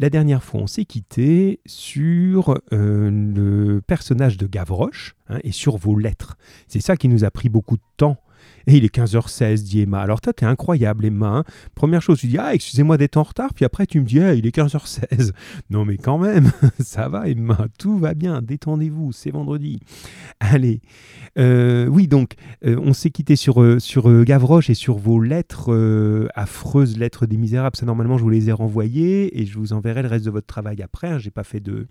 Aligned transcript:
La 0.00 0.10
dernière 0.10 0.42
fois, 0.42 0.60
on 0.60 0.66
s'est 0.66 0.84
quitté 0.84 1.60
sur 1.66 2.60
euh, 2.72 3.10
le 3.10 3.80
personnage 3.80 4.36
de 4.36 4.48
Gavroche 4.48 5.14
hein, 5.28 5.38
et 5.44 5.52
sur 5.52 5.76
vos 5.76 5.96
lettres. 5.96 6.36
C'est 6.66 6.80
ça 6.80 6.96
qui 6.96 7.08
nous 7.08 7.24
a 7.24 7.30
pris 7.30 7.48
beaucoup 7.48 7.76
de 7.76 7.82
temps 7.96 8.20
et 8.66 8.76
il 8.76 8.84
est 8.84 8.94
15h16, 8.94 9.62
dit 9.62 9.80
Emma. 9.82 10.00
Alors 10.00 10.20
toi, 10.20 10.32
t'es 10.32 10.46
incroyable, 10.46 11.04
Emma. 11.04 11.28
Hein. 11.28 11.44
Première 11.74 12.02
chose, 12.02 12.20
tu 12.20 12.26
dis, 12.26 12.38
ah, 12.38 12.54
excusez-moi 12.54 12.96
d'être 12.96 13.16
en 13.16 13.22
retard. 13.22 13.52
Puis 13.54 13.64
après, 13.64 13.86
tu 13.86 14.00
me 14.00 14.06
dis, 14.06 14.20
ah, 14.20 14.34
il 14.34 14.46
est 14.46 14.56
15h16. 14.56 15.32
Non, 15.70 15.84
mais 15.84 15.96
quand 15.96 16.18
même, 16.18 16.50
ça 16.80 17.08
va, 17.08 17.28
Emma. 17.28 17.66
Tout 17.78 17.98
va 17.98 18.14
bien. 18.14 18.42
Détendez-vous, 18.42 19.12
c'est 19.12 19.30
vendredi. 19.30 19.80
Allez. 20.40 20.80
Euh, 21.38 21.86
oui, 21.86 22.06
donc, 22.06 22.34
euh, 22.64 22.78
on 22.82 22.92
s'est 22.92 23.10
quitté 23.10 23.36
sur, 23.36 23.62
euh, 23.62 24.24
Gavroche 24.24 24.70
et 24.70 24.74
sur 24.74 24.96
vos 24.96 25.20
lettres, 25.20 26.28
affreuses 26.34 26.96
lettres 26.98 27.26
des 27.26 27.36
misérables. 27.36 27.76
Ça, 27.76 27.86
normalement, 27.86 28.18
je 28.18 28.22
vous 28.22 28.30
les 28.30 28.48
ai 28.48 28.52
renvoyées 28.52 29.40
et 29.40 29.46
je 29.46 29.58
vous 29.58 29.72
enverrai 29.72 30.02
le 30.02 30.08
reste 30.08 30.24
de 30.24 30.30
votre 30.30 30.46
travail 30.46 30.82
après. 30.82 31.08
Hein. 31.08 31.18
J'ai 31.18 31.30
pas 31.30 31.44
fait 31.44 31.60
de. 31.60 31.86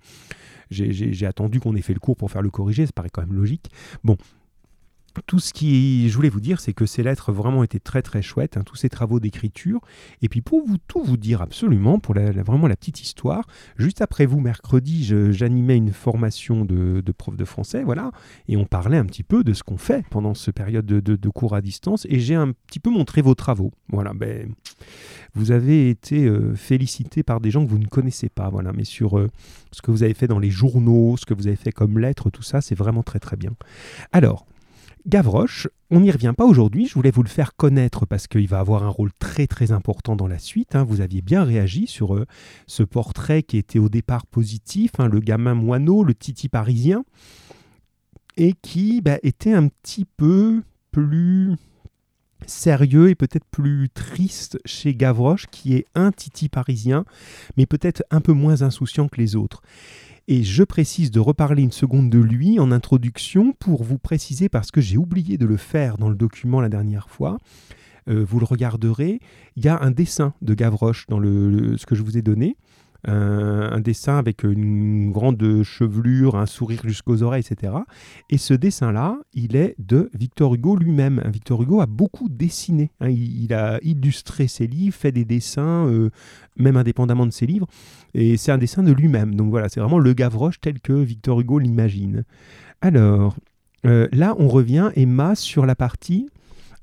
J'ai 0.72 1.26
attendu 1.26 1.60
qu'on 1.60 1.76
ait 1.76 1.82
fait 1.82 1.94
le 1.94 2.00
cours 2.00 2.16
pour 2.16 2.32
faire 2.32 2.42
le 2.42 2.50
corriger, 2.50 2.86
ça 2.86 2.92
paraît 2.94 3.10
quand 3.12 3.22
même 3.22 3.36
logique. 3.36 3.70
Bon, 4.04 4.18
tout 5.22 5.40
ce 5.40 5.54
qui 5.54 6.10
je 6.10 6.16
voulais 6.16 6.30
vous 6.30 6.40
dire, 6.40 6.60
c'est 6.60 6.74
que 6.74 6.86
ces 6.86 7.04
lettres 7.04 7.32
vraiment 7.32 7.64
étaient 7.64 7.80
très 7.80 8.02
très 8.02 8.22
chouettes, 8.22 8.58
hein, 8.58 8.64
tous 8.66 8.76
ces 8.76 8.90
travaux 8.90 9.20
d'écriture. 9.20 9.80
Et 10.22 10.30
puis 10.30 10.42
pour 10.42 10.66
vous 10.66 10.78
tout 10.88 11.04
vous 11.04 11.18
dire 11.18 11.42
absolument, 11.42 12.00
pour 12.00 12.16
vraiment 12.16 12.68
la 12.68 12.76
petite 12.76 13.02
histoire, 13.02 13.46
juste 13.78 14.02
après 14.02 14.26
vous, 14.26 14.40
mercredi, 14.40 15.04
j'animais 15.32 15.78
une 15.78 15.92
formation 15.92 16.66
de, 16.66 17.04
prof 17.18 17.36
de 17.36 17.46
français, 17.46 17.84
voilà, 17.84 18.12
et 18.48 18.58
on 18.58 18.66
parlait 18.66 18.98
un 18.98 19.06
petit 19.06 19.24
peu 19.24 19.44
de 19.44 19.54
ce 19.54 19.64
qu'on 19.64 19.78
fait 19.78 20.06
pendant 20.10 20.34
ce 20.34 20.52
période 20.52 20.86
de, 20.86 21.30
cours 21.30 21.56
à 21.56 21.62
distance, 21.62 22.06
et 22.10 22.20
j'ai 22.20 22.36
un 22.36 22.52
petit 22.52 22.80
peu 22.80 22.90
montré 22.90 23.22
vos 23.22 23.36
travaux. 23.36 23.72
Voilà, 23.90 24.14
ben, 24.14 24.54
vous 25.34 25.52
avez 25.52 25.90
été 25.90 26.26
euh, 26.26 26.56
félicité 26.56 27.24
par 27.24 27.40
des 27.40 27.50
gens 27.50 27.66
que 27.66 27.70
vous 27.70 27.80
ne 27.80 27.88
connaissez 27.88 28.30
pas, 28.30 28.50
voilà, 28.50 28.72
mais 28.74 28.84
sur 28.84 29.18
euh, 29.18 29.30
ce 29.72 29.82
que 29.82 29.92
vous 29.92 30.04
avez 30.04 30.14
fait 30.14 30.28
dans 30.28 30.40
les 30.40 30.52
journaux, 30.52 31.18
ce 31.18 31.26
que 31.26 31.34
vous 31.34 31.48
avez 31.48 31.56
fait 31.56 31.72
comme 31.72 31.98
lettres, 31.98 32.30
tout 32.30 32.44
ça, 32.44 32.62
c'est 32.62 32.76
vraiment 32.76 33.04
très 33.04 33.20
très 33.20 33.36
bien. 33.36 33.52
Alors, 34.12 34.46
Gavroche, 35.06 35.68
on 35.92 36.00
n'y 36.00 36.12
revient 36.12 36.34
pas 36.36 36.46
aujourd'hui, 36.46 36.88
je 36.88 36.94
voulais 36.94 37.12
vous 37.12 37.24
le 37.24 37.30
faire 37.30 37.56
connaître 37.56 38.06
parce 38.06 38.28
qu'il 38.28 38.48
va 38.48 38.60
avoir 38.60 38.84
un 38.84 38.90
rôle 38.90 39.12
très 39.20 39.48
très 39.48 39.74
important 39.74 40.16
dans 40.16 40.28
la 40.28 40.40
suite. 40.40 40.76
Hein. 40.76 40.86
Vous 40.86 41.02
aviez 41.02 41.22
bien 41.22 41.44
réagi 41.44 41.88
sur 41.88 42.16
euh, 42.16 42.26
ce 42.68 42.84
portrait 42.84 43.44
qui 43.44 43.58
était 43.58 43.80
au 43.80 43.90
départ 43.90 44.26
positif, 44.26 44.92
hein, 45.00 45.10
le 45.10 45.20
gamin 45.20 45.56
moineau, 45.56 46.06
le 46.06 46.14
titi 46.14 46.48
parisien, 46.48 47.04
et 48.38 48.54
qui 48.54 49.02
bah, 49.02 49.18
était 49.24 49.52
un 49.52 49.68
petit 49.68 50.06
peu 50.06 50.64
plus 50.92 51.58
sérieux 52.48 53.10
et 53.10 53.16
peut-être 53.16 53.46
plus 53.52 53.90
triste 53.90 54.58
chez 54.66 54.96
Gavroche, 54.96 55.48
qui 55.52 55.76
est 55.76 55.86
un 55.96 56.12
titi 56.12 56.48
parisien, 56.48 57.04
mais 57.58 57.66
peut-être 57.66 58.04
un 58.10 58.22
peu 58.22 58.34
moins 58.34 58.62
insouciant 58.62 59.10
que 59.10 59.20
les 59.20 59.36
autres. 59.36 59.62
Et 60.28 60.44
je 60.44 60.64
précise 60.64 61.12
de 61.12 61.20
reparler 61.20 61.64
une 61.64 61.72
seconde 61.72 62.10
de 62.10 62.20
lui 62.20 62.60
en 62.60 62.72
introduction 62.72 63.54
pour 63.60 63.84
vous 63.84 63.98
préciser, 63.98 64.48
parce 64.48 64.72
que 64.72 64.80
j'ai 64.80 64.98
oublié 64.98 65.38
de 65.38 65.46
le 65.46 65.58
faire 65.58 65.98
dans 65.98 66.10
le 66.10 66.16
document 66.16 66.62
la 66.62 66.70
dernière 66.70 67.10
fois, 67.10 67.40
euh, 68.10 68.24
vous 68.28 68.40
le 68.40 68.46
regarderez, 68.46 69.20
il 69.56 69.66
y 69.66 69.68
a 69.68 69.82
un 69.82 69.92
dessin 69.92 70.34
de 70.42 70.54
Gavroche 70.54 71.08
dans 71.08 71.20
le, 71.20 71.78
ce 71.78 71.86
que 71.86 71.96
je 71.96 72.04
vous 72.04 72.18
ai 72.18 72.22
donné. 72.22 72.56
Un, 73.06 73.80
dessin 73.82 74.18
avec 74.18 74.44
une 74.44 75.12
grande 75.12 75.62
chevelure, 75.64 76.36
un 76.38 76.46
sourire 76.46 76.82
jusqu'aux 76.86 77.22
oreilles, 77.22 77.44
etc. 77.46 77.74
Et 78.30 78.38
ce 78.38 78.54
dessin-là, 78.54 79.18
il 79.34 79.58
est 79.58 79.76
de 79.78 80.10
Victor 80.14 80.56
Hugo 80.56 80.78
lui-même. 80.78 81.22
Victor 81.26 81.62
Hugo 81.62 81.82
a 81.82 81.86
beaucoup 81.86 82.30
dessiné. 82.30 82.92
Hein. 83.02 83.10
il, 83.10 83.54
a 83.54 83.80
illustré 83.84 84.48
ses 84.48 84.68
livres, 84.68 84.96
fait 84.96 85.12
des 85.12 85.26
dessins, 85.26 85.86
euh, 85.88 86.12
même 86.56 86.78
indépendamment 86.78 87.26
de 87.26 87.32
ses 87.32 87.46
livres. 87.46 87.68
Et 88.14 88.38
c'est 88.38 88.52
un 88.52 88.58
dessin 88.58 88.84
de 88.84 88.92
lui-même. 88.92 89.36
Donc 89.36 89.50
voilà, 89.50 89.68
c'est 89.70 89.80
vraiment 89.80 90.00
le 90.00 90.14
Gavroche 90.14 90.62
tel 90.62 90.80
que 90.80 90.94
Victor 90.94 91.42
Hugo 91.42 91.60
l'imagine. 91.60 92.24
Alors, 92.82 93.36
euh, 93.86 94.08
là, 94.12 94.36
on 94.38 94.48
revient, 94.48 94.92
Emma, 94.96 95.36
sur 95.36 95.66
la 95.66 95.76
partie 95.76 96.30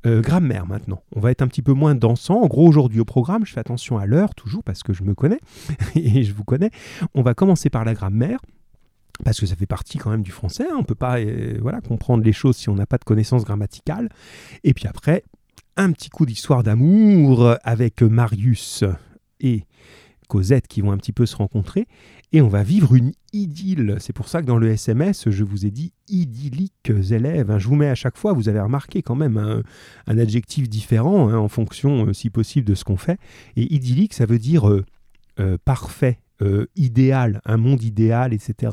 euh, 0.07 0.21
grammaire 0.21 0.67
maintenant. 0.67 1.03
On 1.15 1.21
va 1.21 1.31
être 1.31 1.43
un 1.43 1.49
petit 1.49 1.63
peu 1.63 1.73
moins 1.73 1.95
dansant. 1.95 2.41
En 2.43 2.47
gros, 2.47 2.67
aujourd'hui 2.67 3.01
au 3.01 3.05
programme, 3.05 3.45
je 3.45 3.53
fais 3.53 3.61
attention 3.61 3.99
à 3.99 4.07
l'heure, 4.07 4.35
toujours 4.35 4.63
parce 4.63 4.83
que 4.83 4.93
je 4.93 5.03
me 5.03 5.15
connais 5.15 5.41
et 5.95 6.25
je 6.25 6.33
vous 6.33 6.45
connais. 6.45 6.71
On 7.15 7.23
va 7.23 7.35
commencer 7.35 7.71
par 7.71 7.85
la 7.85 7.95
grammaire. 7.95 8.41
Parce 9.23 9.39
que 9.39 9.45
ça 9.45 9.55
fait 9.55 9.67
partie 9.67 9.99
quand 9.99 10.09
même 10.09 10.23
du 10.23 10.31
français, 10.31 10.65
hein. 10.65 10.77
on 10.77 10.81
ne 10.81 10.85
peut 10.85 10.95
pas 10.95 11.19
euh, 11.19 11.59
voilà, 11.61 11.83
comprendre 11.83 12.25
les 12.25 12.33
choses 12.33 12.57
si 12.57 12.71
on 12.71 12.75
n'a 12.75 12.87
pas 12.87 12.97
de 12.97 13.05
connaissances 13.05 13.45
grammaticales. 13.45 14.09
Et 14.65 14.73
puis 14.73 14.87
après, 14.87 15.25
un 15.77 15.93
petit 15.93 16.09
coup 16.09 16.25
d'histoire 16.25 16.63
d'amour 16.63 17.57
avec 17.63 18.01
Marius 18.01 18.83
et 19.41 19.65
Cosette 20.27 20.69
qui 20.69 20.81
vont 20.81 20.93
un 20.93 20.97
petit 20.97 21.13
peu 21.13 21.27
se 21.27 21.37
rencontrer 21.37 21.87
et 22.33 22.41
on 22.41 22.49
va 22.49 22.63
vivre 22.63 22.95
une 22.95 23.13
idylle. 23.33 23.97
C'est 23.99 24.13
pour 24.13 24.29
ça 24.29 24.41
que 24.41 24.47
dans 24.47 24.59
le 24.59 24.69
SMS, 24.69 25.29
je 25.31 25.45
vous 25.45 25.67
ai 25.67 25.71
dit 25.71 25.93
idylliques 26.09 26.93
élèves. 27.11 27.57
Je 27.59 27.69
vous 27.69 27.75
mets 27.75 27.89
à 27.89 27.95
chaque 27.95 28.17
fois, 28.17 28.33
vous 28.33 28.49
avez 28.49 28.61
remarqué 28.61 29.03
quand 29.03 29.17
même 29.17 29.37
un, 29.37 30.19
adjectif 30.19 30.69
différent 30.69 31.29
hein, 31.29 31.39
en 31.39 31.49
fonction, 31.49 32.07
euh, 32.07 32.13
si 32.13 32.31
possible, 32.31 32.67
de 32.67 32.75
ce 32.75 32.85
qu'on 32.85 32.97
fait. 32.97 33.19
Et 33.57 33.75
idyllique, 33.75 34.15
ça 34.15 34.27
veut 34.27 34.39
dire 34.39 34.69
euh, 34.69 34.85
euh, 35.41 35.59
parfait, 35.65 36.21
idéal, 36.75 37.43
un 37.45 37.59
monde 37.59 37.83
idéal, 37.83 38.33
etc. 38.33 38.73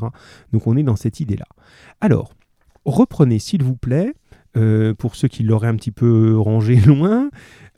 Donc 0.54 0.66
on 0.66 0.74
est 0.78 0.82
dans 0.82 0.96
cette 0.96 1.20
idée-là. 1.20 1.44
Alors, 2.00 2.32
reprenez 2.86 3.38
s'il 3.38 3.62
vous 3.62 3.76
plaît, 3.76 4.14
pour 4.96 5.16
ceux 5.16 5.28
qui 5.28 5.42
l'auraient 5.42 5.68
un 5.68 5.76
petit 5.76 5.90
peu 5.90 6.38
rangé 6.38 6.76
loin, 6.86 7.28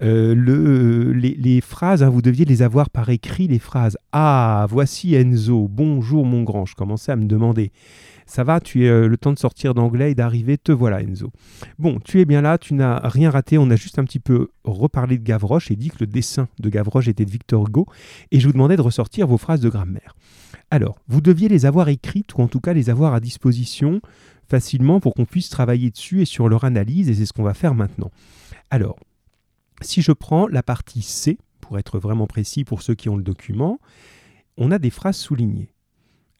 euh, 0.03 0.35
le, 0.35 1.13
les, 1.13 1.61
phrases, 1.61 2.03
hein, 2.03 2.09
vous 2.09 2.23
deviez 2.23 2.45
les 2.45 2.63
avoir 2.63 2.89
par 2.89 3.11
écrit, 3.11 3.49
les 3.49 3.59
phrases. 3.59 3.99
Ah, 4.13 4.67
voici 4.71 5.15
Enzo, 5.15 5.69
bonjour 5.69 6.25
mon 6.25 6.43
grand. 6.43 6.65
Je 6.65 6.75
commençais 6.75 7.13
à 7.13 7.17
me 7.17 7.27
demander. 7.27 7.71
Ça 8.27 8.45
va, 8.45 8.61
tu 8.61 8.85
es 8.85 8.89
euh, 8.89 9.09
le 9.09 9.17
temps 9.17 9.33
de 9.33 9.39
sortir 9.39 9.75
d'anglais 9.75 10.13
et 10.13 10.15
d'arriver, 10.15 10.57
te 10.57 10.73
voilà 10.73 11.03
Enzo. 11.03 11.33
Bon, 11.79 11.99
tu 11.99 12.21
es 12.21 12.25
bien 12.25 12.43
là, 12.43 12.59
tu 12.59 12.75
n'as 12.75 13.01
rien 13.09 13.31
raté, 13.31 13.59
on 13.59 13.69
a 13.71 13.77
juste 13.77 13.99
un 13.99 14.05
petit 14.05 14.21
peu 14.21 14.49
reparlé 14.65 15.19
de 15.19 15.25
Gavroche 15.25 15.71
et 15.71 15.77
dit 15.77 15.91
que 15.91 15.99
le 16.01 16.07
dessin 16.07 16.49
de 16.61 16.69
Gavroche 16.69 17.09
était 17.09 17.25
de 17.25 17.31
Victor 17.31 17.67
Hugo, 17.67 17.87
et 18.31 18.39
je 18.39 18.47
vous 18.47 18.53
demandais 18.53 18.77
de 18.77 18.83
ressortir 18.83 19.27
vos 19.27 19.37
phrases 19.37 19.61
de 19.61 19.69
grammaire. 19.69 20.15
Alors, 20.71 20.97
vous 21.09 21.21
deviez 21.21 21.49
les 21.49 21.67
avoir 21.67 21.89
écrites, 21.89 22.35
ou 22.37 22.43
en 22.43 22.49
tout 22.49 22.61
cas 22.61 22.73
les 22.73 22.89
avoir 22.89 23.15
à 23.15 23.21
disposition 23.21 24.01
facilement 24.49 25.01
pour 25.01 25.15
qu'on 25.15 25.25
puisse 25.25 25.49
travailler 25.49 25.91
dessus 25.91 26.23
et 26.23 26.25
sur 26.25 26.49
leur 26.49 26.65
analyse, 26.65 27.11
et 27.11 27.15
c'est 27.15 27.27
ce 27.27 27.33
qu'on 27.33 27.43
va 27.43 27.55
faire 27.55 27.75
maintenant. 27.75 28.13
Alors, 28.71 28.97
si 29.81 30.03
je 30.03 30.13
prends 30.13 30.47
la 30.47 30.63
partie 30.63 31.03
C, 31.03 31.39
pour 31.61 31.79
être 31.79 31.99
vraiment 31.99 32.27
précis 32.27 32.65
pour 32.65 32.83
ceux 32.83 32.95
qui 32.95 33.09
ont 33.09 33.17
le 33.17 33.23
document, 33.23 33.79
on 34.57 34.71
a 34.71 34.79
des 34.79 34.91
phrases 34.91 35.17
soulignées. 35.17 35.73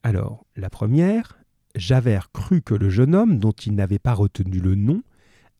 Alors, 0.03 0.45
la 0.55 0.69
première, 0.69 1.39
Javert 1.75 2.31
crut 2.31 2.63
que 2.63 2.73
le 2.73 2.89
jeune 2.89 3.15
homme, 3.15 3.39
dont 3.39 3.51
il 3.51 3.75
n'avait 3.75 3.99
pas 3.99 4.13
retenu 4.13 4.59
le 4.59 4.75
nom, 4.75 5.01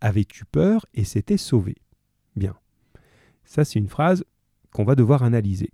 avait 0.02 0.22
eu 0.22 0.46
peur 0.52 0.86
et 0.94 1.04
s'était 1.04 1.38
sauvé. 1.38 1.76
Bien. 2.36 2.56
Ça, 3.46 3.66
c'est 3.66 3.80
une 3.80 3.88
phrase 3.88 4.24
qu'on 4.74 4.84
va 4.84 4.96
devoir 4.96 5.24
analyser. 5.24 5.70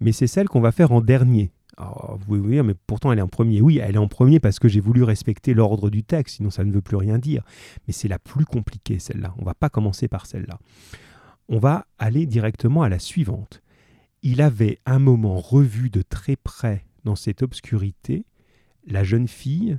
Mais 0.00 0.12
c'est 0.12 0.26
celle 0.26 0.48
qu'on 0.48 0.60
va 0.60 0.72
faire 0.72 0.92
en 0.92 1.00
dernier. 1.00 1.52
Vous 1.78 2.18
pouvez 2.26 2.50
dire, 2.50 2.64
mais 2.64 2.74
pourtant 2.86 3.12
elle 3.12 3.18
est 3.18 3.22
en 3.22 3.28
premier. 3.28 3.60
Oui, 3.60 3.78
elle 3.78 3.94
est 3.94 3.98
en 3.98 4.08
premier 4.08 4.40
parce 4.40 4.58
que 4.58 4.68
j'ai 4.68 4.80
voulu 4.80 5.02
respecter 5.04 5.54
l'ordre 5.54 5.90
du 5.90 6.04
texte, 6.04 6.36
sinon 6.36 6.50
ça 6.50 6.64
ne 6.64 6.72
veut 6.72 6.82
plus 6.82 6.96
rien 6.96 7.18
dire. 7.18 7.42
Mais 7.86 7.92
c'est 7.92 8.08
la 8.08 8.18
plus 8.18 8.44
compliquée, 8.44 8.98
celle-là. 8.98 9.34
On 9.38 9.40
ne 9.40 9.46
va 9.46 9.54
pas 9.54 9.70
commencer 9.70 10.06
par 10.06 10.26
celle-là 10.26 10.58
on 11.48 11.58
va 11.58 11.86
aller 11.98 12.26
directement 12.26 12.82
à 12.82 12.88
la 12.88 12.98
suivante. 12.98 13.62
Il 14.22 14.40
avait 14.40 14.78
un 14.86 14.98
moment 14.98 15.38
revu 15.38 15.90
de 15.90 16.02
très 16.02 16.36
près 16.36 16.84
dans 17.04 17.16
cette 17.16 17.42
obscurité 17.42 18.24
la 18.86 19.04
jeune 19.04 19.28
fille 19.28 19.78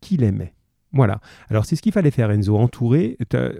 qu'il 0.00 0.22
aimait. 0.22 0.54
Voilà. 0.92 1.20
Alors 1.48 1.64
c'est 1.64 1.76
ce 1.76 1.82
qu'il 1.82 1.92
fallait 1.92 2.10
faire, 2.10 2.30
Enzo. 2.30 2.56
Entourer. 2.56 3.16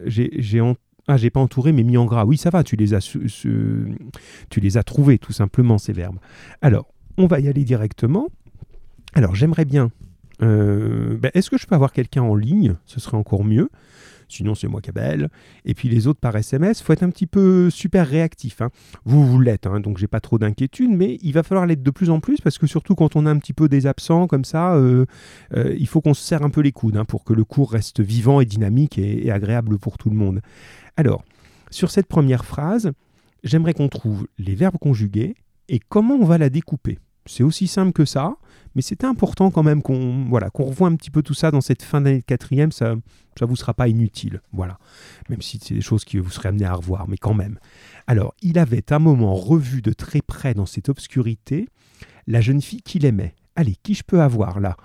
J'ai 0.07 0.61
ah, 1.09 1.17
j'ai 1.17 1.31
pas 1.31 1.41
entouré, 1.41 1.73
mais 1.73 1.83
mis 1.83 1.97
en 1.97 2.05
gras. 2.05 2.25
Oui, 2.25 2.37
ça 2.37 2.51
va, 2.51 2.63
tu 2.63 2.77
les 2.77 2.95
as, 2.95 3.01
tu 3.01 4.61
les 4.61 4.77
as 4.77 4.83
trouvés, 4.85 5.19
tout 5.19 5.33
simplement, 5.33 5.79
ces 5.79 5.93
verbes. 5.93 6.19
Alors, 6.61 6.87
on 7.17 7.27
va 7.27 7.41
y 7.41 7.49
aller 7.49 7.65
directement. 7.65 8.29
Alors, 9.13 9.35
j'aimerais 9.35 9.65
bien. 9.65 9.91
Euh, 10.43 11.17
ben, 11.19 11.31
est-ce 11.35 11.51
que 11.51 11.59
je 11.59 11.67
peux 11.67 11.75
avoir 11.75 11.93
quelqu'un 11.93 12.23
en 12.23 12.35
ligne? 12.35 12.77
Ce 12.87 13.01
serait 13.01 13.17
encore 13.17 13.45
mieux. 13.45 13.69
Sinon, 14.33 14.55
c'est 14.55 14.69
moi 14.69 14.81
qui 14.81 14.91
appelle. 14.91 15.29
Et 15.65 15.75
puis 15.75 15.89
les 15.89 16.07
autres 16.07 16.21
par 16.21 16.35
SMS, 16.37 16.81
faut 16.83 16.93
être 16.93 17.03
un 17.03 17.11
petit 17.11 17.27
peu 17.27 17.71
super 17.71 18.07
réactif. 18.07 18.63
Hein. 18.63 18.71
Vous, 19.05 19.27
vous 19.27 19.41
l'êtes, 19.41 19.67
hein, 19.67 19.81
donc 19.81 19.99
j'ai 19.99 20.07
pas 20.07 20.21
trop 20.21 20.39
d'inquiétude, 20.39 20.91
mais 20.91 21.19
il 21.23 21.33
va 21.33 21.43
falloir 21.43 21.67
l'être 21.67 21.83
de 21.83 21.91
plus 21.91 22.11
en 22.11 22.21
plus 22.21 22.41
parce 22.41 22.59
que 22.59 22.67
surtout 22.67 22.95
quand 22.95 23.17
on 23.17 23.27
a 23.27 23.31
un 23.31 23.39
petit 23.39 23.53
peu 23.53 23.69
des 23.69 23.87
absents 23.87 24.27
comme 24.27 24.45
ça, 24.45 24.75
euh, 24.75 25.07
euh, 25.55 25.75
il 25.79 25.87
faut 25.87 26.01
qu'on 26.01 26.15
se 26.15 26.23
serre 26.23 26.43
un 26.43 26.51
peu 26.51 26.61
les 26.61 26.73
coudes 26.73 26.97
hein, 26.97 27.05
pour 27.05 27.25
que 27.25 27.33
le 27.33 27.45
cours 27.45 27.73
reste 27.73 28.01
vivant 28.01 28.41
et 28.41 28.45
dynamique 28.45 28.99
et, 28.99 29.27
et 29.27 29.31
agréable 29.31 29.79
pour 29.79 29.99
tout 29.99 30.11
le 30.11 30.17
monde. 30.17 30.41
Alors, 30.97 31.23
sur 31.71 31.91
cette 31.91 32.07
première 32.07 32.45
phrase, 32.45 32.93
j'aimerais 33.45 33.75
qu'on 33.75 33.89
trouve 33.89 34.27
les 34.39 34.55
verbes 34.55 34.79
conjugués 34.79 35.35
et 35.69 35.79
comment 35.79 36.15
on 36.15 36.25
va 36.25 36.39
la 36.39 36.51
découper. 36.51 36.99
C'est 37.27 37.43
aussi 37.43 37.67
simple 37.67 37.93
que 37.93 38.05
ça, 38.05 38.37
mais 38.75 38.83
c'était 38.83 39.07
important 39.07 39.51
quand 39.51 39.63
même 39.63 39.83
qu'on 39.83 40.25
voilà, 40.29 40.51
qu'on 40.51 40.65
revoie 40.65 40.89
un 40.89 40.97
petit 40.97 41.11
peu 41.11 41.23
tout 41.23 41.35
ça 41.35 41.51
dans 41.51 41.61
cette 41.61 41.83
fin 41.83 42.01
d'année 42.01 42.21
de 42.21 42.25
quatrième, 42.25 42.73
ça 42.73 42.95
ne 42.95 43.47
vous 43.47 43.57
sera 43.57 43.75
pas 43.75 43.89
inutile, 43.89 44.41
voilà. 44.53 44.79
Même 45.29 45.43
si 45.43 45.59
c'est 45.63 45.75
des 45.75 45.81
choses 45.81 46.05
que 46.05 46.19
vous 46.19 46.31
serez 46.31 46.49
amené 46.49 46.65
à 46.65 46.75
revoir, 46.75 47.09
mais 47.09 47.17
quand 47.17 47.35
même. 47.35 47.59
Alors, 48.07 48.35
il 48.43 48.59
avait 48.59 48.93
un 48.93 48.99
moment 48.99 49.35
revu 49.35 49.83
de 49.83 49.93
très 49.93 50.21
près 50.21 50.55
dans 50.55 50.67
cette 50.67 50.89
obscurité 50.89 51.69
la 52.27 52.41
jeune 52.41 52.61
fille 52.61 52.83
qu'il 52.83 53.05
aimait. 53.05 53.35
Allez, 53.57 53.77
qui 53.83 53.95
je 53.95 54.03
peux 54.03 54.21
avoir 54.21 54.61
là? 54.61 54.77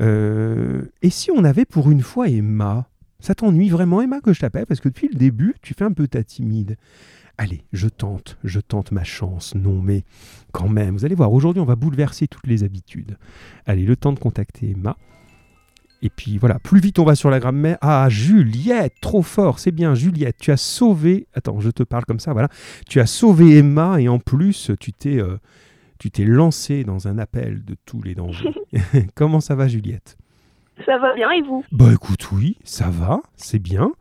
Euh, 0.00 0.82
Et 1.02 1.10
si 1.10 1.30
on 1.30 1.44
avait 1.44 1.64
pour 1.64 1.90
une 1.90 2.02
fois 2.02 2.28
Emma? 2.28 2.88
Ça 3.20 3.34
t'ennuie 3.34 3.68
vraiment 3.70 4.02
Emma 4.02 4.20
que 4.20 4.32
je 4.32 4.40
t'appelle? 4.40 4.66
Parce 4.66 4.80
que 4.80 4.88
depuis 4.88 5.08
le 5.08 5.18
début, 5.18 5.54
tu 5.62 5.74
fais 5.74 5.84
un 5.84 5.92
peu 5.92 6.08
ta 6.08 6.24
timide. 6.24 6.76
Allez, 7.36 7.64
je 7.72 7.88
tente, 7.88 8.38
je 8.44 8.60
tente 8.60 8.92
ma 8.92 9.02
chance. 9.02 9.54
Non, 9.54 9.80
mais 9.82 10.04
quand 10.52 10.68
même, 10.68 10.96
vous 10.96 11.04
allez 11.04 11.16
voir, 11.16 11.32
aujourd'hui 11.32 11.60
on 11.60 11.66
va 11.66 11.74
bouleverser 11.74 12.28
toutes 12.28 12.46
les 12.46 12.62
habitudes. 12.62 13.18
Allez, 13.66 13.84
le 13.84 13.96
temps 13.96 14.12
de 14.12 14.18
contacter 14.18 14.70
Emma. 14.70 14.96
Et 16.00 16.10
puis 16.10 16.38
voilà, 16.38 16.58
plus 16.58 16.80
vite 16.80 16.98
on 16.98 17.04
va 17.04 17.16
sur 17.16 17.30
la 17.30 17.40
grammaire. 17.40 17.78
Ah, 17.80 18.08
Juliette, 18.08 18.94
trop 19.00 19.22
fort, 19.22 19.58
c'est 19.58 19.72
bien, 19.72 19.94
Juliette, 19.94 20.36
tu 20.38 20.52
as 20.52 20.56
sauvé. 20.56 21.26
Attends, 21.34 21.58
je 21.60 21.70
te 21.70 21.82
parle 21.82 22.04
comme 22.04 22.20
ça, 22.20 22.32
voilà. 22.32 22.48
Tu 22.88 23.00
as 23.00 23.06
sauvé 23.06 23.58
Emma 23.58 24.00
et 24.00 24.08
en 24.08 24.18
plus, 24.20 24.70
tu 24.78 24.92
t'es, 24.92 25.18
euh, 25.18 25.38
tu 25.98 26.10
t'es 26.10 26.24
lancé 26.24 26.84
dans 26.84 27.08
un 27.08 27.18
appel 27.18 27.64
de 27.64 27.74
tous 27.84 28.02
les 28.02 28.14
dangers. 28.14 28.50
Comment 29.14 29.40
ça 29.40 29.54
va, 29.54 29.66
Juliette? 29.66 30.16
Ça 30.84 30.98
va 30.98 31.14
bien 31.14 31.30
et 31.30 31.42
vous? 31.42 31.64
Bah 31.72 31.92
écoute, 31.92 32.30
oui, 32.32 32.56
ça 32.64 32.90
va, 32.90 33.20
c'est 33.36 33.60
bien. 33.60 33.92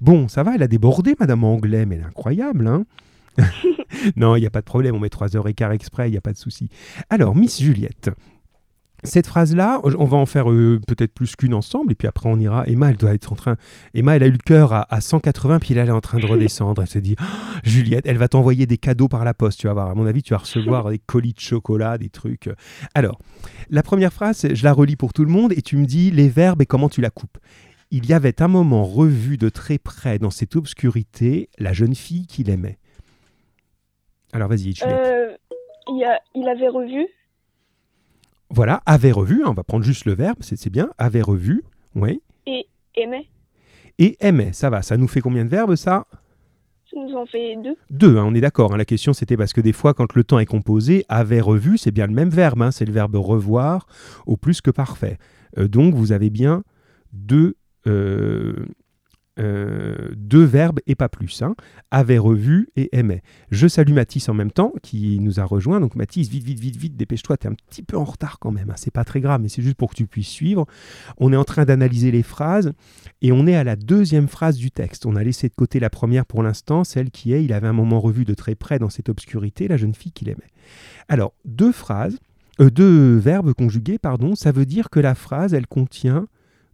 Bon, 0.00 0.28
ça 0.28 0.42
va, 0.42 0.54
elle 0.54 0.62
a 0.62 0.68
débordé, 0.68 1.14
Madame 1.20 1.44
Anglais, 1.44 1.84
mais 1.86 1.96
elle 1.96 2.02
est 2.02 2.06
incroyable, 2.06 2.66
hein 2.66 2.84
Non, 4.16 4.36
il 4.36 4.40
n'y 4.40 4.46
a 4.46 4.50
pas 4.50 4.60
de 4.60 4.66
problème, 4.66 4.94
on 4.94 5.00
met 5.00 5.10
3 5.10 5.36
heures 5.36 5.48
et 5.48 5.54
quart 5.54 5.72
exprès, 5.72 6.08
il 6.08 6.12
n'y 6.12 6.18
a 6.18 6.22
pas 6.22 6.32
de 6.32 6.38
souci. 6.38 6.68
Alors, 7.10 7.36
Miss 7.36 7.60
Juliette, 7.60 8.10
cette 9.04 9.26
phrase-là, 9.26 9.80
on 9.98 10.04
va 10.04 10.16
en 10.16 10.26
faire 10.26 10.50
euh, 10.50 10.80
peut-être 10.86 11.12
plus 11.12 11.34
qu'une 11.34 11.54
ensemble, 11.54 11.92
et 11.92 11.94
puis 11.94 12.06
après 12.06 12.28
on 12.28 12.38
ira. 12.38 12.64
Emma, 12.68 12.90
elle 12.90 12.96
doit 12.96 13.14
être 13.14 13.32
en 13.32 13.36
train. 13.36 13.56
Emma, 13.94 14.14
elle 14.16 14.22
a 14.22 14.26
eu 14.26 14.32
le 14.32 14.38
cœur 14.38 14.72
à, 14.72 14.86
à 14.94 15.00
180, 15.00 15.58
puis 15.58 15.74
elle 15.74 15.88
est 15.88 15.90
en 15.90 16.00
train 16.00 16.18
de 16.18 16.26
redescendre. 16.26 16.82
Elle 16.82 16.88
se 16.88 16.98
dit, 17.00 17.16
Oh, 17.20 17.24
Juliette, 17.64 18.06
elle 18.06 18.18
va 18.18 18.28
t'envoyer 18.28 18.66
des 18.66 18.78
cadeaux 18.78 19.08
par 19.08 19.24
la 19.24 19.34
poste. 19.34 19.58
Tu 19.60 19.66
vas 19.66 19.72
voir. 19.72 19.88
À 19.88 19.94
mon 19.94 20.06
avis, 20.06 20.22
tu 20.22 20.34
vas 20.34 20.38
recevoir 20.38 20.88
des 20.90 20.98
colis 20.98 21.32
de 21.32 21.40
chocolat, 21.40 21.98
des 21.98 22.10
trucs. 22.10 22.48
Alors, 22.94 23.18
la 23.70 23.82
première 23.82 24.12
phrase, 24.12 24.46
je 24.52 24.64
la 24.64 24.72
relis 24.72 24.96
pour 24.96 25.12
tout 25.12 25.24
le 25.24 25.30
monde, 25.32 25.52
et 25.52 25.62
tu 25.62 25.76
me 25.76 25.84
dis 25.86 26.10
les 26.10 26.28
verbes 26.28 26.62
et 26.62 26.66
comment 26.66 26.88
tu 26.88 27.00
la 27.00 27.10
coupes. 27.10 27.38
Il 27.90 28.06
y 28.06 28.12
avait 28.14 28.40
un 28.40 28.48
moment 28.48 28.84
revu 28.84 29.36
de 29.36 29.48
très 29.48 29.78
près 29.78 30.18
dans 30.18 30.30
cette 30.30 30.56
obscurité 30.56 31.50
la 31.58 31.72
jeune 31.72 31.94
fille 31.94 32.26
qu'il 32.26 32.48
aimait. 32.48 32.78
Alors, 34.32 34.48
vas-y, 34.48 34.72
Juliette. 34.72 34.86
euh, 34.88 35.36
il 36.34 36.48
avait 36.48 36.68
revu. 36.68 37.06
Voilà, 38.54 38.82
avait 38.84 39.12
revu, 39.12 39.42
hein, 39.44 39.48
on 39.48 39.54
va 39.54 39.64
prendre 39.64 39.84
juste 39.84 40.04
le 40.04 40.14
verbe, 40.14 40.36
c'est 40.40 40.70
bien, 40.70 40.90
avait 40.98 41.22
revu, 41.22 41.64
oui. 41.94 42.20
Aimait. 42.94 43.26
Et 43.98 44.16
aimait, 44.20 44.52
ça 44.52 44.68
va, 44.68 44.82
ça 44.82 44.98
nous 44.98 45.08
fait 45.08 45.22
combien 45.22 45.44
de 45.44 45.50
verbes 45.50 45.74
ça? 45.74 46.06
Ça 46.92 47.00
nous 47.00 47.14
en 47.14 47.24
fait 47.24 47.56
deux. 47.64 47.76
Deux, 47.88 48.18
hein, 48.18 48.24
on 48.26 48.34
est 48.34 48.42
d'accord. 48.42 48.74
hein, 48.74 48.76
la 48.76 48.84
question 48.84 49.14
c'était 49.14 49.38
parce 49.38 49.54
que 49.54 49.62
des 49.62 49.72
fois, 49.72 49.94
quand 49.94 50.14
le 50.14 50.24
temps 50.24 50.38
est 50.38 50.46
composé, 50.46 51.06
avait 51.08 51.40
revu, 51.40 51.78
c'est 51.78 51.90
bien 51.90 52.06
le 52.06 52.12
même 52.12 52.28
verbe, 52.28 52.60
hein, 52.60 52.70
c'est 52.70 52.84
le 52.84 52.92
verbe 52.92 53.14
revoir 53.16 53.86
au 54.26 54.36
plus 54.36 54.60
que 54.60 54.70
parfait. 54.70 55.16
Euh, 55.56 55.68
donc 55.68 55.94
vous 55.94 56.12
avez 56.12 56.28
bien 56.28 56.62
deux, 57.14 57.56
euh, 57.86 58.66
deux 59.38 60.44
verbes 60.44 60.80
et 60.86 60.94
pas 60.94 61.08
plus. 61.08 61.42
Hein, 61.42 61.54
avait 61.90 62.18
revu 62.18 62.68
et 62.76 62.88
aimait. 62.96 63.22
Je 63.50 63.66
salue 63.66 63.92
Mathis 63.92 64.28
en 64.28 64.34
même 64.34 64.50
temps 64.50 64.72
qui 64.82 65.18
nous 65.20 65.40
a 65.40 65.44
rejoint. 65.44 65.80
Donc 65.80 65.94
Mathis, 65.94 66.28
vite, 66.28 66.44
vite, 66.44 66.60
vite, 66.60 66.76
vite, 66.76 66.96
dépêche-toi, 66.96 67.36
t'es 67.36 67.48
un 67.48 67.54
petit 67.54 67.82
peu 67.82 67.96
en 67.96 68.04
retard 68.04 68.38
quand 68.38 68.52
même. 68.52 68.70
hein, 68.70 68.74
c'est 68.76 68.90
pas 68.92 69.04
très 69.04 69.20
grave, 69.20 69.40
mais 69.40 69.48
c'est 69.48 69.62
juste 69.62 69.76
pour 69.76 69.90
que 69.90 69.96
tu 69.96 70.06
puisses 70.06 70.28
suivre. 70.28 70.66
On 71.18 71.32
est 71.32 71.36
en 71.36 71.44
train 71.44 71.64
d'analyser 71.64 72.10
les 72.10 72.22
phrases 72.22 72.72
et 73.20 73.32
on 73.32 73.46
est 73.46 73.54
à 73.54 73.64
la 73.64 73.76
deuxième 73.76 74.28
phrase 74.28 74.56
du 74.56 74.70
texte. 74.70 75.06
On 75.06 75.16
a 75.16 75.24
laissé 75.24 75.48
de 75.48 75.54
côté 75.54 75.80
la 75.80 75.90
première 75.90 76.26
pour 76.26 76.42
l'instant, 76.42 76.84
celle 76.84 77.10
qui 77.10 77.32
est 77.32 77.44
Il 77.44 77.52
avait 77.52 77.68
un 77.68 77.72
moment 77.72 78.00
revu 78.00 78.24
de 78.24 78.34
très 78.34 78.54
près 78.54 78.78
dans 78.78 78.90
cette 78.90 79.08
obscurité 79.08 79.68
la 79.68 79.76
jeune 79.76 79.94
fille 79.94 80.12
qu'il 80.12 80.28
aimait. 80.28 80.50
Alors, 81.08 81.34
deux 81.44 81.72
phrases, 81.72 82.18
euh, 82.60 82.70
deux 82.70 83.16
verbes 83.16 83.52
conjugués, 83.54 83.98
pardon, 83.98 84.34
ça 84.34 84.52
veut 84.52 84.66
dire 84.66 84.90
que 84.90 85.00
la 85.00 85.14
phrase, 85.14 85.54
elle 85.54 85.66
contient 85.66 86.26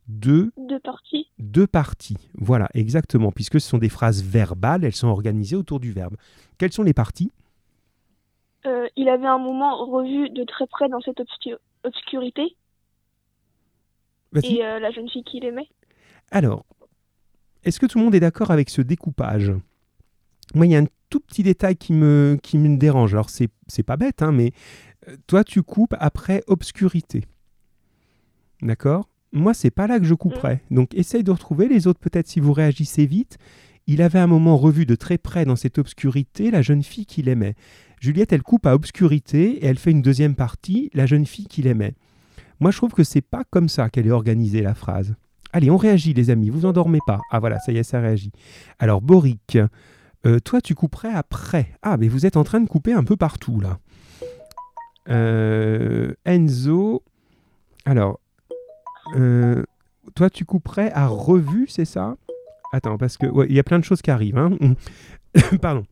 deux, 0.08 0.50
Deux 0.56 0.81
parties. 0.81 1.28
deux 1.38 1.66
parties. 1.66 2.16
Voilà, 2.34 2.69
exactement, 2.75 3.31
puisque 3.31 3.60
ce 3.60 3.69
sont 3.69 3.78
des 3.78 3.88
phrases 3.88 4.22
verbales, 4.22 4.84
elles 4.84 4.94
sont 4.94 5.08
organisées 5.08 5.56
autour 5.56 5.81
du 5.81 5.93
verbe. 5.93 6.16
Quelles 6.56 6.72
sont 6.72 6.82
les 6.82 6.94
parties? 6.94 7.31
Euh, 8.66 8.88
il 8.96 9.08
avait 9.08 9.26
un 9.26 9.38
moment 9.38 9.87
revu 9.87 10.31
de 10.31 10.44
très 10.44 10.66
près 10.66 10.88
dans 10.88 11.00
cette 11.00 11.19
obscu- 11.19 11.58
obscurité. 11.84 12.56
Et 14.43 14.64
euh, 14.64 14.78
la 14.78 14.90
jeune 14.90 15.08
fille 15.08 15.25
qu'il 15.25 15.44
aimait. 15.44 15.69
Alors, 16.31 16.66
est-ce 17.64 17.78
que 17.81 17.87
tout 17.87 17.99
le 17.99 18.04
monde 18.04 18.14
est 18.14 18.20
d'accord 18.20 18.50
avec 18.50 18.69
ce 18.69 18.82
découpage? 18.82 19.52
Moi, 20.54 20.66
il 20.66 20.72
y 20.72 20.76
a 20.76 20.81
un 20.81 20.87
tout 21.08 21.20
petit 21.20 21.43
détail 21.43 21.76
qui 21.76 21.93
me, 21.93 22.38
qui 22.43 22.58
me 22.58 22.76
dérange. 22.76 23.14
Alors, 23.14 23.31
c'est, 23.31 23.49
c'est 23.69 23.82
pas 23.82 23.96
bête, 23.96 24.22
hein, 24.22 24.32
mais 24.32 24.52
euh, 25.08 25.16
toi, 25.26 25.44
tu 25.44 25.62
coupes 25.62 25.94
après 25.99 26.43
obscurité. 26.46 27.25
D'accord? 28.61 29.08
Moi, 29.32 29.54
c'est 29.54 29.70
pas 29.70 29.86
là 29.86 29.98
que 29.98 30.06
je 30.06 30.14
couperais. 30.14 30.62
Donc, 30.70 30.94
essaye 30.94 31.22
de 31.22 31.30
retrouver 31.30 31.69
les 31.69 31.86
autres, 31.86 32.00
peut-être 32.00 32.28
si 32.28 32.40
vous 32.40 32.52
réagissez 32.52 33.06
vite. 33.06 33.38
Il 33.86 34.02
avait 34.02 34.19
un 34.19 34.26
moment 34.26 34.56
revu 34.56 34.86
de 34.86 34.94
très 34.94 35.19
près 35.19 35.44
dans 35.44 35.56
cette 35.56 35.78
obscurité 35.78 36.50
la 36.50 36.62
jeune 36.62 36.82
fille 36.82 37.06
qu'il 37.06 37.28
aimait. 37.28 37.54
Juliette, 38.00 38.32
elle 38.32 38.42
coupe 38.42 38.66
à 38.66 38.75
obscurité 38.75 39.64
et 39.64 39.66
elle 39.66 39.78
fait 39.78 39.90
une 39.90 40.02
deuxième 40.02 40.34
partie, 40.34 40.90
la 40.94 41.06
jeune 41.06 41.26
fille 41.26 41.46
qu'il 41.46 41.66
aimait. 41.66 41.94
Moi, 42.60 42.70
je 42.70 42.76
trouve 42.76 42.92
que 42.92 43.04
c'est 43.04 43.22
pas 43.22 43.44
comme 43.50 43.69
ça 43.69 43.88
qu'elle 43.88 44.06
est 44.06 44.12
organisée, 44.12 44.62
la 44.62 44.75
phrase. 44.75 45.14
Allez, 45.52 45.70
on 45.70 45.76
réagit, 45.76 46.12
les 46.12 46.30
amis, 46.30 46.50
vous 46.50 46.66
endormez 46.66 46.98
pas. 47.06 47.20
Ah 47.30 47.40
voilà, 47.40 47.58
ça 47.60 47.72
y 47.72 47.78
est, 47.78 47.82
ça 47.82 48.00
réagit. 48.00 48.32
Alors, 48.78 49.00
Boric, 49.00 49.58
euh, 50.26 50.38
toi, 50.40 50.60
tu 50.60 50.75
couperais 50.75 51.12
après. 51.12 51.75
Ah, 51.82 51.96
mais 51.96 52.08
vous 52.08 52.26
êtes 52.26 52.36
en 52.36 52.44
train 52.44 52.60
de 52.60 52.69
couper 52.69 52.92
un 52.92 53.04
peu 53.04 53.16
partout, 53.16 53.60
là. 53.60 53.78
Euh, 55.08 56.12
Enzo, 56.26 57.02
alors, 57.86 58.20
euh, 59.16 59.62
toi, 60.14 60.31
tu 60.31 60.44
couperais 60.44 60.90
à 60.93 61.06
revue, 61.06 61.66
c'est 61.69 61.84
ça? 61.84 62.16
Attends, 62.72 62.99
parce 62.99 63.16
que 63.16 63.26
ouais, 63.26 63.46
il 63.49 63.55
y 63.55 63.58
a 63.58 63.64
plein 63.64 63.78
de 63.78 63.84
choses 63.84 64.02
qui 64.02 64.10
arrivent. 64.10 64.38
hein. 64.38 64.50
Pardon. 65.62 65.84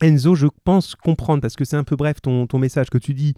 Enzo, 0.00 0.34
je 0.34 0.48
pense 0.64 0.94
comprendre, 0.94 1.40
parce 1.42 1.54
que 1.56 1.64
c'est 1.64 1.76
un 1.76 1.84
peu 1.84 1.96
bref 1.96 2.20
ton, 2.20 2.46
ton 2.46 2.58
message 2.58 2.90
que 2.90 2.98
tu 2.98 3.14
dis. 3.14 3.34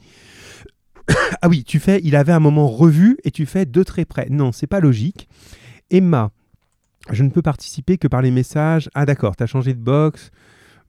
ah 1.43 1.49
oui, 1.49 1.65
tu 1.65 1.79
fais, 1.79 2.01
il 2.03 2.17
avait 2.17 2.33
un 2.33 2.41
moment 2.41 2.69
revu 2.69 3.19
et 3.25 3.31
tu 3.31 3.47
fais 3.47 3.67
de 3.67 3.83
très 3.83 4.05
près. 4.05 4.29
Non, 4.31 4.53
c'est 4.53 4.67
pas 4.67 4.81
logique. 4.81 5.29
Emma, 5.91 6.31
je 7.11 7.23
ne 7.23 7.29
peux 7.29 7.43
participer 7.43 7.99
que 7.99 8.09
par 8.09 8.23
les 8.23 8.31
messages. 8.31 8.89
Ah 8.95 9.05
d'accord, 9.05 9.37
t'as 9.37 9.47
changé 9.47 9.75
de 9.75 9.81
box. 9.81 10.31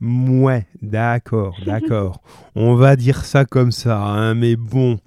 Ouais, 0.01 0.65
d'accord, 0.81 1.57
d'accord. 1.65 2.21
On 2.55 2.75
va 2.75 2.95
dire 2.95 3.25
ça 3.25 3.45
comme 3.45 3.71
ça, 3.71 4.01
hein, 4.01 4.33
mais 4.33 4.55
bon. 4.55 4.97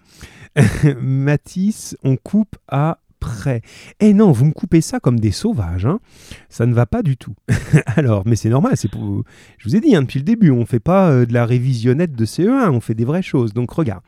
Mathis, 1.01 1.97
on 2.03 2.17
coupe 2.17 2.57
à 2.69 2.99
près. 3.19 3.63
Eh 4.01 4.15
non, 4.15 4.33
vous 4.33 4.45
me 4.47 4.53
coupez 4.53 4.81
ça 4.81 5.01
comme 5.01 5.21
des 5.21 5.31
sauvages. 5.31 5.87
hein. 5.87 6.01
Ça 6.49 6.67
ne 6.67 6.75
va 6.75 6.87
pas 6.87 7.03
du 7.03 7.17
tout. 7.17 7.35
Alors, 7.97 8.23
mais 8.27 8.37
c'est 8.37 8.49
normal. 8.49 8.73
C'est 8.77 8.91
pour... 8.91 9.25
Je 9.59 9.69
vous 9.69 9.77
ai 9.77 9.81
dit 9.81 9.95
hein, 9.95 10.03
depuis 10.03 10.19
le 10.19 10.25
début, 10.25 10.51
on 10.51 10.61
ne 10.61 10.65
fait 10.65 10.81
pas 10.81 11.11
euh, 11.11 11.27
de 11.27 11.33
la 11.33 11.47
révisionnette 11.47 12.13
de 12.13 12.25
CE1, 12.25 12.71
on 12.71 12.81
fait 12.81 12.95
des 12.95 13.05
vraies 13.05 13.23
choses. 13.23 13.53
Donc 13.53 13.71
regarde. 13.71 14.03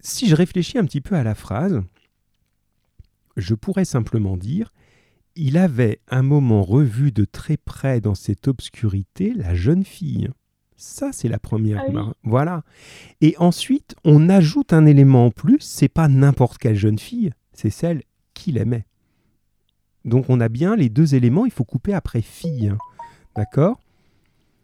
Si 0.00 0.28
je 0.28 0.34
réfléchis 0.34 0.78
un 0.78 0.84
petit 0.84 1.00
peu 1.00 1.14
à 1.14 1.22
la 1.22 1.34
phrase, 1.34 1.80
je 3.36 3.54
pourrais 3.54 3.84
simplement 3.84 4.36
dire 4.36 4.72
il 5.36 5.56
avait 5.56 6.00
un 6.10 6.22
moment 6.22 6.62
revu 6.62 7.12
de 7.12 7.24
très 7.24 7.56
près 7.56 8.00
dans 8.00 8.14
cette 8.14 8.48
obscurité 8.48 9.32
la 9.34 9.54
jeune 9.54 9.84
fille. 9.84 10.28
Ça, 10.76 11.10
c'est 11.12 11.28
la 11.28 11.38
première. 11.38 11.82
Ah 11.86 11.90
oui. 11.90 12.00
Voilà. 12.24 12.64
Et 13.20 13.34
ensuite, 13.38 13.94
on 14.04 14.28
ajoute 14.28 14.72
un 14.72 14.84
élément 14.84 15.26
en 15.26 15.30
plus. 15.30 15.58
C'est 15.60 15.88
pas 15.88 16.08
n'importe 16.08 16.58
quelle 16.58 16.74
jeune 16.74 16.98
fille, 16.98 17.30
c'est 17.62 17.70
celle 17.70 18.02
qu'il 18.34 18.58
aimait. 18.58 18.86
Donc, 20.04 20.26
on 20.28 20.40
a 20.40 20.48
bien 20.48 20.74
les 20.74 20.88
deux 20.88 21.14
éléments. 21.14 21.46
Il 21.46 21.52
faut 21.52 21.64
couper 21.64 21.94
après 21.94 22.22
fille. 22.22 22.68
hein. 22.68 22.78
D'accord? 23.36 23.78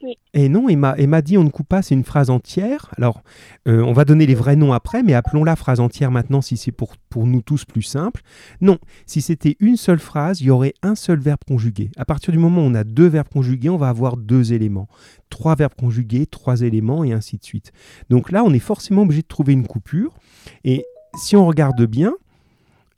Oui. 0.03 0.17
Et 0.33 0.49
non, 0.49 0.69
Emma, 0.69 0.95
Emma 0.97 1.23
dit 1.23 1.37
on 1.39 1.43
ne 1.45 1.51
coupe 1.51 1.67
pas, 1.69 1.83
c'est 1.83 1.95
une 1.95 2.05
phrase 2.05 2.31
entière. 2.31 2.89
Alors, 2.97 3.23
euh, 3.67 3.83
on 3.83 3.93
va 3.93 4.05
donner 4.05 4.27
les 4.27 4.37
vrais 4.37 4.55
noms 4.55 4.73
après, 4.73 5.03
mais 5.03 5.15
appelons-la 5.15 5.57
phrase 5.57 5.81
entière 5.81 6.13
maintenant 6.13 6.41
si 6.41 6.57
c'est 6.57 6.71
pour, 6.71 6.97
pour 7.09 7.27
nous 7.27 7.43
tous 7.43 7.65
plus 7.65 7.83
simple. 7.83 8.23
Non, 8.61 8.79
si 9.07 9.21
c'était 9.21 9.57
une 9.59 9.77
seule 9.77 9.99
phrase, 9.99 10.41
il 10.41 10.47
y 10.47 10.51
aurait 10.51 10.75
un 10.83 10.95
seul 10.95 11.19
verbe 11.19 11.41
conjugué. 11.47 11.91
À 11.97 12.05
partir 12.05 12.33
du 12.33 12.39
moment 12.39 12.63
où 12.63 12.67
on 12.67 12.75
a 12.75 12.85
deux 12.85 13.09
verbes 13.09 13.29
conjugués, 13.29 13.71
on 13.71 13.77
va 13.77 13.89
avoir 13.89 14.17
deux 14.17 14.53
éléments. 14.53 14.87
Trois 15.31 15.57
verbes 15.57 15.75
conjugués, 15.77 16.27
trois 16.27 16.61
éléments, 16.63 17.03
et 17.03 17.13
ainsi 17.13 17.37
de 17.37 17.45
suite. 17.45 17.73
Donc 18.09 18.31
là, 18.31 18.45
on 18.45 18.53
est 18.53 18.61
forcément 18.61 19.03
obligé 19.03 19.23
de 19.23 19.27
trouver 19.29 19.53
une 19.53 19.67
coupure. 19.67 20.15
Et 20.63 20.85
si 21.17 21.35
on 21.35 21.45
regarde 21.47 21.85
bien, 21.87 22.15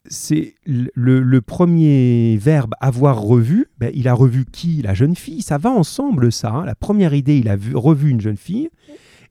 c'est 0.06 0.54
le, 0.64 1.40
premier 1.40 2.36
verbe 2.36 2.74
avoir 2.80 3.20
revu. 3.20 3.66
ben, 3.78 3.90
il 3.94 4.08
a 4.08 4.14
revu 4.14 4.44
qui 4.50 4.82
La 4.82 4.94
jeune 4.94 5.14
fille. 5.16 5.42
Ça 5.42 5.58
va 5.58 5.70
ensemble, 5.70 6.32
ça. 6.32 6.50
hein. 6.50 6.64
La 6.64 6.74
première 6.74 7.14
idée, 7.14 7.38
il 7.38 7.48
a 7.48 7.56
vu- 7.56 7.76
revu 7.76 8.10
une 8.10 8.20
jeune 8.20 8.36
fille. 8.36 8.70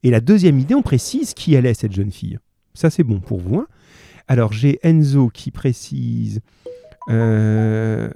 Et 0.04 0.12
la 0.12 0.22
deuxième 0.22 0.60
idée, 0.60 0.76
on 0.76 0.82
précise 0.82 1.34
qui 1.34 1.54
elle 1.56 1.66
est, 1.66 1.74
cette 1.74 1.92
jeune 1.94 2.12
fille. 2.12 2.38
Ça, 2.74 2.90
c'est 2.90 3.04
bon 3.04 3.20
pour 3.20 3.40
vous. 3.40 3.58
hein. 3.58 3.68
Alors, 4.28 4.54
j'ai 4.54 4.80
Enzo 4.84 5.30
qui 5.30 5.52
précise. 5.52 6.40
euh, 7.10 8.10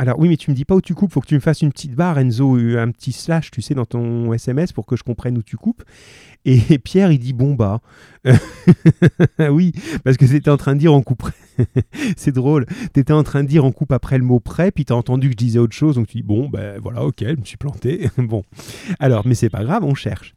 Alors 0.00 0.18
oui, 0.18 0.30
mais 0.30 0.38
tu 0.38 0.50
me 0.50 0.56
dis 0.56 0.64
pas 0.64 0.74
où 0.74 0.80
tu 0.80 0.94
coupes, 0.94 1.12
faut 1.12 1.20
que 1.20 1.26
tu 1.26 1.34
me 1.34 1.40
fasses 1.40 1.60
une 1.60 1.70
petite 1.70 1.94
barre, 1.94 2.18
Enzo, 2.18 2.56
euh, 2.56 2.80
un 2.80 2.90
petit 2.90 3.12
slash, 3.12 3.50
tu 3.50 3.60
sais, 3.60 3.74
dans 3.74 3.84
ton 3.84 4.32
SMS 4.32 4.72
pour 4.72 4.86
que 4.86 4.96
je 4.96 5.02
comprenne 5.02 5.36
où 5.36 5.42
tu 5.42 5.58
coupes. 5.58 5.82
Et 6.46 6.78
Pierre, 6.78 7.12
il 7.12 7.18
dit 7.18 7.34
bon 7.34 7.52
bah. 7.52 7.82
oui, 9.50 9.72
parce 10.02 10.16
que 10.16 10.26
c'était 10.26 10.48
en 10.48 10.56
train 10.56 10.74
de 10.74 10.80
dire 10.80 10.94
on 10.94 11.02
couperait. 11.02 11.34
c'est 12.16 12.32
drôle. 12.32 12.64
Tu 12.94 13.00
étais 13.00 13.12
en 13.12 13.22
train 13.24 13.42
de 13.42 13.48
dire 13.48 13.62
on 13.66 13.72
coupe 13.72 13.92
après 13.92 14.16
le 14.16 14.24
mot 14.24 14.40
prêt, 14.40 14.70
puis 14.70 14.86
tu 14.86 14.94
as 14.94 14.96
entendu 14.96 15.28
que 15.28 15.32
je 15.32 15.36
disais 15.36 15.58
autre 15.58 15.76
chose, 15.76 15.96
donc 15.96 16.06
tu 16.06 16.16
dis 16.16 16.22
bon, 16.22 16.48
ben 16.48 16.80
voilà, 16.80 17.04
ok, 17.04 17.18
je 17.20 17.36
me 17.36 17.44
suis 17.44 17.58
planté. 17.58 18.08
bon. 18.16 18.42
Alors, 19.00 19.26
mais 19.26 19.34
c'est 19.34 19.50
pas 19.50 19.64
grave, 19.64 19.84
on 19.84 19.94
cherche. 19.94 20.34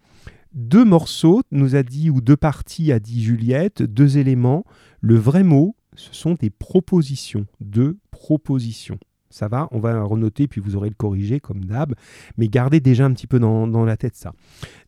Deux 0.53 0.83
morceaux, 0.83 1.41
nous 1.51 1.77
a 1.77 1.83
dit, 1.83 2.09
ou 2.09 2.19
deux 2.19 2.35
parties, 2.35 2.91
a 2.91 2.99
dit 2.99 3.23
Juliette, 3.23 3.81
deux 3.81 4.17
éléments. 4.17 4.65
Le 4.99 5.15
vrai 5.15 5.43
mot, 5.43 5.77
ce 5.95 6.13
sont 6.13 6.33
des 6.33 6.49
propositions. 6.49 7.45
Deux 7.61 7.97
propositions 8.11 8.99
ça 9.33 9.47
va, 9.47 9.67
on 9.71 9.79
va 9.79 10.01
renoter, 10.03 10.47
puis 10.47 10.61
vous 10.61 10.75
aurez 10.75 10.89
le 10.89 10.95
corrigé 10.95 11.39
comme 11.39 11.65
d'hab, 11.65 11.93
mais 12.37 12.47
gardez 12.47 12.79
déjà 12.79 13.05
un 13.05 13.13
petit 13.13 13.27
peu 13.27 13.39
dans, 13.39 13.85
la 13.85 13.97
tête 13.97 14.15
ça. 14.15 14.33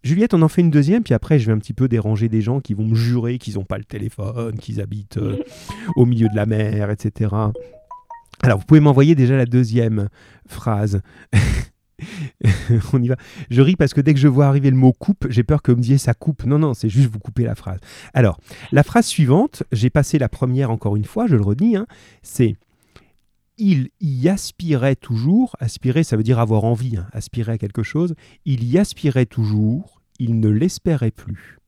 Juliette, 0.03 0.33
on 0.33 0.41
en 0.41 0.47
fait 0.47 0.61
une 0.61 0.69
deuxième, 0.69 1.03
puis 1.03 1.13
après 1.13 1.39
je 1.39 1.47
vais 1.47 1.51
un 1.51 1.57
petit 1.57 1.73
peu 1.73 1.87
déranger 1.87 2.29
des 2.29 2.41
gens 2.41 2.59
qui 2.59 2.73
vont 2.73 2.85
me 2.85 2.95
jurer 2.95 3.37
qu'ils 3.39 3.55
n'ont 3.55 3.65
pas 3.65 3.77
le 3.77 3.83
téléphone, 3.83 4.57
qu'ils 4.57 4.81
habitent 4.81 5.17
euh, 5.17 5.43
au 5.95 6.05
milieu 6.05 6.29
de 6.29 6.35
la 6.35 6.45
mer, 6.45 6.91
etc. 6.91 7.33
Alors 8.43 8.59
vous 8.59 8.65
pouvez 8.65 8.79
m'envoyer 8.79 9.15
déjà 9.15 9.35
la 9.35 9.45
deuxième 9.45 10.09
phrase. 10.47 11.01
on 12.93 13.01
y 13.01 13.07
va. 13.07 13.15
Je 13.49 13.61
ris 13.61 13.75
parce 13.75 13.93
que 13.93 14.01
dès 14.01 14.13
que 14.13 14.19
je 14.19 14.27
vois 14.27 14.47
arriver 14.47 14.69
le 14.69 14.75
mot 14.75 14.93
coupe, 14.93 15.25
j'ai 15.29 15.43
peur 15.43 15.61
que 15.61 15.71
vous 15.71 15.77
me 15.77 15.81
disiez 15.81 15.97
ça 15.97 16.13
coupe. 16.13 16.45
Non, 16.45 16.59
non, 16.59 16.73
c'est 16.73 16.89
juste 16.89 17.09
vous 17.09 17.19
couper 17.19 17.43
la 17.43 17.55
phrase. 17.55 17.79
Alors, 18.13 18.39
la 18.71 18.83
phrase 18.83 19.05
suivante, 19.05 19.63
j'ai 19.71 19.89
passé 19.89 20.19
la 20.19 20.29
première 20.29 20.71
encore 20.71 20.95
une 20.95 21.05
fois, 21.05 21.27
je 21.27 21.35
le 21.35 21.41
redis, 21.41 21.75
hein, 21.75 21.87
c'est 22.21 22.57
il 23.57 23.89
y 24.01 24.29
aspirait 24.29 24.95
toujours, 24.95 25.55
aspirer 25.59 26.03
ça 26.03 26.17
veut 26.17 26.23
dire 26.23 26.39
avoir 26.39 26.65
envie, 26.65 26.97
hein, 26.97 27.07
aspirer 27.13 27.53
à 27.53 27.57
quelque 27.57 27.83
chose, 27.83 28.15
il 28.45 28.63
y 28.63 28.77
aspirait 28.77 29.25
toujours, 29.25 30.01
il 30.19 30.39
ne 30.39 30.49
l'espérait 30.49 31.11
plus. 31.11 31.59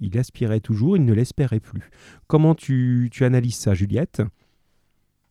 Il 0.00 0.18
aspirait 0.18 0.60
toujours, 0.60 0.96
il 0.96 1.04
ne 1.04 1.14
l'espérait 1.14 1.60
plus. 1.60 1.90
Comment 2.26 2.54
tu, 2.54 3.10
analyses 3.20 3.56
ça, 3.56 3.74
Juliette? 3.74 4.22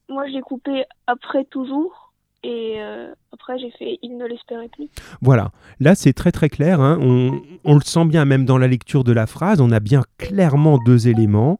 Moi, 0.09 0.25
j'ai 0.31 0.41
coupé 0.41 0.85
après 1.05 1.45
toujours, 1.45 2.13
et 2.43 2.75
euh, 2.77 3.13
après 3.31 3.57
j'ai 3.57 3.71
fait 3.71 3.97
il 4.01 4.17
ne 4.17 4.25
l'espérait 4.25 4.69
plus. 4.69 4.87
Voilà, 5.21 5.51
là 5.79 5.95
c'est 5.95 6.13
très 6.13 6.31
très 6.31 6.49
clair, 6.49 6.79
hein. 6.79 6.99
on, 7.01 7.41
on, 7.63 7.73
le 7.73 7.81
sent 7.81 8.05
bien 8.05 8.23
même 8.23 8.45
dans 8.45 8.59
la 8.59 8.67
lecture 8.67 9.03
de 9.03 9.11
la 9.11 9.25
phrase, 9.25 9.61
on 9.61 9.71
a 9.71 9.79
bien 9.79 10.03
clairement 10.19 10.77
deux 10.77 11.07
éléments 11.07 11.59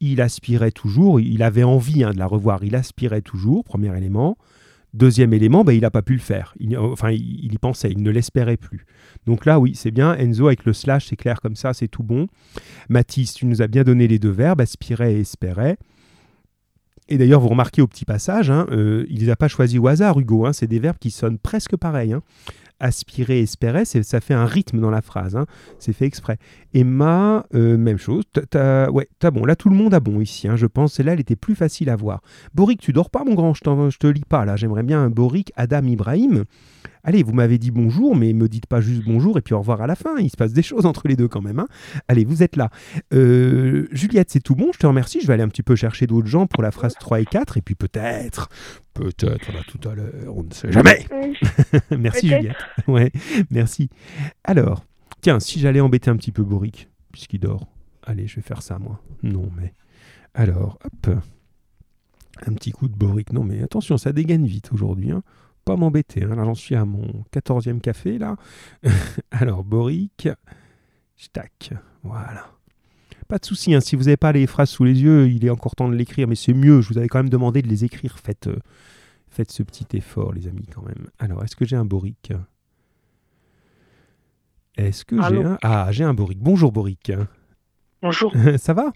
il 0.00 0.20
aspirait 0.20 0.70
toujours, 0.70 1.20
il 1.20 1.42
avait 1.42 1.64
envie 1.64 2.04
hein, 2.04 2.12
de 2.12 2.18
la 2.18 2.26
revoir, 2.26 2.62
il 2.64 2.74
aspirait 2.74 3.22
toujours, 3.22 3.64
premier 3.64 3.96
élément. 3.96 4.36
Deuxième 4.94 5.34
élément, 5.34 5.64
ben, 5.64 5.72
il 5.72 5.82
n'a 5.82 5.90
pas 5.90 6.00
pu 6.00 6.14
le 6.14 6.18
faire. 6.18 6.54
Il, 6.58 6.76
enfin, 6.78 7.10
il, 7.10 7.52
y 7.52 7.58
pensait, 7.58 7.90
il 7.90 8.02
ne 8.02 8.10
l'espérait 8.10 8.56
plus. 8.56 8.86
Donc 9.26 9.44
là, 9.44 9.60
oui, 9.60 9.74
c'est 9.74 9.90
bien. 9.90 10.16
Enzo 10.16 10.46
avec 10.46 10.64
le 10.64 10.72
slash, 10.72 11.08
c'est 11.08 11.16
clair 11.16 11.40
comme 11.42 11.56
ça, 11.56 11.74
c'est 11.74 11.88
tout 11.88 12.02
bon. 12.02 12.26
Mathis, 12.88 13.34
tu 13.34 13.44
nous 13.44 13.60
as 13.60 13.66
bien 13.66 13.84
donné 13.84 14.08
les 14.08 14.18
deux 14.18 14.30
verbes, 14.30 14.62
aspirait 14.62 15.14
et 15.14 15.20
espérait. 15.20 15.76
Et 17.10 17.18
d'ailleurs, 17.18 17.40
vous 17.40 17.48
remarquez 17.48 17.82
au 17.82 17.86
petit 17.86 18.04
passage, 18.04 18.50
hein, 18.50 18.66
euh, 18.70 19.06
il 19.08 19.16
ne 19.16 19.20
les 19.20 19.30
a 19.30 19.36
pas 19.36 19.48
choisis 19.48 19.78
au 19.78 19.88
hasard, 19.88 20.18
Hugo. 20.18 20.46
Hein, 20.46 20.52
c'est 20.52 20.66
des 20.66 20.78
verbes 20.78 20.98
qui 20.98 21.10
sonnent 21.10 21.38
presque 21.38 21.76
pareils 21.76 22.14
aspirer, 22.80 23.40
espérer, 23.40 23.84
ça 23.84 24.20
fait 24.20 24.34
un 24.34 24.46
rythme 24.46 24.80
dans 24.80 24.90
la 24.90 25.02
phrase. 25.02 25.36
Hein. 25.36 25.46
C'est 25.78 25.92
fait 25.92 26.06
exprès. 26.06 26.38
Emma, 26.74 27.46
euh, 27.54 27.76
même 27.76 27.98
chose. 27.98 28.24
T'as, 28.50 28.90
ouais, 28.90 29.08
t'as 29.18 29.30
bon. 29.30 29.44
Là, 29.44 29.56
tout 29.56 29.68
le 29.68 29.76
monde 29.76 29.94
a 29.94 30.00
bon 30.00 30.20
ici. 30.20 30.48
Hein, 30.48 30.56
je 30.56 30.66
pense. 30.66 30.94
Celle-là, 30.94 31.14
elle 31.14 31.20
était 31.20 31.36
plus 31.36 31.54
facile 31.54 31.90
à 31.90 31.96
voir. 31.96 32.20
Boric, 32.54 32.80
tu 32.80 32.92
dors 32.92 33.10
pas, 33.10 33.24
mon 33.24 33.34
grand? 33.34 33.54
Je, 33.54 33.60
je 33.90 33.98
te 33.98 34.06
lis 34.06 34.24
pas 34.28 34.44
là. 34.44 34.56
J'aimerais 34.56 34.82
bien 34.82 35.02
un 35.02 35.10
Boric, 35.10 35.52
Adam, 35.56 35.84
Ibrahim. 35.84 36.44
Allez, 37.04 37.22
vous 37.22 37.32
m'avez 37.32 37.58
dit 37.58 37.70
bonjour, 37.70 38.16
mais 38.16 38.32
me 38.32 38.48
dites 38.48 38.66
pas 38.66 38.80
juste 38.80 39.02
bonjour 39.06 39.38
et 39.38 39.40
puis 39.40 39.54
au 39.54 39.60
revoir 39.60 39.80
à 39.80 39.86
la 39.86 39.94
fin. 39.94 40.18
Il 40.18 40.30
se 40.30 40.36
passe 40.36 40.52
des 40.52 40.62
choses 40.62 40.84
entre 40.84 41.08
les 41.08 41.16
deux 41.16 41.28
quand 41.28 41.40
même. 41.40 41.58
Hein. 41.58 41.68
Allez, 42.06 42.24
vous 42.24 42.42
êtes 42.42 42.56
là. 42.56 42.70
Euh, 43.14 43.86
Juliette, 43.92 44.30
c'est 44.30 44.40
tout 44.42 44.54
bon? 44.54 44.70
Je 44.74 44.78
te 44.78 44.86
remercie. 44.86 45.20
Je 45.20 45.26
vais 45.26 45.34
aller 45.34 45.42
un 45.42 45.48
petit 45.48 45.62
peu 45.62 45.76
chercher 45.76 46.06
d'autres 46.06 46.26
gens 46.26 46.46
pour 46.46 46.62
la 46.62 46.70
phrase 46.70 46.94
3 47.00 47.20
et 47.20 47.24
4. 47.24 47.56
Et 47.56 47.62
puis 47.62 47.74
peut-être, 47.74 48.48
peut-être 48.98 49.52
là 49.52 49.60
tout 49.66 49.88
à 49.88 49.94
l'heure, 49.94 50.36
on 50.36 50.42
ne 50.42 50.52
sait 50.52 50.72
jamais. 50.72 51.06
merci 51.96 52.28
Juliette. 52.28 52.56
Ouais, 52.86 53.12
merci. 53.50 53.90
Alors, 54.44 54.84
tiens, 55.20 55.40
si 55.40 55.60
j'allais 55.60 55.80
embêter 55.80 56.10
un 56.10 56.16
petit 56.16 56.32
peu 56.32 56.42
Boric, 56.42 56.88
puisqu'il 57.12 57.40
dort. 57.40 57.68
Allez, 58.02 58.26
je 58.26 58.36
vais 58.36 58.42
faire 58.42 58.62
ça 58.62 58.78
moi. 58.78 59.00
Non, 59.22 59.50
mais. 59.56 59.74
Alors, 60.34 60.78
hop. 60.84 61.16
Un 62.46 62.52
petit 62.54 62.72
coup 62.72 62.88
de 62.88 62.96
Boric. 62.96 63.32
Non, 63.32 63.44
mais 63.44 63.62
attention, 63.62 63.98
ça 63.98 64.12
dégaine 64.12 64.46
vite 64.46 64.72
aujourd'hui. 64.72 65.10
Hein 65.10 65.22
pas 65.68 65.76
m'embêter. 65.76 66.24
Hein. 66.24 66.34
Là, 66.34 66.44
j'en 66.44 66.54
suis 66.54 66.74
à 66.74 66.86
mon 66.86 67.24
14e 67.30 67.80
café, 67.80 68.16
là. 68.16 68.36
Alors, 69.30 69.64
Boric. 69.64 70.28
Tac. 71.32 71.74
Voilà. 72.02 72.57
Pas 73.28 73.38
de 73.38 73.44
souci, 73.44 73.74
hein. 73.74 73.80
si 73.80 73.94
vous 73.94 74.04
n'avez 74.04 74.16
pas 74.16 74.32
les 74.32 74.46
phrases 74.46 74.70
sous 74.70 74.84
les 74.84 75.02
yeux, 75.02 75.28
il 75.28 75.44
est 75.44 75.50
encore 75.50 75.76
temps 75.76 75.88
de 75.88 75.94
l'écrire, 75.94 76.26
mais 76.26 76.34
c'est 76.34 76.54
mieux. 76.54 76.80
Je 76.80 76.88
vous 76.88 76.98
avais 76.98 77.08
quand 77.08 77.18
même 77.18 77.28
demandé 77.28 77.60
de 77.60 77.68
les 77.68 77.84
écrire. 77.84 78.18
Faites, 78.18 78.46
euh, 78.46 78.56
faites 79.28 79.52
ce 79.52 79.62
petit 79.62 79.86
effort, 79.92 80.32
les 80.32 80.46
amis, 80.46 80.66
quand 80.74 80.82
même. 80.82 81.08
Alors, 81.18 81.44
est-ce 81.44 81.54
que 81.54 81.66
j'ai 81.66 81.76
un 81.76 81.84
Boric? 81.84 82.32
Est-ce 84.78 85.04
que 85.04 85.16
j'ai 85.28 85.44
un... 85.44 85.58
Ah, 85.62 85.88
j'ai 85.90 86.04
un 86.04 86.14
Boric. 86.14 86.38
Bonjour, 86.38 86.72
Boric. 86.72 87.12
Bonjour. 88.00 88.32
Ça 88.56 88.72
va? 88.72 88.92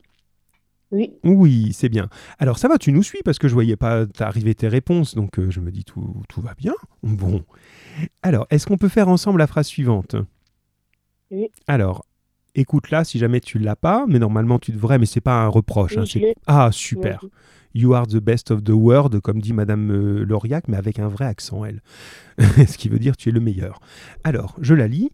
Oui. 0.93 1.15
Oui, 1.25 1.73
c'est 1.73 1.89
bien. 1.89 2.11
Alors 2.39 2.59
ça 2.59 2.69
va, 2.69 2.77
tu 2.77 2.93
nous 2.93 3.03
suis 3.03 3.21
parce 3.25 3.39
que 3.39 3.49
je 3.49 3.55
voyais 3.55 3.77
pas 3.77 4.05
arriver 4.19 4.55
tes 4.55 4.69
réponses, 4.69 5.15
donc 5.15 5.39
euh, 5.39 5.51
je 5.51 5.61
me 5.61 5.73
dis 5.73 5.85
tout, 5.85 6.23
tout 6.29 6.43
va 6.43 6.53
bien. 6.53 6.75
Bon. 7.03 7.43
Alors, 8.21 8.47
est-ce 8.51 8.67
qu'on 8.67 8.77
peut 8.77 8.91
faire 8.91 9.09
ensemble 9.09 9.39
la 9.39 9.47
phrase 9.47 9.67
suivante? 9.67 10.17
Oui. 11.31 11.49
Alors, 11.67 12.05
écoute-la 12.55 13.05
si 13.05 13.19
jamais 13.19 13.41
tu 13.41 13.59
l'as 13.59 13.77
pas, 13.77 14.07
mais 14.09 14.19
normalement 14.19 14.59
tu 14.59 14.73
devrais, 14.73 14.99
mais 14.99 15.07
c'est 15.07 15.21
pas 15.21 15.43
un 15.43 15.49
reproche. 15.49 15.97
Hein, 15.97 16.05
ah, 16.47 16.71
super. 16.73 17.25
You 17.75 17.95
are 17.95 18.07
the 18.07 18.19
best 18.19 18.51
of 18.51 18.65
the 18.65 18.71
world, 18.71 19.19
comme 19.21 19.41
dit 19.41 19.53
Madame 19.53 19.91
euh, 19.91 20.25
Lauriac, 20.25 20.69
mais 20.69 20.77
avec 20.77 20.99
un 20.99 21.09
vrai 21.09 21.25
accent, 21.25 21.65
elle. 21.65 21.81
Ce 22.39 22.77
qui 22.77 22.89
veut 22.89 22.99
dire 22.99 23.17
tu 23.17 23.31
es 23.31 23.33
le 23.33 23.41
meilleur. 23.41 23.81
Alors, 24.25 24.57
je 24.61 24.75
la 24.75 24.89
lis. 24.89 25.11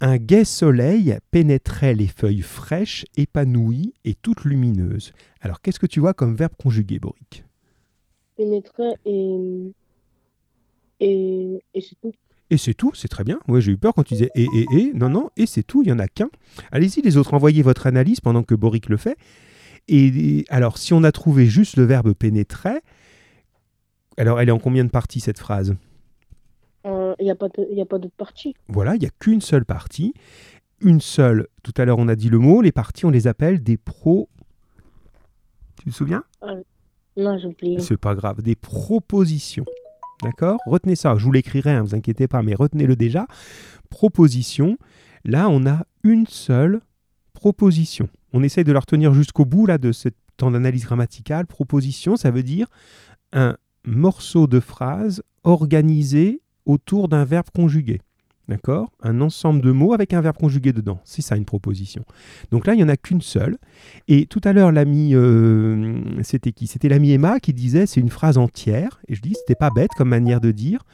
Un 0.00 0.16
gai 0.16 0.44
soleil 0.44 1.16
pénétrait 1.30 1.94
les 1.94 2.08
feuilles 2.08 2.42
fraîches, 2.42 3.04
épanouies 3.16 3.94
et 4.04 4.14
toutes 4.14 4.44
lumineuses. 4.44 5.12
Alors, 5.40 5.60
qu'est-ce 5.60 5.78
que 5.78 5.86
tu 5.86 6.00
vois 6.00 6.14
comme 6.14 6.34
verbe 6.34 6.54
conjugué, 6.60 6.98
Boric? 6.98 7.44
Pénétrait 8.36 8.96
et. 9.06 9.72
Et, 11.00 11.62
et 11.74 11.80
c'est 11.80 11.96
tout. 12.00 12.12
Et 12.50 12.58
c'est 12.58 12.74
tout, 12.74 12.92
c'est 12.94 13.08
très 13.08 13.24
bien. 13.24 13.38
Ouais, 13.48 13.60
j'ai 13.60 13.72
eu 13.72 13.76
peur 13.78 13.94
quand 13.94 14.02
tu 14.02 14.14
disais 14.14 14.30
et, 14.34 14.46
et, 14.54 14.66
et. 14.72 14.92
Non, 14.92 15.08
non, 15.08 15.30
et 15.36 15.46
c'est 15.46 15.62
tout, 15.62 15.82
il 15.82 15.86
n'y 15.86 15.92
en 15.92 15.98
a 15.98 16.08
qu'un. 16.08 16.28
Allez-y, 16.72 17.00
les 17.00 17.16
autres, 17.16 17.34
envoyez 17.34 17.62
votre 17.62 17.86
analyse 17.86 18.20
pendant 18.20 18.42
que 18.42 18.54
Boric 18.54 18.88
le 18.88 18.96
fait. 18.96 19.16
Et 19.88 20.44
alors, 20.48 20.78
si 20.78 20.92
on 20.92 21.04
a 21.04 21.12
trouvé 21.12 21.46
juste 21.46 21.76
le 21.76 21.84
verbe 21.84 22.12
pénétrait, 22.12 22.82
alors 24.16 24.40
elle 24.40 24.48
est 24.48 24.52
en 24.52 24.58
combien 24.58 24.84
de 24.84 24.90
parties 24.90 25.20
cette 25.20 25.38
phrase? 25.38 25.74
Il 26.86 27.24
n'y 27.24 27.30
a 27.30 27.34
pas 27.86 27.98
d'autre 27.98 28.14
partie. 28.16 28.54
Voilà, 28.68 28.94
il 28.94 29.00
n'y 29.00 29.06
a 29.06 29.10
qu'une 29.18 29.40
seule 29.40 29.64
partie. 29.64 30.12
Une 30.80 31.00
seule, 31.00 31.46
tout 31.62 31.72
à 31.78 31.84
l'heure 31.84 31.98
on 31.98 32.08
a 32.08 32.16
dit 32.16 32.28
le 32.28 32.38
mot, 32.38 32.60
les 32.60 32.72
parties 32.72 33.06
on 33.06 33.10
les 33.10 33.26
appelle 33.26 33.62
des 33.62 33.78
pros. 33.78 34.28
Tu 35.78 35.90
te 35.90 35.94
souviens? 35.94 36.24
Euh, 36.42 36.62
Non, 37.16 37.38
j'oublie. 37.38 37.80
C'est 37.80 37.96
pas 37.96 38.14
grave, 38.14 38.42
des 38.42 38.56
propositions. 38.56 39.64
D'accord? 40.22 40.58
Retenez 40.66 40.96
ça, 40.96 41.16
je 41.16 41.24
vous 41.24 41.32
l'écrirai, 41.32 41.72
ne 41.72 41.78
hein, 41.78 41.82
vous 41.82 41.94
inquiétez 41.94 42.28
pas, 42.28 42.42
mais 42.42 42.54
retenez-le 42.54 42.96
déjà. 42.96 43.26
Proposition, 43.90 44.78
là 45.24 45.48
on 45.48 45.66
a 45.66 45.84
une 46.02 46.26
seule 46.26 46.80
proposition. 47.32 48.08
On 48.32 48.42
essaye 48.42 48.64
de 48.64 48.72
la 48.72 48.80
retenir 48.80 49.12
jusqu'au 49.12 49.44
bout 49.44 49.66
là, 49.66 49.78
de 49.78 49.92
ce 49.92 50.08
temps 50.36 50.50
d'analyse 50.50 50.84
grammaticale. 50.84 51.46
Proposition, 51.46 52.16
ça 52.16 52.30
veut 52.30 52.42
dire 52.42 52.68
un 53.32 53.56
morceau 53.84 54.46
de 54.46 54.60
phrase 54.60 55.22
organisé 55.42 56.40
autour 56.64 57.08
d'un 57.08 57.24
verbe 57.24 57.46
conjugué. 57.54 58.00
D'accord? 58.48 58.90
Un 59.02 59.22
ensemble 59.22 59.62
de 59.62 59.72
mots 59.72 59.94
avec 59.94 60.12
un 60.12 60.20
verbe 60.20 60.36
conjugué 60.36 60.72
dedans. 60.72 61.00
C'est 61.04 61.22
ça 61.22 61.36
une 61.36 61.46
proposition. 61.46 62.04
Donc 62.50 62.66
là, 62.66 62.74
il 62.74 62.76
n'y 62.76 62.84
en 62.84 62.88
a 62.88 62.96
qu'une 62.96 63.22
seule. 63.22 63.56
Et 64.06 64.26
tout 64.26 64.40
à 64.44 64.52
l'heure, 64.52 64.70
l'ami, 64.70 65.14
euh, 65.14 66.02
c'était 66.22 66.52
qui? 66.52 66.66
C'était 66.66 66.88
l'ami 66.88 67.12
Emma 67.12 67.40
qui 67.40 67.54
disait 67.54 67.86
c'est 67.86 68.00
une 68.00 68.10
phrase 68.10 68.36
entière. 68.36 69.00
Et 69.08 69.14
je 69.14 69.22
dis, 69.22 69.34
c'était 69.34 69.54
pas 69.54 69.70
bête 69.70 69.90
comme 69.96 70.10
manière 70.10 70.40
de 70.40 70.50
dire. 70.50 70.84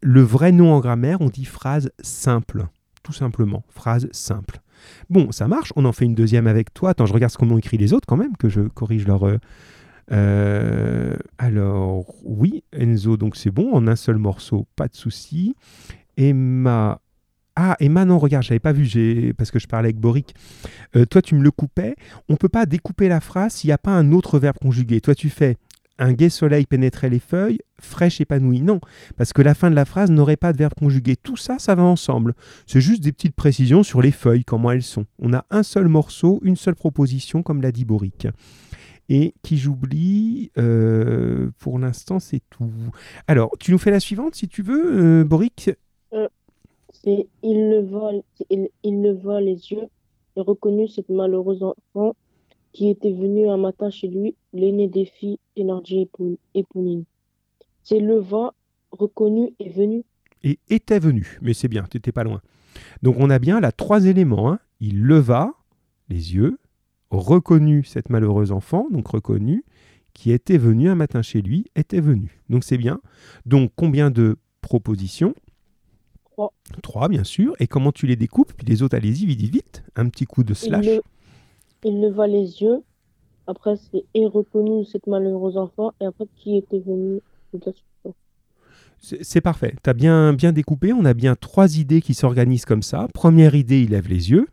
Le 0.00 0.22
vrai 0.22 0.50
nom 0.50 0.72
en 0.72 0.80
grammaire, 0.80 1.20
on 1.20 1.28
dit 1.28 1.44
phrase 1.44 1.90
simple. 2.00 2.66
Tout 3.02 3.12
simplement. 3.12 3.64
Phrase 3.68 4.08
simple. 4.12 4.60
Bon, 5.10 5.30
ça 5.30 5.46
marche. 5.46 5.72
On 5.76 5.84
en 5.84 5.92
fait 5.92 6.06
une 6.06 6.14
deuxième 6.14 6.46
avec 6.46 6.72
toi. 6.72 6.90
Attends, 6.90 7.06
je 7.06 7.12
regarde 7.12 7.32
ce 7.32 7.38
qu'ont 7.38 7.58
écrit 7.58 7.76
les 7.76 7.92
autres 7.92 8.06
quand 8.06 8.16
même, 8.16 8.36
que 8.38 8.48
je 8.48 8.62
corrige 8.62 9.06
leur. 9.06 9.26
Euh, 9.26 9.38
euh, 10.12 11.16
alors, 11.38 12.14
oui, 12.24 12.64
Enzo, 12.72 13.16
donc 13.16 13.36
c'est 13.36 13.50
bon, 13.50 13.72
en 13.72 13.86
un 13.86 13.96
seul 13.96 14.18
morceau, 14.18 14.66
pas 14.76 14.88
de 14.88 14.94
souci. 14.94 15.54
Emma. 16.16 17.00
Ah, 17.56 17.76
Emma, 17.78 18.04
non, 18.04 18.18
regarde, 18.18 18.42
j'avais 18.42 18.58
pas 18.58 18.72
vu, 18.72 19.32
parce 19.34 19.52
que 19.52 19.60
je 19.60 19.68
parlais 19.68 19.86
avec 19.86 19.98
Boric. 19.98 20.34
Euh, 20.96 21.06
toi, 21.06 21.22
tu 21.22 21.36
me 21.36 21.42
le 21.42 21.52
coupais. 21.52 21.94
On 22.28 22.36
peut 22.36 22.48
pas 22.48 22.66
découper 22.66 23.08
la 23.08 23.20
phrase 23.20 23.54
s'il 23.54 23.68
n'y 23.68 23.72
a 23.72 23.78
pas 23.78 23.92
un 23.92 24.10
autre 24.10 24.40
verbe 24.40 24.58
conjugué. 24.60 25.00
Toi, 25.00 25.14
tu 25.14 25.30
fais 25.30 25.56
un 25.98 26.12
gai 26.12 26.28
soleil 26.28 26.66
pénétrait 26.66 27.08
les 27.08 27.20
feuilles, 27.20 27.60
fraîche 27.80 28.20
épanouie. 28.20 28.60
Non, 28.60 28.80
parce 29.16 29.32
que 29.32 29.42
la 29.42 29.54
fin 29.54 29.70
de 29.70 29.76
la 29.76 29.84
phrase 29.84 30.10
n'aurait 30.10 30.36
pas 30.36 30.52
de 30.52 30.58
verbe 30.58 30.74
conjugué. 30.74 31.16
Tout 31.16 31.36
ça, 31.36 31.58
ça 31.58 31.74
va 31.74 31.82
ensemble. 31.82 32.34
C'est 32.66 32.80
juste 32.80 33.02
des 33.02 33.12
petites 33.12 33.36
précisions 33.36 33.82
sur 33.82 34.02
les 34.02 34.10
feuilles, 34.10 34.44
comment 34.44 34.72
elles 34.72 34.82
sont. 34.82 35.06
On 35.20 35.32
a 35.32 35.46
un 35.50 35.62
seul 35.62 35.88
morceau, 35.88 36.40
une 36.42 36.56
seule 36.56 36.74
proposition, 36.74 37.42
comme 37.42 37.62
l'a 37.62 37.72
dit 37.72 37.84
Boric. 37.84 38.26
Et 39.08 39.34
qui 39.42 39.58
j'oublie, 39.58 40.50
euh, 40.56 41.50
pour 41.58 41.78
l'instant, 41.78 42.18
c'est 42.18 42.40
tout. 42.50 42.72
Alors, 43.28 43.52
tu 43.60 43.70
nous 43.70 43.78
fais 43.78 43.90
la 43.90 44.00
suivante, 44.00 44.34
si 44.34 44.48
tu 44.48 44.62
veux, 44.62 45.20
euh, 45.20 45.24
Boric? 45.24 45.70
C'est 46.90 47.26
il 47.42 47.70
leva, 47.70 48.12
il, 48.50 49.02
leva 49.02 49.40
les 49.40 49.72
yeux 49.72 49.88
et 50.36 50.40
reconnut 50.40 50.88
cette 50.88 51.08
malheureuse 51.08 51.62
enfant 51.62 52.14
qui 52.72 52.88
était 52.88 53.12
venue 53.12 53.48
un 53.48 53.56
matin 53.56 53.90
chez 53.90 54.08
lui, 54.08 54.34
l'aîné 54.52 54.88
des 54.88 55.04
filles, 55.04 55.38
Thénardier 55.54 56.08
et 56.54 56.64
Pouline. 56.64 57.04
C'est 57.82 58.00
leva, 58.00 58.54
reconnu 58.90 59.54
et 59.60 59.68
venu. 59.70 60.04
et 60.42 60.58
était 60.70 60.98
venu. 60.98 61.38
Mais 61.42 61.54
c'est 61.54 61.68
bien, 61.68 61.84
tu 61.90 61.96
n'étais 61.96 62.12
pas 62.12 62.24
loin. 62.24 62.40
Donc 63.02 63.16
on 63.18 63.30
a 63.30 63.38
bien 63.38 63.60
là 63.60 63.72
trois 63.72 64.06
éléments. 64.06 64.50
hein. 64.50 64.58
Il 64.80 65.02
leva 65.02 65.52
les 66.08 66.34
yeux, 66.34 66.58
reconnut 67.10 67.84
cette 67.84 68.10
malheureuse 68.10 68.52
enfant, 68.52 68.88
donc 68.90 69.06
reconnu, 69.08 69.64
qui 70.12 70.32
était 70.32 70.58
venu 70.58 70.88
un 70.88 70.94
matin 70.94 71.22
chez 71.22 71.42
lui, 71.42 71.66
était 71.76 72.00
venu. 72.00 72.40
Donc 72.48 72.64
c'est 72.64 72.78
bien. 72.78 73.00
Donc 73.46 73.72
combien 73.76 74.10
de 74.10 74.36
propositions? 74.60 75.34
Trois. 76.34 76.52
Trois, 76.82 77.08
bien 77.08 77.22
sûr. 77.24 77.54
Et 77.60 77.66
comment 77.68 77.92
tu 77.92 78.06
les 78.06 78.16
découpes? 78.16 78.52
Puis 78.56 78.66
les 78.66 78.82
autres, 78.82 78.96
allez-y, 78.96 79.24
vite, 79.24 79.40
vite, 79.40 79.52
vite. 79.54 79.84
Un 79.94 80.08
petit 80.08 80.24
coup 80.24 80.42
de 80.42 80.52
Il, 80.52 80.56
slash. 80.56 80.84
le- 80.84 81.02
il 81.84 82.00
leva 82.00 82.26
les 82.26 82.60
yeux. 82.60 82.82
Après, 83.46 83.76
c'est 83.76 84.04
et 84.14 84.26
reconnut 84.26 84.84
cette 84.84 85.06
malheureuse 85.06 85.56
enfant. 85.56 85.92
Et 86.00 86.06
après, 86.06 86.24
qui 86.36 86.56
était 86.56 86.80
venu? 86.80 87.20
C'est 88.98 89.22
c'est 89.22 89.40
parfait. 89.40 89.74
Tu 89.84 89.90
as 89.90 89.92
bien, 89.92 90.32
bien 90.32 90.50
découpé. 90.52 90.92
On 90.92 91.04
a 91.04 91.14
bien 91.14 91.36
trois 91.36 91.78
idées 91.78 92.00
qui 92.00 92.14
s'organisent 92.14 92.64
comme 92.64 92.82
ça. 92.82 93.06
Première 93.14 93.54
idée, 93.54 93.82
il 93.82 93.90
lève 93.90 94.08
les 94.08 94.30
yeux. 94.30 94.48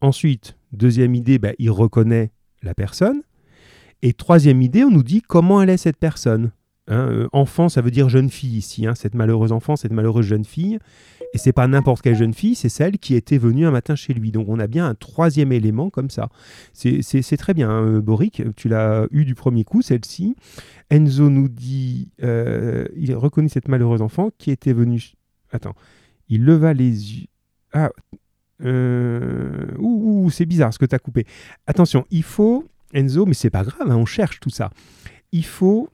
Ensuite, 0.00 0.56
deuxième 0.72 1.14
idée, 1.16 1.38
bah, 1.38 1.52
il 1.58 1.70
reconnaît 1.70 2.30
la 2.62 2.74
personne. 2.74 3.22
Et 4.02 4.12
troisième 4.12 4.62
idée, 4.62 4.84
on 4.84 4.90
nous 4.90 5.02
dit 5.02 5.22
comment 5.22 5.60
elle 5.60 5.70
est 5.70 5.76
cette 5.76 5.96
personne. 5.96 6.52
Hein, 6.88 7.08
euh, 7.10 7.28
enfant, 7.32 7.68
ça 7.68 7.82
veut 7.82 7.90
dire 7.90 8.08
jeune 8.08 8.30
fille 8.30 8.56
ici. 8.56 8.86
hein, 8.86 8.94
cette 8.94 9.14
malheureuse 9.14 9.52
enfant, 9.52 9.76
cette 9.76 9.92
malheureuse 9.92 10.26
jeune 10.26 10.44
fille. 10.44 10.78
Et 11.34 11.38
c'est 11.38 11.52
pas 11.52 11.66
n'importe 11.66 12.00
quelle 12.00 12.16
jeune 12.16 12.32
fille, 12.32 12.54
c'est 12.54 12.70
celle 12.70 12.98
qui 12.98 13.14
était 13.14 13.36
venue 13.36 13.66
un 13.66 13.70
matin 13.70 13.94
chez 13.94 14.14
lui. 14.14 14.32
Donc 14.32 14.48
on 14.48 14.58
a 14.58 14.66
bien 14.66 14.86
un 14.86 14.94
troisième 14.94 15.52
élément 15.52 15.90
comme 15.90 16.08
ça. 16.08 16.30
C'est 16.72 17.36
très 17.36 17.52
bien, 17.52 17.68
hein, 17.68 17.98
Boric. 17.98 18.42
Tu 18.56 18.68
l'as 18.68 19.06
eu 19.10 19.26
du 19.26 19.34
premier 19.34 19.64
coup, 19.64 19.82
celle-ci. 19.82 20.34
Enzo 20.90 21.28
nous 21.28 21.48
dit, 21.48 22.08
euh, 22.22 22.86
il 22.96 23.14
reconnu 23.14 23.50
cette 23.50 23.68
malheureuse 23.68 24.00
enfant 24.00 24.30
qui 24.38 24.50
était 24.50 24.72
venue. 24.72 25.12
Attends, 25.52 25.74
il 26.30 26.44
leva 26.44 26.72
les 26.72 27.20
yeux. 27.20 27.26
Ah, 27.74 27.90
euh, 28.64 29.66
ouh, 29.78 30.24
ouh, 30.24 30.30
c'est 30.30 30.46
bizarre 30.46 30.72
ce 30.72 30.78
que 30.78 30.86
tu 30.86 30.94
as 30.94 30.98
coupé. 30.98 31.26
Attention, 31.66 32.06
il 32.10 32.22
faut, 32.22 32.64
Enzo, 32.94 33.26
mais 33.26 33.34
c'est 33.34 33.50
pas 33.50 33.64
grave, 33.64 33.90
hein, 33.90 33.96
on 33.96 34.06
cherche 34.06 34.40
tout 34.40 34.50
ça. 34.50 34.70
Il 35.32 35.44
faut 35.44 35.90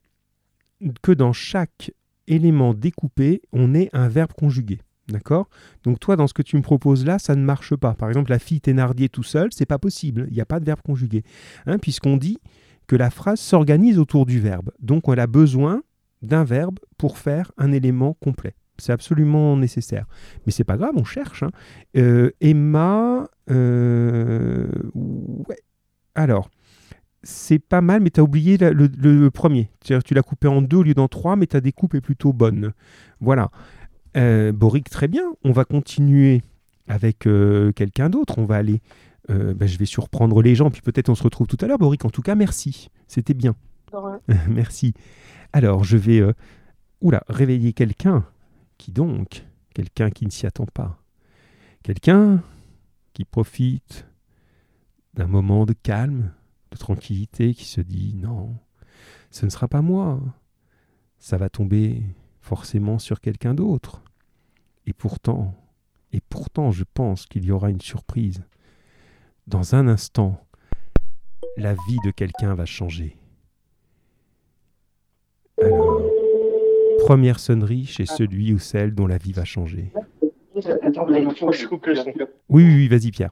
que 1.02 1.12
dans 1.12 1.32
chaque 1.32 1.92
élément 2.26 2.74
découpé, 2.74 3.42
on 3.52 3.74
ait 3.74 3.90
un 3.92 4.08
verbe 4.08 4.32
conjugué. 4.32 4.80
D'accord? 5.08 5.50
Donc 5.82 6.00
toi, 6.00 6.16
dans 6.16 6.26
ce 6.26 6.32
que 6.32 6.40
tu 6.40 6.56
me 6.56 6.62
proposes 6.62 7.04
là, 7.04 7.18
ça 7.18 7.34
ne 7.34 7.44
marche 7.44 7.76
pas. 7.76 7.92
Par 7.92 8.08
exemple, 8.08 8.30
la 8.30 8.38
fille 8.38 8.60
Thénardier 8.62 9.10
tout 9.10 9.22
seul, 9.22 9.50
c'est 9.52 9.66
pas 9.66 9.78
possible. 9.78 10.26
Il 10.30 10.34
n'y 10.34 10.40
a 10.40 10.46
pas 10.46 10.60
de 10.60 10.64
verbe 10.64 10.80
conjugué. 10.80 11.24
Hein, 11.66 11.78
Puisqu'on 11.78 12.16
dit 12.16 12.38
que 12.86 12.96
la 12.96 13.10
phrase 13.10 13.40
s'organise 13.40 13.98
autour 13.98 14.24
du 14.24 14.40
verbe. 14.40 14.70
Donc 14.80 15.08
on 15.08 15.12
a 15.12 15.26
besoin 15.26 15.82
d'un 16.22 16.44
verbe 16.44 16.78
pour 16.96 17.18
faire 17.18 17.52
un 17.58 17.70
élément 17.72 18.14
complet. 18.14 18.54
C'est 18.78 18.92
absolument 18.92 19.56
nécessaire. 19.56 20.06
Mais 20.46 20.52
c'est 20.52 20.64
pas 20.64 20.76
grave, 20.76 20.94
on 20.96 21.04
cherche. 21.04 21.42
hein. 21.42 21.50
Euh, 21.96 22.30
Emma, 22.40 23.28
euh, 23.50 24.68
ouais. 24.94 25.58
Alors, 26.14 26.50
c'est 27.24 27.58
pas 27.58 27.80
mal, 27.80 28.00
mais 28.00 28.10
tu 28.10 28.20
as 28.20 28.22
oublié 28.22 28.56
le, 28.56 28.86
le 28.86 29.30
premier. 29.30 29.70
Tu 29.82 30.14
l'as 30.14 30.22
coupé 30.22 30.46
en 30.48 30.62
deux 30.62 30.76
au 30.78 30.82
lieu 30.82 30.94
d'en 30.94 31.08
trois, 31.08 31.36
mais 31.36 31.46
ta 31.46 31.60
découpe 31.60 31.94
est 31.94 32.00
plutôt 32.00 32.32
bonne. 32.32 32.72
Voilà. 33.20 33.50
Euh, 34.16 34.52
Boric, 34.52 34.88
très 34.90 35.08
bien. 35.08 35.24
On 35.42 35.50
va 35.52 35.64
continuer 35.64 36.42
avec 36.86 37.26
euh, 37.26 37.72
quelqu'un 37.72 38.10
d'autre. 38.10 38.38
On 38.38 38.44
va 38.44 38.56
aller. 38.56 38.80
euh, 39.30 39.54
ben, 39.54 39.66
je 39.66 39.78
vais 39.78 39.86
surprendre 39.86 40.40
les 40.42 40.54
gens, 40.54 40.70
puis 40.70 40.82
peut-être 40.82 41.08
on 41.08 41.14
se 41.14 41.22
retrouve 41.22 41.46
tout 41.46 41.58
à 41.60 41.66
l'heure. 41.66 41.78
Boric, 41.78 42.04
en 42.04 42.10
tout 42.10 42.22
cas, 42.22 42.34
merci. 42.34 42.88
C'était 43.08 43.34
bien. 43.34 43.54
merci. 44.48 44.92
Alors, 45.52 45.84
je 45.84 45.96
vais. 45.96 46.22
oula, 47.00 47.22
réveiller 47.28 47.72
quelqu'un. 47.72 48.24
Qui 48.78 48.92
donc 48.92 49.44
Quelqu'un 49.74 50.10
qui 50.10 50.24
ne 50.26 50.30
s'y 50.30 50.46
attend 50.46 50.66
pas. 50.66 51.00
Quelqu'un 51.82 52.42
qui 53.12 53.24
profite 53.24 54.06
d'un 55.14 55.26
moment 55.26 55.64
de 55.64 55.72
calme, 55.74 56.32
de 56.74 56.78
tranquillité, 56.78 57.54
qui 57.54 57.64
se 57.64 57.80
dit 57.80 58.14
non, 58.14 58.54
ce 59.30 59.46
ne 59.46 59.50
sera 59.50 59.68
pas 59.68 59.82
moi. 59.82 60.20
Ça 61.18 61.38
va 61.38 61.48
tomber 61.48 62.02
forcément 62.40 62.98
sur 62.98 63.20
quelqu'un 63.20 63.54
d'autre. 63.54 64.02
Et 64.86 64.92
pourtant, 64.92 65.54
et 66.12 66.20
pourtant, 66.20 66.70
je 66.70 66.84
pense 66.92 67.26
qu'il 67.26 67.44
y 67.44 67.50
aura 67.50 67.70
une 67.70 67.80
surprise. 67.80 68.42
Dans 69.46 69.74
un 69.74 69.88
instant, 69.88 70.44
la 71.56 71.74
vie 71.88 71.98
de 72.04 72.10
quelqu'un 72.10 72.54
va 72.54 72.66
changer. 72.66 73.16
Alors, 75.62 76.02
première 77.04 77.38
sonnerie 77.38 77.86
chez 77.86 78.06
celui 78.06 78.52
ou 78.52 78.58
celle 78.58 78.94
dont 78.94 79.06
la 79.06 79.18
vie 79.18 79.32
va 79.32 79.44
changer. 79.44 79.92
Oui, 82.48 82.64
oui, 82.64 82.88
vas-y 82.88 83.10
Pierre. 83.10 83.30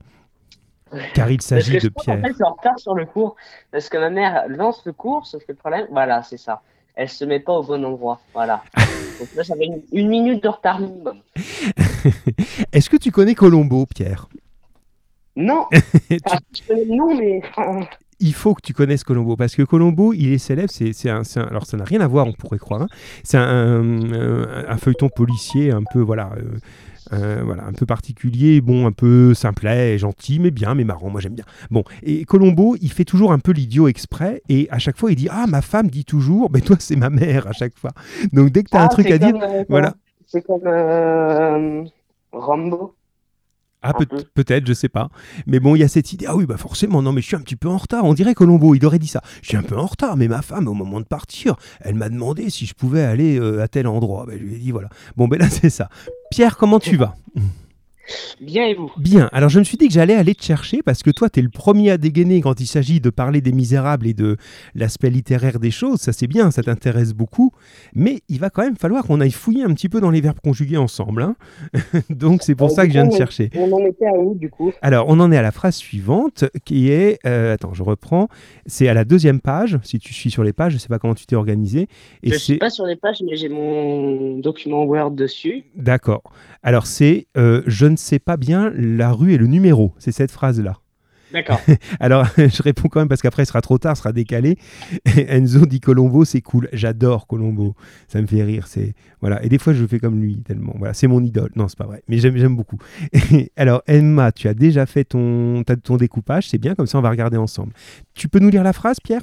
Car 1.15 1.31
il 1.31 1.41
s'agit 1.41 1.79
de 1.79 1.89
pense, 1.89 2.03
en 2.09 2.13
Pierre. 2.17 2.27
fait, 2.27 2.35
c'est 2.37 2.45
en 2.45 2.53
retard 2.53 2.79
sur 2.79 2.95
le 2.95 3.07
cours. 3.07 3.37
Parce 3.71 3.89
que 3.89 3.97
ma 3.99 4.11
mère 4.11 4.45
lance 4.49 4.83
le 4.85 4.93
cours, 4.93 5.27
sauf 5.27 5.43
que 5.45 5.53
le 5.53 5.57
problème, 5.59 5.87
voilà, 5.91 6.23
c'est 6.23 6.37
ça. 6.37 6.63
Elle 6.95 7.09
se 7.09 7.25
met 7.25 7.41
pas 7.41 7.55
au 7.55 7.63
bon 7.63 7.83
endroit. 7.85 8.21
Voilà. 8.35 8.63
Donc 9.19 9.29
là, 9.35 9.45
ça 9.45 9.55
fait 9.57 9.65
une, 9.67 9.81
une 9.93 10.09
minute 10.09 10.43
de 10.43 10.49
retard 10.49 10.81
minimum. 10.81 11.19
Est-ce 12.73 12.91
que 12.91 12.97
tu 12.97 13.11
connais 13.11 13.35
Colombo, 13.35 13.87
Pierre? 13.87 14.29
Non, 15.37 15.67
Tu- 15.73 16.19
ah, 16.27 16.39
je 16.55 16.63
connais 16.69 16.85
le 16.85 16.95
nom, 16.95 17.15
mais. 17.17 17.41
il 18.21 18.35
faut 18.35 18.55
que 18.55 18.61
tu 18.63 18.75
connaisses 18.75 19.03
Colombo 19.05 19.35
parce 19.37 19.55
que 19.57 19.63
Colombo, 19.63 20.13
il 20.13 20.33
est 20.33 20.39
célèbre. 20.39 20.71
C'est, 20.71 21.09
alors 21.09 21.65
ça 21.67 21.77
n'a 21.79 21.85
rien 21.85 22.01
à 22.03 22.07
voir, 22.07 22.27
on 22.27 22.33
pourrait 22.33 22.59
croire. 22.59 22.83
hein. 22.83 22.89
C'est 23.25 23.39
un, 23.39 23.43
un- 23.83 24.69
un 24.69 24.77
feuilleton 24.77 25.09
policier 25.09 25.73
un 25.73 25.83
peu 25.91 26.01
voilà, 26.01 26.31
euh, 26.37 26.59
euh, 27.12 27.42
voilà, 27.44 27.64
un 27.66 27.72
peu 27.72 27.87
particulier, 27.87 28.61
bon, 28.61 28.87
un 28.87 28.92
peu 28.92 29.35
simplet, 29.35 29.98
gentil, 29.98 30.38
mais 30.38 30.51
bien, 30.51 30.75
mais 30.75 30.85
marrant. 30.85 31.11
Moi, 31.11 31.20
j'aime 31.20 31.35
bien. 31.35 31.44
Bon, 31.70 31.85
et 32.03 32.25
Colombo, 32.25 32.77
il 32.81 32.92
fait 32.92 33.05
toujours 33.05 33.33
un 33.33 33.38
peu 33.38 33.53
l'idiot 33.53 33.88
exprès 33.88 34.42
et 34.48 34.68
à 34.70 34.79
chaque 34.79 34.96
fois, 34.96 35.11
il 35.11 35.16
dit 35.16 35.29
ah 35.31 35.46
ma 35.46 35.62
femme 35.62 35.88
dit 35.88 36.05
toujours, 36.05 36.51
mais 36.53 36.61
toi 36.61 36.77
c'est 36.79 36.96
ma 36.96 37.11
mère 37.11 37.46
à 37.46 37.53
chaque 37.53 37.79
fois. 37.79 37.90
Donc 38.33 38.51
dès 38.51 38.62
que 38.62 38.70
tu 38.70 38.77
as 38.77 38.83
un 38.83 38.87
Ah, 38.87 38.88
truc 38.88 39.11
à 39.11 39.18
dire, 39.18 39.35
euh, 39.42 39.64
voilà. 39.68 39.94
C'est 40.27 40.42
comme 40.42 40.62
euh, 40.66 41.85
Rambo. 42.33 42.94
Ah, 43.83 43.92
peut- 43.95 44.07
peut-être, 44.35 44.66
je 44.66 44.73
sais 44.73 44.88
pas. 44.88 45.09
Mais 45.47 45.59
bon, 45.61 45.75
il 45.75 45.81
y 45.81 45.83
a 45.83 45.88
cette 45.88 46.12
idée. 46.12 46.27
Ah 46.29 46.37
oui, 46.37 46.47
bah 46.47 46.57
forcément, 46.57 47.03
non, 47.03 47.12
mais 47.12 47.21
je 47.21 47.27
suis 47.27 47.37
un 47.37 47.40
petit 47.40 47.57
peu 47.57 47.68
en 47.68 47.77
retard. 47.79 48.05
On 48.05 48.14
dirait 48.14 48.35
Colombo, 48.35 48.75
il 48.75 48.85
aurait 48.87 48.99
dit 48.99 49.09
ça. 49.09 49.21
Je 49.42 49.49
suis 49.49 49.57
un 49.57 49.62
peu 49.62 49.77
en 49.77 49.87
retard, 49.87 50.16
mais 50.16 50.29
ma 50.29 50.40
femme, 50.42 50.68
au 50.68 50.75
moment 50.75 51.01
de 51.01 51.05
partir, 51.07 51.57
elle 51.81 51.95
m'a 51.97 52.09
demandé 52.09 52.49
si 52.51 52.64
je 52.66 52.75
pouvais 52.75 53.03
aller 53.03 53.38
euh, 53.40 53.62
à 53.62 53.68
tel 53.68 53.87
endroit. 53.87 54.25
Ben, 54.27 54.38
je 54.38 54.45
lui 54.45 54.55
ai 54.55 54.59
dit, 54.59 54.71
voilà. 54.71 54.88
Bon, 55.16 55.27
ben 55.29 55.38
là, 55.38 55.49
c'est 55.51 55.71
ça. 55.71 55.88
Pierre, 56.31 56.57
comment 56.57 56.79
tu 56.79 56.97
vas? 56.97 57.14
Bien 58.41 58.67
et 58.67 58.75
vous 58.75 58.91
Bien. 58.99 59.29
Alors, 59.33 59.49
je 59.49 59.59
me 59.59 59.65
suis 59.65 59.77
dit 59.77 59.87
que 59.88 59.95
j'allais 59.95 60.15
aller 60.15 60.35
te 60.35 60.43
chercher 60.43 60.83
parce 60.83 61.03
que 61.03 61.11
toi, 61.11 61.31
tu 61.31 61.41
es 61.41 61.43
le 61.43 61.49
premier 61.49 61.91
à 61.91 61.99
dégainer 61.99 62.41
quand 62.41 62.61
il 62.61 62.67
s'agit 62.67 63.01
de 63.01 63.11
parler 63.11 63.41
des 63.41 63.53
misérables 63.53 64.07
et 64.07 64.15
de 64.15 64.37
l'aspect 64.75 65.11
littéraire 65.11 65.59
des 65.61 65.71
choses. 65.71 66.01
Ça, 66.01 66.12
c'est 66.12 66.27
bien, 66.27 66.51
ça 66.51 66.62
t'intéresse 66.62 67.12
beaucoup. 67.15 67.53
Mais 67.95 68.21
il 68.29 68.38
va 68.41 68.51
quand 68.51 68.62
même 68.62 68.77
falloir 68.77 69.05
qu'on 69.05 69.21
aille 69.21 69.31
fouiller 69.31 69.62
un 69.65 69.73
petit 69.75 69.88
peu 69.88 70.01
dans 70.01 70.11
les 70.11 70.21
verbes 70.21 70.41
conjugués 70.43 70.77
ensemble. 70.77 71.23
hein. 71.23 71.37
Donc, 72.11 72.43
c'est 72.43 72.55
pour 72.55 72.67
Euh, 72.71 72.75
ça 72.75 72.83
que 72.83 72.88
je 72.88 72.95
viens 72.95 73.05
de 73.05 73.11
coup, 73.11 73.17
chercher. 73.17 73.51
On 73.55 73.71
en 73.73 73.85
était 73.87 74.07
à 74.07 74.12
où 74.19 74.35
du 74.35 74.51
coup? 74.51 74.73
Alors, 74.83 75.07
on 75.09 75.19
en 75.21 75.31
est 75.31 75.37
à 75.37 75.43
la 75.43 75.53
phrase 75.53 75.77
suivante 75.77 76.45
qui 76.65 76.91
est. 76.91 77.19
euh, 77.27 77.55
attends, 77.55 77.75
je 77.75 77.83
reprends. 77.83 78.29
C'est 78.67 78.88
à 78.88 78.95
la 78.95 79.05
deuxième 79.05 79.41
page. 79.41 79.79
Si 79.83 79.99
tu 79.99 80.12
suis 80.12 80.31
sur 80.31 80.43
les 80.45 80.53
pages, 80.53 80.73
je 80.73 80.77
ne 80.77 80.81
sais 80.81 80.88
pas 80.88 80.99
comment 80.99 81.15
tu 81.15 81.27
t'es 81.27 81.37
organisé. 81.37 81.88
Et 82.23 82.31
Je 82.31 82.35
c'est. 82.35 82.38
suis 82.41 82.59
pas 82.59 82.71
sur 82.71 82.87
les 82.87 82.97
pages, 82.97 83.23
mais 83.25 83.37
j'ai 83.37 83.49
mon 83.49 84.38
document 84.38 84.85
Word 84.85 85.12
dessus. 85.12 85.65
D'accord. 85.77 86.23
Alors, 86.62 86.87
c'est 86.87 87.27
euh, 87.37 87.62
Je 87.67 87.87
ne 87.93 87.97
sais 87.97 88.19
pas 88.19 88.37
bien 88.37 88.73
la 88.75 89.13
rue 89.13 89.33
et 89.33 89.39
le 89.39 89.47
numéro. 89.47 89.95
C'est 89.99 90.13
cette 90.13 90.31
phrase-là. 90.31 90.79
D'accord. 91.33 91.61
Alors, 92.01 92.27
je 92.37 92.63
réponds 92.63 92.89
quand 92.89 93.01
même 93.01 93.09
parce 93.09 93.23
qu'après, 93.23 93.43
il 93.43 93.47
sera 93.47 93.61
trop 93.61 93.79
tard, 93.79 93.97
ce 93.97 94.03
sera 94.03 94.13
décalé. 94.13 94.57
Enzo 95.17 95.67
dit 95.67 95.81
Colombo, 95.81 96.25
c'est 96.25 96.41
cool. 96.41 96.69
J'adore 96.73 97.27
Colombo. 97.27 97.75
Ça 98.09 98.21
me 98.21 98.27
fait 98.27 98.43
rire. 98.43 98.67
C'est 98.67 98.95
voilà. 99.21 99.43
Et 99.43 99.49
des 99.49 99.59
fois, 99.59 99.73
je 99.73 99.87
fais 99.87 99.99
comme 99.99 100.21
lui 100.21 100.43
tellement. 100.43 100.75
Voilà, 100.79 100.95
c'est 100.95 101.07
mon 101.07 101.23
idole. 101.23 101.51
Non, 101.57 101.69
c'est 101.69 101.79
pas 101.79 101.87
vrai. 101.87 102.03
Mais 102.09 102.19
j'aime, 102.19 102.37
j'aime 102.37 102.57
beaucoup. 102.57 102.79
Alors, 103.57 103.83
Emma, 103.87 104.33
tu 104.33 104.49
as 104.49 104.55
déjà 104.55 104.87
fait 104.87 105.05
ton, 105.05 105.63
t'as 105.65 105.77
ton 105.77 105.97
découpage. 105.97 106.49
C'est 106.49 106.59
bien. 106.59 106.75
Comme 106.75 106.87
ça, 106.87 106.99
on 106.99 107.03
va 107.03 107.11
regarder 107.11 107.37
ensemble. 107.37 107.73
Tu 108.15 108.29
peux 108.29 108.39
nous 108.39 108.51
lire 108.51 108.63
la 108.63 108.73
phrase, 108.73 108.99
Pierre? 109.03 109.23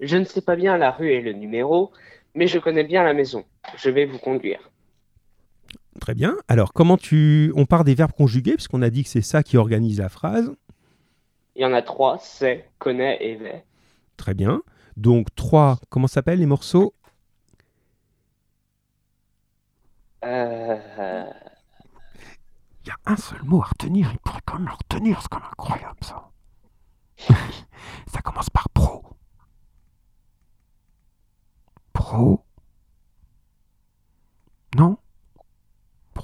Je 0.00 0.16
ne 0.16 0.24
sais 0.24 0.40
pas 0.40 0.56
bien 0.56 0.76
la 0.76 0.90
rue 0.90 1.10
et 1.10 1.20
le 1.20 1.32
numéro, 1.32 1.92
mais 2.34 2.46
je 2.46 2.58
connais 2.58 2.84
bien 2.84 3.04
la 3.04 3.14
maison. 3.14 3.44
Je 3.76 3.90
vais 3.90 4.06
vous 4.06 4.18
conduire. 4.18 4.70
Très 6.00 6.14
bien. 6.14 6.36
Alors, 6.48 6.72
comment 6.72 6.96
tu. 6.96 7.52
On 7.56 7.66
part 7.66 7.84
des 7.84 7.94
verbes 7.94 8.12
conjugués, 8.12 8.54
puisqu'on 8.54 8.82
a 8.82 8.90
dit 8.90 9.04
que 9.04 9.08
c'est 9.10 9.22
ça 9.22 9.42
qui 9.42 9.56
organise 9.56 9.98
la 10.00 10.08
phrase. 10.08 10.52
Il 11.56 11.62
y 11.62 11.64
en 11.64 11.72
a 11.72 11.82
trois 11.82 12.18
c'est, 12.18 12.68
connaît 12.78 13.18
et 13.20 13.36
vais. 13.36 13.64
Très 14.16 14.34
bien. 14.34 14.62
Donc, 14.96 15.34
trois. 15.34 15.78
Comment 15.90 16.06
s'appellent 16.08 16.40
les 16.40 16.46
morceaux? 16.46 16.94
Euh, 20.24 21.30
Il 22.84 22.88
y 22.88 22.90
a 22.90 22.96
un 23.06 23.16
seul 23.16 23.42
mot 23.44 23.60
à 23.62 23.66
retenir. 23.66 24.10
Il 24.12 24.18
pourrait 24.20 24.40
quand 24.46 24.54
même 24.58 24.66
le 24.66 24.72
retenir. 24.72 25.20
C'est 25.22 25.28
quand 25.28 25.40
même 25.40 25.48
incroyable, 25.52 25.98
ça. 26.02 26.30
ça 28.12 28.20
commence 28.22 28.50
par 28.50 28.68
pro. 28.70 29.02
Pro. 31.94 32.44
Non? 34.76 34.98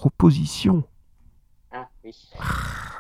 Proposition. 0.05 0.83
Ah 1.73 1.87
oui. 2.07 2.13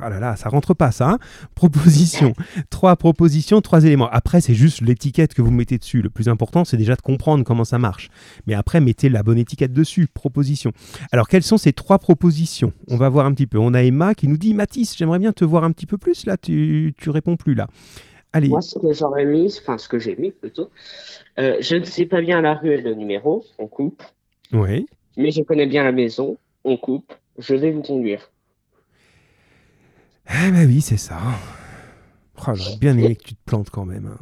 Ah 0.00 0.10
là 0.10 0.20
là, 0.20 0.36
ça 0.36 0.50
rentre 0.50 0.74
pas 0.74 0.90
ça. 0.92 1.08
hein. 1.12 1.18
Proposition. 1.54 2.34
trois 2.70 2.94
propositions, 2.96 3.62
trois 3.62 3.86
éléments. 3.86 4.10
Après, 4.10 4.42
c'est 4.42 4.52
juste 4.52 4.82
l'étiquette 4.82 5.32
que 5.32 5.40
vous 5.40 5.50
mettez 5.50 5.78
dessus. 5.78 6.02
Le 6.02 6.10
plus 6.10 6.28
important, 6.28 6.66
c'est 6.66 6.76
déjà 6.76 6.96
de 6.96 7.00
comprendre 7.00 7.42
comment 7.42 7.64
ça 7.64 7.78
marche. 7.78 8.10
Mais 8.46 8.52
après, 8.52 8.80
mettez 8.82 9.08
la 9.08 9.22
bonne 9.22 9.38
étiquette 9.38 9.72
dessus. 9.72 10.08
Proposition. 10.12 10.72
Alors, 11.10 11.26
quelles 11.26 11.42
sont 11.42 11.56
ces 11.56 11.72
trois 11.72 11.98
propositions? 11.98 12.74
On 12.88 12.98
va 12.98 13.08
voir 13.08 13.24
un 13.24 13.32
petit 13.32 13.46
peu. 13.46 13.56
On 13.58 13.72
a 13.72 13.82
Emma 13.82 14.14
qui 14.14 14.28
nous 14.28 14.36
dit 14.36 14.52
Mathis, 14.52 14.94
j'aimerais 14.94 15.18
bien 15.20 15.32
te 15.32 15.46
voir 15.46 15.64
un 15.64 15.72
petit 15.72 15.86
peu 15.86 15.96
plus. 15.96 16.26
Là, 16.26 16.36
tu, 16.36 16.92
tu 16.98 17.08
réponds 17.08 17.36
plus 17.36 17.54
là. 17.54 17.66
Allez, 18.34 18.48
Moi, 18.48 18.60
ce 18.60 18.78
que 18.78 18.92
j'aurais 18.92 19.24
mis, 19.24 19.56
enfin 19.62 19.78
ce 19.78 19.88
que 19.88 19.98
j'ai 19.98 20.16
mis 20.16 20.32
plutôt, 20.32 20.68
euh, 21.38 21.56
je 21.62 21.76
ne 21.76 21.84
sais 21.84 22.04
pas 22.04 22.20
bien 22.20 22.42
la 22.42 22.56
rue 22.56 22.74
et 22.74 22.80
le 22.82 22.92
numéro, 22.92 23.42
on 23.58 23.66
coupe, 23.68 24.02
oui. 24.52 24.84
mais 25.16 25.30
je 25.30 25.42
connais 25.42 25.66
bien 25.66 25.82
la 25.82 25.90
maison, 25.92 26.36
on 26.64 26.76
coupe, 26.76 27.12
je 27.38 27.54
vais 27.54 27.70
vous 27.72 27.82
conduire. 27.82 28.30
Eh 30.28 30.50
ben 30.50 30.66
oui, 30.68 30.80
c'est 30.80 30.96
ça. 30.96 31.18
Oh, 32.36 32.54
J'aurais 32.54 32.76
bien 32.76 32.96
aimé 32.96 33.16
que 33.16 33.24
tu 33.24 33.34
te 33.34 33.44
plantes 33.44 33.70
quand 33.70 33.84
même. 33.84 34.06
hein. 34.06 34.18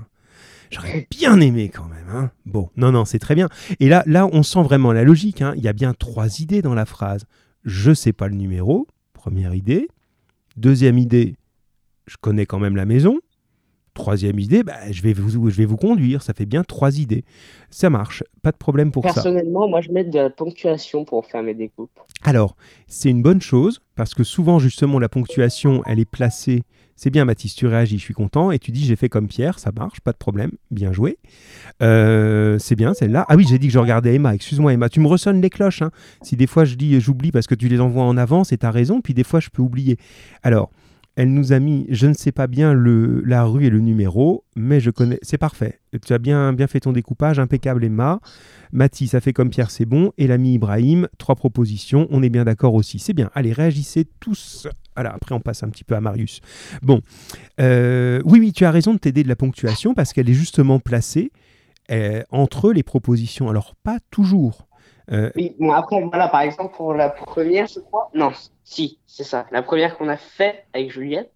J'aurais 0.70 1.06
bien 1.10 1.40
aimé 1.40 1.68
quand 1.68 1.86
même. 1.86 2.08
hein. 2.10 2.30
Bon, 2.46 2.70
non, 2.76 2.92
non, 2.92 3.04
c'est 3.04 3.18
très 3.18 3.34
bien. 3.34 3.48
Et 3.80 3.88
là, 3.88 4.02
là, 4.06 4.26
on 4.32 4.42
sent 4.42 4.62
vraiment 4.62 4.92
la 4.92 5.04
logique. 5.04 5.42
hein. 5.42 5.52
Il 5.56 5.62
y 5.62 5.68
a 5.68 5.72
bien 5.72 5.94
trois 5.94 6.40
idées 6.40 6.62
dans 6.62 6.74
la 6.74 6.86
phrase. 6.86 7.26
Je 7.64 7.92
sais 7.92 8.12
pas 8.12 8.28
le 8.28 8.34
numéro, 8.36 8.86
première 9.12 9.54
idée. 9.54 9.88
Deuxième 10.56 10.98
idée, 10.98 11.36
je 12.06 12.16
connais 12.20 12.46
quand 12.46 12.58
même 12.58 12.76
la 12.76 12.86
maison. 12.86 13.18
Troisième 13.98 14.38
idée, 14.38 14.62
bah, 14.62 14.74
je, 14.92 15.02
vais 15.02 15.12
vous, 15.12 15.50
je 15.50 15.56
vais 15.56 15.64
vous 15.64 15.76
conduire. 15.76 16.22
Ça 16.22 16.32
fait 16.32 16.46
bien 16.46 16.62
trois 16.62 17.00
idées. 17.00 17.24
Ça 17.68 17.90
marche, 17.90 18.22
pas 18.42 18.52
de 18.52 18.56
problème 18.56 18.92
pour 18.92 19.02
ça. 19.04 19.12
Personnellement, 19.12 19.68
moi, 19.68 19.80
je 19.80 19.90
mets 19.90 20.04
de 20.04 20.16
la 20.16 20.30
ponctuation 20.30 21.04
pour 21.04 21.26
faire 21.26 21.42
mes 21.42 21.52
découpes. 21.54 21.90
Alors, 22.22 22.56
c'est 22.86 23.10
une 23.10 23.22
bonne 23.22 23.42
chose 23.42 23.80
parce 23.96 24.14
que 24.14 24.22
souvent, 24.22 24.60
justement, 24.60 25.00
la 25.00 25.08
ponctuation, 25.08 25.82
elle 25.84 25.98
est 25.98 26.08
placée. 26.08 26.62
C'est 26.94 27.10
bien, 27.10 27.24
Mathis, 27.24 27.56
tu 27.56 27.66
réagis, 27.66 27.98
je 27.98 28.02
suis 28.04 28.14
content. 28.14 28.52
Et 28.52 28.60
tu 28.60 28.70
dis, 28.70 28.84
j'ai 28.84 28.94
fait 28.94 29.08
comme 29.08 29.26
Pierre, 29.26 29.58
ça 29.58 29.72
marche, 29.76 30.00
pas 30.00 30.12
de 30.12 30.16
problème, 30.16 30.52
bien 30.70 30.92
joué. 30.92 31.18
Euh, 31.82 32.56
c'est 32.60 32.76
bien, 32.76 32.94
celle-là. 32.94 33.26
Ah 33.28 33.34
oui, 33.36 33.46
j'ai 33.48 33.58
dit 33.58 33.66
que 33.66 33.72
je 33.72 33.78
regardais 33.80 34.14
Emma, 34.14 34.32
excuse-moi, 34.32 34.72
Emma. 34.72 34.88
Tu 34.88 35.00
me 35.00 35.08
ressonnes 35.08 35.40
les 35.40 35.50
cloches. 35.50 35.82
hein. 35.82 35.90
Si 36.22 36.36
des 36.36 36.46
fois 36.46 36.64
je 36.64 36.76
dis, 36.76 37.00
j'oublie 37.00 37.32
parce 37.32 37.46
que 37.48 37.54
tu 37.56 37.66
les 37.68 37.80
envoies 37.80 38.04
en 38.04 38.16
avance, 38.16 38.52
et 38.52 38.58
tu 38.58 38.66
as 38.66 38.70
raison, 38.70 39.00
puis 39.00 39.12
des 39.14 39.24
fois 39.24 39.40
je 39.40 39.48
peux 39.50 39.62
oublier. 39.62 39.96
Alors, 40.42 40.70
elle 41.18 41.34
nous 41.34 41.52
a 41.52 41.58
mis, 41.58 41.84
je 41.88 42.06
ne 42.06 42.12
sais 42.14 42.30
pas 42.30 42.46
bien 42.46 42.72
le, 42.72 43.22
la 43.24 43.42
rue 43.42 43.66
et 43.66 43.70
le 43.70 43.80
numéro, 43.80 44.44
mais 44.54 44.78
je 44.78 44.90
connais. 44.90 45.18
C'est 45.22 45.36
parfait. 45.36 45.80
Tu 46.06 46.12
as 46.12 46.18
bien, 46.18 46.52
bien 46.52 46.68
fait 46.68 46.78
ton 46.78 46.92
découpage, 46.92 47.40
impeccable, 47.40 47.82
Emma. 47.82 48.20
Mathis, 48.70 49.10
ça 49.10 49.20
fait 49.20 49.32
comme 49.32 49.50
Pierre, 49.50 49.72
c'est 49.72 49.84
bon. 49.84 50.12
Et 50.16 50.28
l'ami 50.28 50.54
Ibrahim, 50.54 51.08
trois 51.18 51.34
propositions, 51.34 52.06
on 52.10 52.22
est 52.22 52.28
bien 52.28 52.44
d'accord 52.44 52.74
aussi. 52.74 53.00
C'est 53.00 53.14
bien. 53.14 53.30
Allez, 53.34 53.52
réagissez 53.52 54.06
tous. 54.20 54.68
Voilà, 54.94 55.12
après 55.12 55.34
on 55.34 55.40
passe 55.40 55.64
un 55.64 55.70
petit 55.70 55.82
peu 55.82 55.96
à 55.96 56.00
Marius. 56.00 56.40
Bon, 56.82 57.00
Euh, 57.60 58.20
oui, 58.24 58.38
oui, 58.38 58.52
tu 58.52 58.64
as 58.64 58.70
raison 58.70 58.94
de 58.94 58.98
t'aider 58.98 59.24
de 59.24 59.28
la 59.28 59.34
ponctuation 59.36 59.94
parce 59.94 60.12
qu'elle 60.12 60.30
est 60.30 60.34
justement 60.34 60.78
placée 60.78 61.32
euh, 61.90 62.22
entre 62.30 62.72
les 62.72 62.84
propositions. 62.84 63.48
Alors, 63.50 63.74
pas 63.82 63.98
toujours. 64.12 64.68
Euh, 65.10 65.30
Oui, 65.34 65.56
bon, 65.58 65.72
après, 65.72 66.00
voilà, 66.00 66.28
par 66.28 66.42
exemple, 66.42 66.76
pour 66.76 66.94
la 66.94 67.10
première, 67.10 67.66
je 67.66 67.80
crois. 67.80 68.08
Non, 68.14 68.30
si, 68.70 68.98
c'est 69.06 69.24
ça. 69.24 69.46
La 69.50 69.62
première 69.62 69.96
qu'on 69.96 70.08
a 70.08 70.18
fait 70.18 70.64
avec 70.74 70.92
Juliette, 70.92 71.32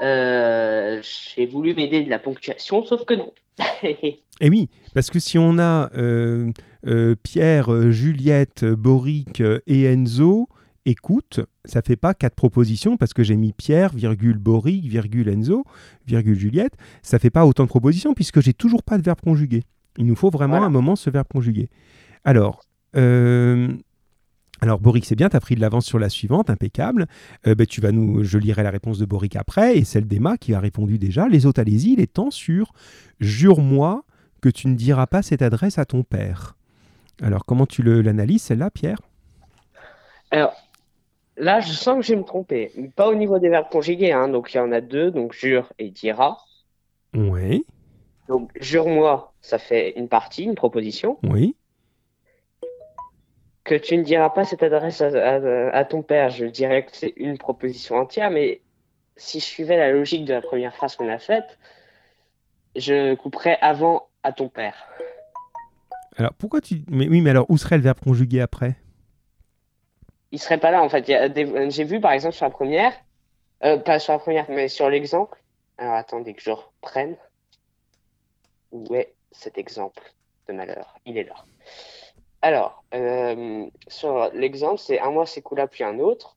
euh, 0.00 1.02
j'ai 1.02 1.46
voulu 1.46 1.74
m'aider 1.74 2.02
de 2.02 2.08
la 2.08 2.18
ponctuation, 2.18 2.84
sauf 2.84 3.04
que 3.04 3.12
non. 3.14 3.32
Et 4.40 4.50
oui, 4.50 4.68
parce 4.94 5.10
que 5.10 5.18
si 5.18 5.38
on 5.38 5.58
a 5.58 5.90
euh, 5.96 6.50
euh, 6.86 7.14
Pierre, 7.22 7.90
Juliette, 7.90 8.64
Boric 8.64 9.42
et 9.66 9.84
Enzo, 9.84 10.48
écoute, 10.86 11.40
ça 11.66 11.82
fait 11.82 11.96
pas 11.96 12.14
quatre 12.14 12.34
propositions 12.34 12.96
parce 12.96 13.12
que 13.12 13.22
j'ai 13.22 13.36
mis 13.36 13.52
Pierre, 13.52 13.92
virgule 13.94 14.38
Boric, 14.38 14.86
virgule 14.86 15.28
Enzo, 15.28 15.64
virgule 16.06 16.38
Juliette. 16.38 16.74
Ça 17.02 17.18
fait 17.18 17.30
pas 17.30 17.44
autant 17.46 17.64
de 17.64 17.68
propositions 17.68 18.14
puisque 18.14 18.40
j'ai 18.40 18.54
toujours 18.54 18.82
pas 18.82 18.96
de 18.96 19.02
verbe 19.02 19.20
conjugué. 19.20 19.62
Il 19.98 20.06
nous 20.06 20.16
faut 20.16 20.30
vraiment 20.30 20.54
Voilà. 20.54 20.66
un 20.66 20.70
moment 20.70 20.96
ce 20.96 21.10
verbe 21.10 21.28
conjugué. 21.28 21.68
Alors, 22.24 22.60
euh, 22.96 23.68
alors 24.62 24.80
Boric, 24.80 25.04
c'est 25.04 25.16
bien, 25.16 25.28
tu 25.28 25.36
as 25.36 25.40
pris 25.40 25.54
de 25.54 25.60
l'avance 25.60 25.84
sur 25.84 25.98
la 25.98 26.08
suivante, 26.08 26.48
impeccable. 26.50 27.06
Euh, 27.46 27.54
ben, 27.54 27.66
tu 27.66 27.80
vas 27.80 27.92
nous, 27.92 28.22
je 28.24 28.38
lirai 28.38 28.62
la 28.62 28.70
réponse 28.70 28.98
de 28.98 29.04
Boric 29.04 29.36
après 29.36 29.76
et 29.76 29.84
celle 29.84 30.06
d'Emma 30.06 30.38
qui 30.38 30.54
a 30.54 30.60
répondu 30.60 30.98
déjà. 30.98 31.28
Les 31.28 31.44
autres, 31.46 31.60
allez-y, 31.60 31.92
il 31.92 32.00
est 32.00 32.12
temps 32.12 32.30
sur 32.30 32.72
Jure-moi 33.20 34.04
que 34.40 34.48
tu 34.48 34.68
ne 34.68 34.74
diras 34.74 35.06
pas 35.06 35.22
cette 35.22 35.42
adresse 35.42 35.78
à 35.78 35.84
ton 35.84 36.02
père. 36.02 36.56
Alors, 37.22 37.44
comment 37.44 37.66
tu 37.66 37.82
l'analyses, 37.82 38.42
celle-là, 38.42 38.70
Pierre? 38.70 38.98
Alors, 40.30 40.54
là, 41.36 41.60
je 41.60 41.72
sens 41.72 41.96
que 41.96 42.02
je 42.02 42.12
vais 42.12 42.18
me 42.18 42.24
tromper. 42.24 42.72
Mais 42.76 42.88
Pas 42.88 43.08
au 43.08 43.14
niveau 43.14 43.38
des 43.38 43.48
verbes 43.48 43.68
conjugués, 43.70 44.12
hein. 44.12 44.28
Donc, 44.28 44.52
il 44.52 44.58
y 44.58 44.60
en 44.60 44.72
a 44.72 44.80
deux, 44.80 45.10
donc 45.10 45.32
jure 45.32 45.72
et 45.78 45.90
dira. 45.90 46.38
Oui, 47.14 47.64
Donc, 48.28 48.50
jure-moi, 48.60 49.32
ça 49.40 49.58
fait 49.58 49.98
une 49.98 50.08
partie, 50.08 50.44
une 50.44 50.54
proposition. 50.54 51.18
oui. 51.22 51.56
Que 53.66 53.74
tu 53.74 53.96
ne 53.96 54.04
diras 54.04 54.30
pas 54.30 54.44
cette 54.44 54.62
adresse 54.62 55.00
à, 55.00 55.06
à- 55.06 55.76
à 55.76 55.84
ton 55.84 56.02
père, 56.02 56.30
je 56.30 56.44
dirais 56.46 56.84
que 56.84 56.92
c'est 56.96 57.12
une 57.16 57.36
proposition 57.36 57.96
entière, 57.96 58.30
mais 58.30 58.62
si 59.16 59.40
je 59.40 59.44
suivais 59.44 59.76
la 59.76 59.90
logique 59.90 60.24
de 60.24 60.34
la 60.34 60.40
première 60.40 60.74
phrase 60.74 60.94
qu'on 60.94 61.08
a 61.08 61.18
faite, 61.18 61.58
je 62.76 63.14
couperais 63.16 63.58
avant 63.60 64.08
à 64.22 64.32
ton 64.32 64.48
père. 64.48 64.76
Alors, 66.16 66.32
pourquoi 66.34 66.60
tu... 66.60 66.82
Mais 66.88 67.08
oui, 67.08 67.20
mais 67.20 67.30
alors, 67.30 67.46
où 67.48 67.58
serait 67.58 67.76
le 67.76 67.82
verbe 67.82 67.98
conjugué 67.98 68.40
après? 68.40 68.76
Il 70.30 70.38
serait 70.38 70.58
pas 70.58 70.70
là, 70.70 70.82
en 70.82 70.88
fait. 70.88 71.02
Des- 71.02 71.70
J'ai 71.70 71.84
vu, 71.84 72.00
par 72.00 72.12
exemple, 72.12 72.34
sur 72.34 72.44
la 72.46 72.50
première, 72.50 72.92
euh, 73.64 73.78
pas 73.78 73.98
sur 73.98 74.12
la 74.12 74.18
première, 74.20 74.46
mais 74.48 74.68
sur 74.68 74.88
l'exemple. 74.88 75.42
Alors, 75.78 75.94
attendez 75.94 76.34
que 76.34 76.42
je 76.42 76.50
reprenne. 76.52 77.16
Où 78.70 78.94
est 78.94 79.14
cet 79.32 79.58
exemple 79.58 80.02
de 80.48 80.52
malheur? 80.54 80.94
Il 81.04 81.18
est 81.18 81.24
là. 81.24 81.34
Alors, 82.46 82.84
euh, 82.94 83.68
sur 83.88 84.30
l'exemple, 84.32 84.78
c'est 84.78 85.00
un 85.00 85.10
mois 85.10 85.26
s'écoula 85.26 85.66
puis 85.66 85.82
un 85.82 85.98
autre. 85.98 86.36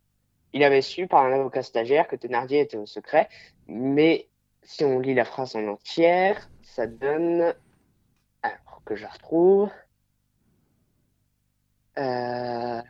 Il 0.54 0.64
avait 0.64 0.82
su 0.82 1.06
par 1.06 1.24
un 1.24 1.32
avocat 1.32 1.62
stagiaire 1.62 2.08
que 2.08 2.16
Thénardier 2.16 2.62
était 2.62 2.78
au 2.78 2.88
secret, 2.88 3.30
mais 3.68 4.28
si 4.64 4.84
on 4.84 4.98
lit 4.98 5.14
la 5.14 5.24
phrase 5.24 5.56
en 5.56 5.68
entière, 5.68 6.50
ça 6.64 6.88
donne. 6.88 7.54
Alors 8.42 8.82
que 8.86 8.96
je 8.96 9.06
retrouve. 9.06 9.70
Euh... 12.00 12.82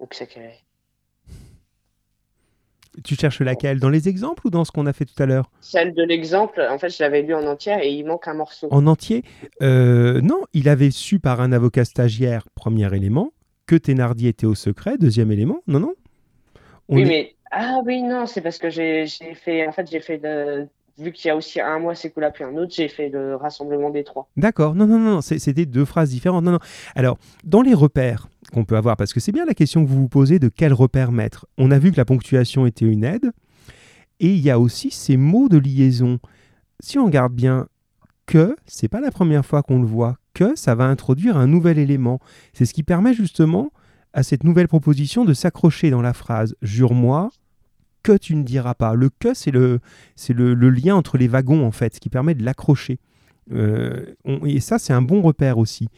Où 0.00 0.06
que 0.06 0.16
c'est 0.16 0.26
qu'elle 0.26 0.52
Tu 3.04 3.14
cherches 3.14 3.40
laquelle 3.40 3.78
Dans 3.78 3.88
les 3.88 4.08
exemples 4.08 4.46
ou 4.46 4.50
dans 4.50 4.64
ce 4.64 4.72
qu'on 4.72 4.86
a 4.86 4.92
fait 4.92 5.04
tout 5.04 5.20
à 5.22 5.26
l'heure 5.26 5.50
Celle 5.60 5.94
de 5.94 6.02
l'exemple, 6.02 6.60
en 6.70 6.78
fait, 6.78 6.90
je 6.90 7.02
l'avais 7.02 7.22
lu 7.22 7.34
en 7.34 7.46
entière 7.46 7.80
et 7.82 7.90
il 7.90 8.04
manque 8.04 8.26
un 8.28 8.34
morceau. 8.34 8.68
En 8.70 8.86
entier 8.86 9.22
Euh, 9.62 10.20
Non, 10.20 10.42
il 10.52 10.68
avait 10.68 10.90
su 10.90 11.18
par 11.20 11.40
un 11.40 11.52
avocat 11.52 11.84
stagiaire, 11.84 12.44
premier 12.54 12.92
élément, 12.94 13.32
que 13.66 13.76
Thénardier 13.76 14.30
était 14.30 14.46
au 14.46 14.54
secret, 14.56 14.98
deuxième 14.98 15.30
élément. 15.30 15.60
Non, 15.68 15.78
non. 15.80 15.94
On 16.88 16.96
Oui, 16.96 17.02
est- 17.02 17.06
mais 17.06 17.34
ah 17.52 17.78
oui, 17.84 18.02
non, 18.02 18.26
c'est 18.26 18.40
parce 18.40 18.58
que 18.58 18.68
j'ai 18.70 19.06
fait, 19.34 19.66
en 19.66 19.72
fait, 19.72 19.88
j'ai 19.90 20.00
fait 20.00 20.20
vu 20.98 21.12
qu'il 21.12 21.28
y 21.28 21.30
a 21.30 21.36
aussi 21.36 21.60
un 21.60 21.78
mois 21.78 21.94
s'écoula 21.94 22.30
puis 22.30 22.44
un 22.44 22.54
autre, 22.56 22.72
j'ai 22.74 22.88
fait 22.88 23.08
le 23.08 23.34
rassemblement 23.36 23.88
des 23.90 24.04
trois. 24.04 24.28
D'accord, 24.36 24.74
non, 24.74 24.86
non, 24.86 24.98
non, 24.98 25.20
c'est- 25.22 25.38
c'était 25.38 25.64
deux 25.64 25.84
phrases 25.86 26.10
différentes. 26.10 26.44
Non, 26.44 26.50
non. 26.52 26.58
Alors, 26.94 27.16
dans 27.44 27.62
les 27.62 27.72
repères 27.72 28.28
qu'on 28.50 28.64
peut 28.64 28.76
avoir, 28.76 28.96
parce 28.96 29.12
que 29.12 29.20
c'est 29.20 29.32
bien 29.32 29.46
la 29.46 29.54
question 29.54 29.84
que 29.84 29.88
vous 29.88 30.02
vous 30.02 30.08
posez 30.08 30.38
de 30.38 30.48
quel 30.48 30.72
repère 30.72 31.12
mettre. 31.12 31.46
On 31.58 31.70
a 31.70 31.78
vu 31.78 31.92
que 31.92 31.96
la 31.96 32.04
ponctuation 32.04 32.66
était 32.66 32.84
une 32.84 33.04
aide, 33.04 33.32
et 34.20 34.34
il 34.34 34.40
y 34.40 34.50
a 34.50 34.58
aussi 34.58 34.90
ces 34.90 35.16
mots 35.16 35.48
de 35.48 35.58
liaison. 35.58 36.18
Si 36.80 36.98
on 36.98 37.06
regarde 37.06 37.32
bien, 37.32 37.66
que, 38.26 38.56
c'est 38.66 38.88
pas 38.88 39.00
la 39.00 39.10
première 39.10 39.44
fois 39.44 39.62
qu'on 39.62 39.80
le 39.80 39.86
voit, 39.86 40.16
que 40.34 40.54
ça 40.54 40.76
va 40.76 40.84
introduire 40.84 41.36
un 41.36 41.48
nouvel 41.48 41.78
élément. 41.78 42.20
C'est 42.52 42.64
ce 42.64 42.72
qui 42.72 42.84
permet 42.84 43.12
justement 43.12 43.72
à 44.12 44.22
cette 44.22 44.44
nouvelle 44.44 44.68
proposition 44.68 45.24
de 45.24 45.34
s'accrocher 45.34 45.90
dans 45.90 46.00
la 46.00 46.12
phrase 46.12 46.54
Jure-moi 46.62 47.30
que 48.02 48.16
tu 48.16 48.36
ne 48.36 48.44
diras 48.44 48.74
pas. 48.74 48.94
Le 48.94 49.10
que, 49.10 49.34
c'est 49.34 49.50
le, 49.50 49.80
c'est 50.14 50.32
le, 50.32 50.54
le 50.54 50.70
lien 50.70 50.94
entre 50.94 51.18
les 51.18 51.26
wagons, 51.26 51.66
en 51.66 51.72
fait, 51.72 51.94
ce 51.94 52.00
qui 52.00 52.08
permet 52.08 52.34
de 52.34 52.44
l'accrocher. 52.44 53.00
Euh, 53.52 54.14
et 54.46 54.60
ça, 54.60 54.78
c'est 54.78 54.92
un 54.92 55.02
bon 55.02 55.22
repère 55.22 55.58
aussi. 55.58 55.88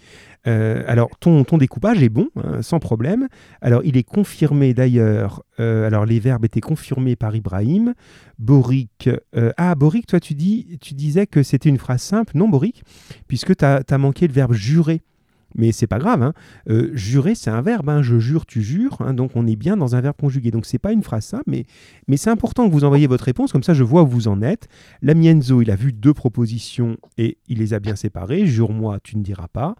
Euh, 0.46 0.82
alors, 0.86 1.10
ton, 1.20 1.44
découpage 1.56 2.02
est 2.02 2.08
bon, 2.08 2.28
hein, 2.36 2.62
sans 2.62 2.80
problème. 2.80 3.28
Alors, 3.60 3.82
il 3.84 3.96
est 3.96 4.02
confirmé 4.02 4.74
d'ailleurs. 4.74 5.42
euh, 5.60 5.86
alors, 5.86 6.04
les 6.04 6.18
verbes 6.18 6.44
étaient 6.44 6.60
confirmés 6.60 7.16
par 7.16 7.34
Ibrahim. 7.36 7.94
Boric. 8.38 9.08
ah, 9.56 9.74
Boric, 9.74 10.06
toi, 10.06 10.20
tu, 10.20 10.34
dis, 10.34 10.78
tu 10.80 10.94
disais 10.94 11.26
que 11.26 11.42
c'était 11.42 11.68
une 11.68 11.78
phrase 11.78 12.02
simple. 12.02 12.36
Non, 12.36 12.48
Boric, 12.48 12.82
puisque 13.28 13.56
tu 13.56 13.64
as, 13.64 13.98
manqué 13.98 14.26
le 14.26 14.32
verbe 14.32 14.52
jurer. 14.52 15.02
Mais 15.54 15.72
c'est 15.72 15.86
pas 15.86 15.98
grave. 15.98 16.22
hein. 16.22 16.32
Euh, 16.68 16.90
jurer, 16.94 17.34
c'est 17.34 17.50
un 17.50 17.62
verbe. 17.62 17.88
hein. 17.88 18.02
Je 18.02 18.18
jure, 18.18 18.46
tu 18.46 18.62
jures. 18.62 18.98
hein. 19.00 19.14
donc, 19.14 19.32
on 19.34 19.46
est 19.46 19.56
bien 19.56 19.76
dans 19.76 19.94
un 19.96 20.00
verbe 20.00 20.16
conjugué. 20.20 20.50
Donc, 20.50 20.66
c'est 20.66 20.78
pas 20.78 20.92
une 20.92 21.02
phrase 21.02 21.24
simple, 21.24 21.44
mais, 21.46 21.64
mais 22.08 22.16
c'est 22.16 22.30
important 22.30 22.66
que 22.68 22.72
vous 22.72 22.84
envoyiez 22.84 23.06
votre 23.06 23.24
réponse. 23.24 23.52
Comme 23.52 23.62
ça, 23.62 23.74
je 23.74 23.84
vois 23.84 24.02
où 24.02 24.06
vous 24.06 24.28
en 24.28 24.42
êtes. 24.42 24.68
L'Amienzo, 25.02 25.62
il 25.62 25.70
a 25.70 25.76
vu 25.76 25.92
deux 25.92 26.14
propositions 26.14 26.96
et 27.18 27.38
il 27.48 27.58
les 27.58 27.74
a 27.74 27.80
bien 27.80 27.96
séparées. 27.96 28.46
Jure-moi, 28.46 28.98
tu 29.02 29.16
ne 29.16 29.22
diras 29.22 29.48
pas. 29.48 29.74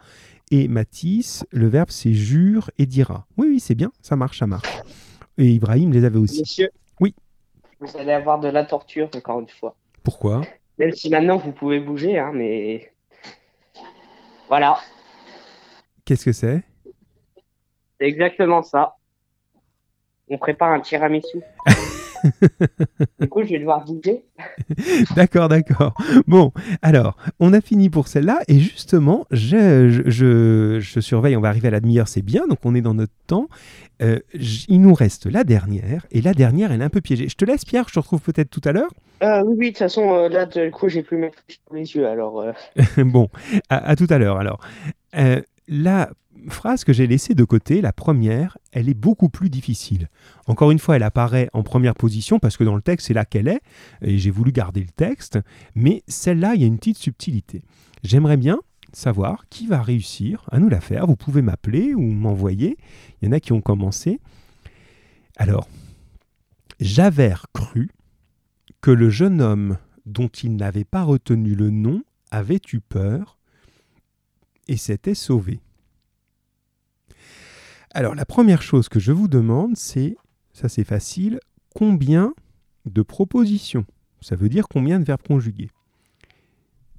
Et 0.50 0.68
Matisse, 0.68 1.46
le 1.50 1.66
verbe 1.66 1.88
c'est 1.90 2.12
jure 2.12 2.70
et 2.78 2.85
dira. 2.85 3.26
Oui, 3.38 3.46
oui, 3.48 3.61
c'est 3.61 3.74
bien, 3.74 3.90
ça 4.02 4.16
marche, 4.16 4.38
ça 4.40 4.46
marche. 4.46 4.68
Et 5.38 5.48
Ibrahim 5.48 5.92
les 5.92 6.04
avait 6.04 6.18
aussi. 6.18 6.40
Monsieur. 6.40 6.68
Oui. 7.00 7.14
Vous 7.80 7.96
allez 7.98 8.12
avoir 8.12 8.38
de 8.38 8.48
la 8.48 8.64
torture, 8.64 9.08
encore 9.16 9.40
une 9.40 9.48
fois. 9.48 9.74
Pourquoi? 10.02 10.42
Même 10.78 10.92
si 10.92 11.08
maintenant 11.08 11.38
vous 11.38 11.52
pouvez 11.52 11.80
bouger, 11.80 12.18
hein, 12.18 12.32
mais. 12.35 12.92
Voilà, 14.48 14.76
Qu'est-ce 16.04 16.24
que 16.24 16.32
c'est? 16.32 16.62
C'est 18.00 18.06
exactement 18.06 18.62
ça. 18.62 18.96
On 20.28 20.38
prépare 20.38 20.72
un 20.72 20.80
tiramisu. 20.80 21.38
du 23.20 23.28
coup, 23.28 23.42
je 23.42 23.48
vais 23.50 23.58
devoir 23.58 23.84
bouger. 23.84 24.24
D'accord, 25.16 25.48
d'accord. 25.48 25.94
Bon, 26.26 26.52
alors, 26.80 27.16
on 27.40 27.52
a 27.52 27.60
fini 27.60 27.90
pour 27.90 28.08
celle-là. 28.08 28.40
Et 28.48 28.58
justement, 28.60 29.26
je, 29.30 29.88
je, 29.90 30.10
je- 30.10 30.78
je 30.80 31.00
surveille, 31.00 31.36
on 31.36 31.40
va 31.40 31.48
arriver 31.48 31.68
à 31.68 31.72
la 31.72 31.80
demi-heure, 31.80 32.08
c'est 32.08 32.22
bien, 32.22 32.46
donc 32.46 32.58
on 32.64 32.74
est 32.74 32.80
dans 32.80 32.94
notre 32.94 33.12
temps. 33.26 33.48
Euh, 34.00 34.18
il 34.68 34.80
nous 34.80 34.94
reste 34.94 35.26
la 35.26 35.44
dernière. 35.44 36.06
Et 36.10 36.20
la 36.22 36.32
dernière, 36.34 36.72
elle 36.72 36.80
est 36.80 36.84
un 36.84 36.90
peu 36.90 37.00
piégée. 37.00 37.28
Je 37.28 37.36
te 37.36 37.44
laisse, 37.44 37.64
Pierre, 37.64 37.86
je 37.88 37.94
te 37.94 37.98
retrouve 37.98 38.20
peut-être 38.20 38.50
tout 38.50 38.62
à 38.64 38.72
l'heure. 38.72 38.90
Euh, 39.22 39.42
oui, 39.44 39.54
oui, 39.58 39.66
de 39.66 39.70
toute 39.72 39.78
façon, 39.78 40.14
euh, 40.14 40.28
là, 40.28 40.46
du 40.46 40.70
coup, 40.70 40.88
j'ai 40.88 41.02
plus 41.02 41.16
mes 41.18 41.30
les 41.72 41.94
yeux, 41.94 42.06
alors. 42.08 42.44
bon, 42.98 43.28
à, 43.68 43.90
à 43.90 43.96
tout 43.96 44.06
à 44.10 44.18
l'heure. 44.18 44.38
Alors, 44.38 44.60
la 45.68 46.11
phrase 46.48 46.85
que 46.85 46.92
j'ai 46.92 47.07
laissée 47.07 47.35
de 47.35 47.44
côté, 47.44 47.81
la 47.81 47.92
première, 47.92 48.59
elle 48.72 48.88
est 48.88 48.94
beaucoup 48.94 49.29
plus 49.29 49.51
difficile. 49.51 50.09
Encore 50.46 50.70
une 50.70 50.79
fois, 50.79 50.96
elle 50.96 51.03
apparaît 51.03 51.48
en 51.53 51.62
première 51.62 51.94
position 51.94 52.38
parce 52.38 52.57
que 52.57 52.64
dans 52.64 52.75
le 52.75 52.83
texte, 52.83 53.09
c'est 53.09 53.14
là 53.14 53.25
qu'elle 53.25 53.48
est, 53.48 53.61
et 54.01 54.18
j'ai 54.18 54.31
voulu 54.31 54.53
garder 54.53 54.81
le 54.81 54.90
texte, 54.90 55.38
mais 55.75 56.03
celle-là, 56.09 56.55
il 56.55 56.62
y 56.62 56.64
a 56.64 56.66
une 56.66 56.79
petite 56.79 56.98
subtilité. 56.98 57.62
J'aimerais 58.03 58.37
bien 58.37 58.59
savoir 58.92 59.46
qui 59.48 59.66
va 59.66 59.83
réussir 59.83 60.44
à 60.51 60.59
nous 60.59 60.68
la 60.68 60.81
faire. 60.81 61.07
Vous 61.07 61.16
pouvez 61.16 61.42
m'appeler 61.42 61.94
ou 61.94 62.03
m'envoyer. 62.03 62.77
Il 63.20 63.27
y 63.27 63.29
en 63.29 63.33
a 63.33 63.40
qui 63.40 63.53
ont 63.53 63.61
commencé. 63.61 64.20
Alors, 65.37 65.68
j'avais 66.81 67.33
cru 67.53 67.90
que 68.81 68.90
le 68.90 69.09
jeune 69.09 69.40
homme 69.40 69.79
dont 70.05 70.29
il 70.29 70.57
n'avait 70.57 70.85
pas 70.85 71.05
retenu 71.05 71.55
le 71.55 71.70
nom 71.70 72.03
avait 72.31 72.61
eu 72.72 72.81
peur 72.81 73.38
et 74.68 74.77
s'était 74.77 75.14
sauvé. 75.14 75.61
Alors 77.94 78.14
la 78.14 78.25
première 78.25 78.62
chose 78.62 78.88
que 78.88 79.01
je 79.01 79.12
vous 79.12 79.29
demande, 79.29 79.77
c'est, 79.77 80.16
ça 80.53 80.68
c'est 80.68 80.85
facile, 80.85 81.40
combien 81.75 82.35
de 82.87 83.03
propositions 83.03 83.85
Ça 84.20 84.37
veut 84.37 84.48
dire 84.48 84.68
combien 84.68 84.98
de 84.98 85.05
verbes 85.05 85.22
conjugués 85.27 85.70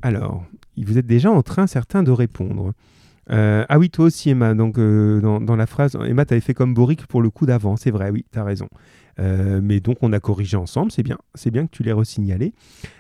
Alors, 0.02 0.46
vous 0.78 0.98
êtes 0.98 1.08
déjà 1.08 1.32
en 1.32 1.42
train, 1.42 1.68
certains, 1.68 2.04
de 2.04 2.12
répondre. 2.12 2.74
Euh, 3.30 3.66
ah 3.70 3.80
oui, 3.80 3.90
toi 3.90 4.06
aussi, 4.06 4.30
Emma. 4.30 4.54
Donc, 4.54 4.78
euh, 4.78 5.22
dans, 5.22 5.56
la 5.56 5.66
phrase, 5.66 5.98
Emma, 6.06 6.26
tu 6.26 6.34
avais 6.34 6.42
fait 6.42 6.54
comme 6.54 6.74
Boric 6.74 7.06
pour 7.08 7.22
le 7.22 7.30
coup 7.30 7.46
d'avant. 7.46 7.78
C'est 7.78 7.92
vrai, 7.92 8.10
oui, 8.10 8.26
tu 8.32 8.40
as 8.40 8.44
raison. 8.44 8.68
Euh, 9.20 9.62
mais 9.64 9.80
donc, 9.80 9.98
on 10.02 10.12
a 10.14 10.20
corrigé 10.20 10.58
ensemble. 10.58 10.92
C'est 10.92 11.04
bien. 11.04 11.18
C'est 11.36 11.52
bien 11.52 11.66
que 11.66 11.72
tu 11.72 11.84
l'aies 11.84 11.94
resignalé. 11.94 12.54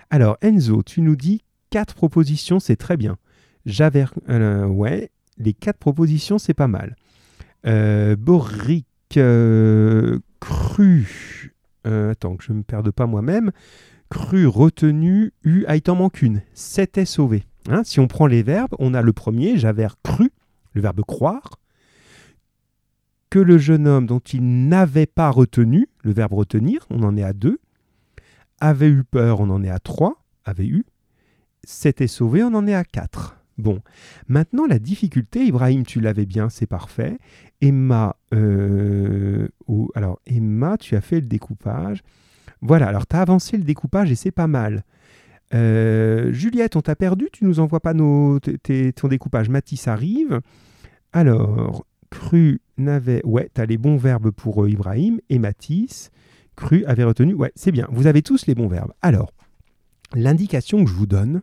Alors, 0.09 0.37
Enzo, 0.41 0.83
tu 0.83 1.01
nous 1.01 1.15
dis 1.15 1.41
quatre 1.69 1.95
propositions, 1.95 2.59
c'est 2.59 2.75
très 2.75 2.97
bien. 2.97 3.17
J'avais. 3.65 4.05
euh, 4.29 4.65
ouais, 4.65 5.11
les 5.37 5.53
quatre 5.53 5.77
propositions, 5.77 6.37
c'est 6.37 6.53
pas 6.53 6.67
mal. 6.67 6.95
Euh, 7.65 8.15
Boric, 8.15 8.87
euh, 9.17 10.19
cru. 10.39 11.53
attends, 11.85 12.35
que 12.35 12.43
je 12.43 12.51
ne 12.51 12.57
me 12.57 12.63
perde 12.63 12.91
pas 12.91 13.05
moi-même. 13.05 13.51
Cru, 14.09 14.47
retenu, 14.47 15.33
eu. 15.43 15.65
Ah, 15.67 15.75
il 15.75 15.81
t'en 15.81 15.95
manque 15.95 16.21
une. 16.21 16.41
S'était 16.53 17.05
sauvé. 17.05 17.45
Hein, 17.69 17.83
si 17.83 17.99
on 17.99 18.07
prend 18.07 18.27
les 18.27 18.43
verbes, 18.43 18.75
on 18.79 18.93
a 18.93 19.01
le 19.01 19.13
premier, 19.13 19.57
j'avais 19.57 19.87
cru, 20.03 20.31
le 20.73 20.81
verbe 20.81 21.01
croire, 21.01 21.59
que 23.29 23.39
le 23.39 23.57
jeune 23.57 23.87
homme 23.87 24.05
dont 24.05 24.19
il 24.19 24.67
n'avait 24.67 25.05
pas 25.05 25.29
retenu, 25.29 25.87
le 26.03 26.11
verbe 26.11 26.33
retenir, 26.33 26.85
on 26.89 27.01
en 27.03 27.15
est 27.15 27.23
à 27.23 27.31
deux, 27.31 27.59
avait 28.59 28.89
eu 28.89 29.03
peur, 29.03 29.39
on 29.39 29.49
en 29.49 29.63
est 29.63 29.69
à 29.69 29.79
trois, 29.79 30.23
avait 30.43 30.67
eu, 30.67 30.85
s'était 31.63 32.07
sauvé, 32.07 32.43
on 32.43 32.53
en 32.53 32.67
est 32.67 32.75
à 32.75 32.83
quatre. 32.83 33.37
Bon, 33.57 33.79
maintenant 34.27 34.65
la 34.65 34.79
difficulté, 34.79 35.45
Ibrahim, 35.45 35.85
tu 35.85 35.99
l'avais 35.99 36.25
bien, 36.25 36.49
c'est 36.49 36.65
parfait. 36.65 37.17
Emma, 37.61 38.15
euh, 38.33 39.47
oh, 39.67 39.91
alors 39.95 40.19
Emma, 40.25 40.77
tu 40.77 40.95
as 40.95 41.01
fait 41.01 41.21
le 41.21 41.27
découpage. 41.27 42.03
Voilà, 42.61 42.87
alors 42.87 43.05
tu 43.05 43.15
as 43.15 43.21
avancé 43.21 43.57
le 43.57 43.63
découpage 43.63 44.11
et 44.11 44.15
c'est 44.15 44.31
pas 44.31 44.47
mal. 44.47 44.83
Euh, 45.53 46.31
Juliette, 46.33 46.75
on 46.75 46.81
t'a 46.81 46.95
perdu, 46.95 47.29
tu 47.31 47.45
nous 47.45 47.59
envoies 47.59 47.79
pas 47.79 47.93
ton 47.93 48.39
découpage. 49.07 49.49
Matisse 49.49 49.87
arrive. 49.87 50.41
Alors, 51.11 51.85
Cru 52.09 52.61
n'avait. 52.77 53.21
Ouais, 53.25 53.49
tu 53.53 53.61
as 53.61 53.65
les 53.65 53.77
bons 53.77 53.97
verbes 53.97 54.31
pour 54.31 54.63
euh, 54.63 54.69
Ibrahim 54.69 55.19
et 55.29 55.39
Matisse. 55.39 56.11
Cru 56.55 56.85
avait 56.85 57.03
retenu. 57.03 57.33
Ouais, 57.33 57.51
c'est 57.55 57.71
bien. 57.71 57.87
Vous 57.91 58.07
avez 58.07 58.21
tous 58.21 58.45
les 58.45 58.55
bons 58.55 58.67
verbes. 58.67 58.93
Alors, 59.01 59.31
l'indication 60.13 60.83
que 60.83 60.89
je 60.89 60.95
vous 60.95 61.07
donne, 61.07 61.41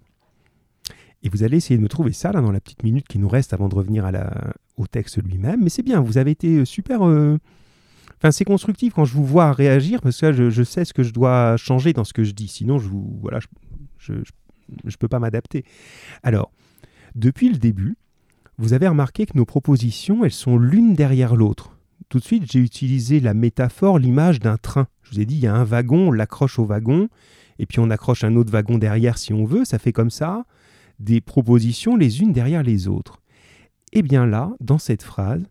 et 1.23 1.29
vous 1.29 1.43
allez 1.43 1.59
essayer 1.59 1.77
de 1.77 1.83
me 1.83 1.89
trouver 1.89 2.13
ça 2.13 2.33
là, 2.33 2.41
dans 2.41 2.53
la 2.53 2.61
petite 2.61 2.83
minute 2.83 3.07
qui 3.09 3.19
nous 3.19 3.29
reste 3.29 3.53
avant 3.53 3.69
de 3.69 3.75
revenir 3.75 4.11
au 4.77 4.87
texte 4.87 5.23
lui-même, 5.23 5.63
mais 5.63 5.69
c'est 5.71 5.83
bien, 5.83 6.01
vous 6.01 6.19
avez 6.19 6.31
été 6.31 6.65
super. 6.65 7.07
euh, 7.07 7.39
Enfin, 8.23 8.33
c'est 8.33 8.45
constructif 8.45 8.93
quand 8.93 9.07
je 9.07 9.15
vous 9.15 9.25
vois 9.25 9.51
réagir 9.53 10.03
parce 10.03 10.21
que 10.21 10.51
je 10.51 10.63
sais 10.63 10.85
ce 10.85 10.93
que 10.93 11.03
je 11.03 11.13
dois 11.13 11.57
changer 11.57 11.95
dans 11.95 12.05
ce 12.05 12.13
que 12.13 12.23
je 12.23 12.33
dis. 12.33 12.49
Sinon, 12.49 12.79
je 12.79 12.87
vous, 12.87 13.19
voilà, 13.23 13.39
je 13.97 14.13
ne 14.13 14.91
peux 14.99 15.09
pas 15.09 15.19
m'adapter. 15.19 15.65
Alors, 16.23 16.53
depuis 17.15 17.49
le 17.49 17.57
début, 17.57 17.97
vous 18.59 18.75
avez 18.75 18.89
remarqué 18.89 19.25
que 19.25 19.39
nos 19.39 19.47
propositions, 19.47 20.23
elles 20.23 20.33
sont 20.33 20.59
l'une 20.59 20.93
derrière 20.95 21.35
l'autre. 21.35 21.79
Tout 22.11 22.19
de 22.19 22.25
suite, 22.25 22.45
j'ai 22.51 22.59
utilisé 22.59 23.21
la 23.21 23.33
métaphore, 23.33 23.99
l'image 23.99 24.39
d'un 24.39 24.59
train. 24.59 24.87
Je 25.03 25.13
vous 25.13 25.21
ai 25.21 25.25
dit, 25.25 25.37
il 25.37 25.41
y 25.41 25.47
a 25.47 25.55
un 25.55 25.65
wagon, 25.65 26.09
on 26.09 26.13
l'accroche 26.13 26.59
au 26.59 26.67
wagon, 26.67 27.09
et 27.59 27.65
puis 27.65 27.79
on 27.79 27.89
accroche 27.89 28.23
un 28.23 28.37
autre 28.37 28.53
wagon 28.53 28.77
derrière 28.77 29.17
si 29.17 29.33
on 29.33 29.47
veut. 29.47 29.65
Ça 29.65 29.79
fait 29.79 29.93
comme 29.93 30.11
ça 30.11 30.45
des 31.01 31.21
propositions 31.21 31.97
les 31.97 32.21
unes 32.21 32.33
derrière 32.33 32.63
les 32.63 32.87
autres. 32.87 33.21
Et 33.93 34.03
bien 34.03 34.27
là, 34.27 34.53
dans 34.61 34.79
cette 34.79 35.03
phrase, 35.03 35.43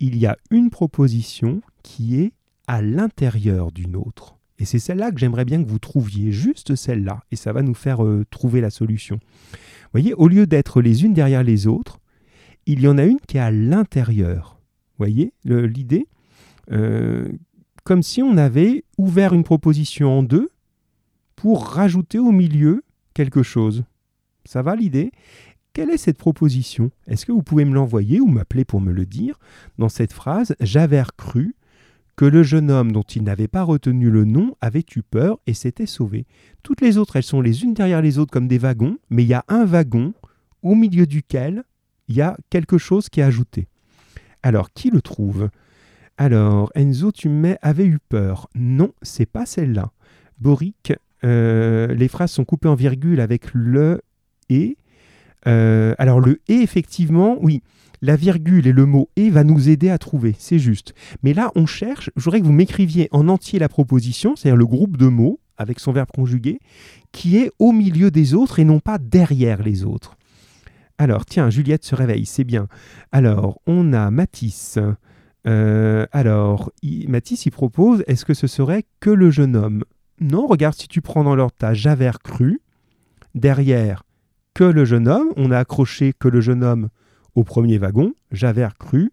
il 0.00 0.16
y 0.16 0.26
a 0.26 0.36
une 0.50 0.70
proposition 0.70 1.60
qui 1.82 2.20
est 2.20 2.32
à 2.66 2.80
l'intérieur 2.80 3.72
d'une 3.72 3.96
autre. 3.96 4.36
Et 4.58 4.64
c'est 4.64 4.78
celle-là 4.78 5.10
que 5.10 5.18
j'aimerais 5.18 5.44
bien 5.44 5.62
que 5.62 5.68
vous 5.68 5.80
trouviez, 5.80 6.32
juste 6.32 6.76
celle-là, 6.76 7.20
et 7.30 7.36
ça 7.36 7.52
va 7.52 7.62
nous 7.62 7.74
faire 7.74 8.04
euh, 8.04 8.24
trouver 8.30 8.60
la 8.60 8.70
solution. 8.70 9.16
Vous 9.16 9.90
voyez, 9.92 10.14
au 10.14 10.28
lieu 10.28 10.46
d'être 10.46 10.80
les 10.80 11.04
unes 11.04 11.12
derrière 11.12 11.42
les 11.42 11.66
autres, 11.66 11.98
il 12.66 12.80
y 12.80 12.88
en 12.88 12.96
a 12.96 13.04
une 13.04 13.20
qui 13.20 13.36
est 13.36 13.40
à 13.40 13.50
l'intérieur. 13.50 14.58
Vous 14.92 15.04
voyez 15.04 15.32
l'idée 15.44 16.06
Euh, 16.72 17.28
Comme 17.82 18.02
si 18.02 18.22
on 18.22 18.38
avait 18.38 18.84
ouvert 18.96 19.34
une 19.34 19.44
proposition 19.44 20.18
en 20.18 20.22
deux 20.22 20.48
pour 21.36 21.66
rajouter 21.66 22.18
au 22.18 22.32
milieu 22.32 22.82
quelque 23.12 23.42
chose. 23.42 23.84
Ça 24.44 24.62
va 24.62 24.76
l'idée? 24.76 25.12
Quelle 25.72 25.90
est 25.90 25.98
cette 25.98 26.18
proposition? 26.18 26.90
Est-ce 27.08 27.26
que 27.26 27.32
vous 27.32 27.42
pouvez 27.42 27.64
me 27.64 27.74
l'envoyer 27.74 28.20
ou 28.20 28.26
m'appeler 28.26 28.64
pour 28.64 28.80
me 28.80 28.92
le 28.92 29.06
dire? 29.06 29.38
Dans 29.78 29.88
cette 29.88 30.12
phrase, 30.12 30.54
j'avais 30.60 31.02
cru 31.16 31.56
que 32.16 32.24
le 32.24 32.44
jeune 32.44 32.70
homme 32.70 32.92
dont 32.92 33.02
il 33.02 33.24
n'avait 33.24 33.48
pas 33.48 33.62
retenu 33.64 34.08
le 34.08 34.24
nom 34.24 34.54
avait 34.60 34.84
eu 34.94 35.02
peur 35.02 35.38
et 35.46 35.54
s'était 35.54 35.86
sauvé. 35.86 36.26
Toutes 36.62 36.80
les 36.80 36.96
autres, 36.96 37.16
elles 37.16 37.24
sont 37.24 37.40
les 37.40 37.64
unes 37.64 37.74
derrière 37.74 38.02
les 38.02 38.18
autres 38.18 38.30
comme 38.30 38.46
des 38.46 38.58
wagons, 38.58 38.98
mais 39.10 39.24
il 39.24 39.28
y 39.28 39.34
a 39.34 39.44
un 39.48 39.64
wagon 39.64 40.14
au 40.62 40.76
milieu 40.76 41.06
duquel 41.06 41.64
il 42.06 42.14
y 42.14 42.22
a 42.22 42.36
quelque 42.50 42.78
chose 42.78 43.08
qui 43.08 43.20
est 43.20 43.24
ajouté. 43.24 43.66
Alors, 44.42 44.72
qui 44.72 44.90
le 44.90 45.02
trouve? 45.02 45.48
Alors, 46.16 46.70
Enzo, 46.76 47.10
tu 47.10 47.28
me 47.28 47.40
mets 47.40 47.58
avait 47.62 47.86
eu 47.86 47.98
peur. 47.98 48.48
Non, 48.54 48.92
c'est 49.02 49.26
pas 49.26 49.46
celle-là. 49.46 49.90
Boric, 50.38 50.92
euh, 51.24 51.88
les 51.94 52.08
phrases 52.08 52.30
sont 52.30 52.44
coupées 52.44 52.68
en 52.68 52.74
virgule 52.74 53.20
avec 53.20 53.52
le 53.54 54.00
et. 54.48 54.76
Euh, 55.46 55.94
alors, 55.98 56.20
le 56.20 56.40
et, 56.48 56.54
effectivement, 56.54 57.36
oui, 57.40 57.62
la 58.02 58.16
virgule 58.16 58.66
et 58.66 58.72
le 58.72 58.86
mot 58.86 59.08
et 59.16 59.30
va 59.30 59.44
nous 59.44 59.68
aider 59.68 59.90
à 59.90 59.98
trouver, 59.98 60.34
c'est 60.38 60.58
juste. 60.58 60.94
Mais 61.22 61.32
là, 61.32 61.50
on 61.54 61.66
cherche, 61.66 62.10
je 62.16 62.24
voudrais 62.24 62.40
que 62.40 62.46
vous 62.46 62.52
m'écriviez 62.52 63.08
en 63.12 63.28
entier 63.28 63.58
la 63.58 63.68
proposition, 63.68 64.36
c'est-à-dire 64.36 64.56
le 64.56 64.66
groupe 64.66 64.96
de 64.96 65.06
mots, 65.06 65.40
avec 65.56 65.80
son 65.80 65.92
verbe 65.92 66.10
conjugué, 66.14 66.58
qui 67.12 67.38
est 67.38 67.50
au 67.58 67.72
milieu 67.72 68.10
des 68.10 68.34
autres 68.34 68.58
et 68.58 68.64
non 68.64 68.80
pas 68.80 68.98
derrière 68.98 69.62
les 69.62 69.84
autres. 69.84 70.16
Alors, 70.98 71.26
tiens, 71.26 71.50
Juliette 71.50 71.84
se 71.84 71.94
réveille, 71.94 72.26
c'est 72.26 72.44
bien. 72.44 72.68
Alors, 73.10 73.58
on 73.66 73.92
a 73.92 74.10
Matisse. 74.10 74.78
Euh, 75.46 76.06
alors, 76.12 76.70
Matisse, 77.08 77.46
il 77.46 77.50
propose, 77.50 78.04
est-ce 78.06 78.24
que 78.24 78.34
ce 78.34 78.46
serait 78.46 78.84
que 79.00 79.10
le 79.10 79.30
jeune 79.30 79.56
homme? 79.56 79.84
Non, 80.20 80.46
regarde, 80.46 80.74
si 80.74 80.88
tu 80.88 81.00
prends 81.00 81.24
dans 81.24 81.34
l'ordre, 81.34 81.56
ta 81.58 81.74
Javert 81.74 82.20
cru, 82.20 82.60
derrière, 83.34 84.03
que 84.54 84.64
le 84.64 84.84
jeune 84.84 85.08
homme, 85.08 85.28
on 85.36 85.50
a 85.50 85.58
accroché 85.58 86.12
que 86.18 86.28
le 86.28 86.40
jeune 86.40 86.62
homme 86.64 86.88
au 87.34 87.44
premier 87.44 87.78
wagon, 87.78 88.14
Javert 88.30 88.78
cru, 88.78 89.10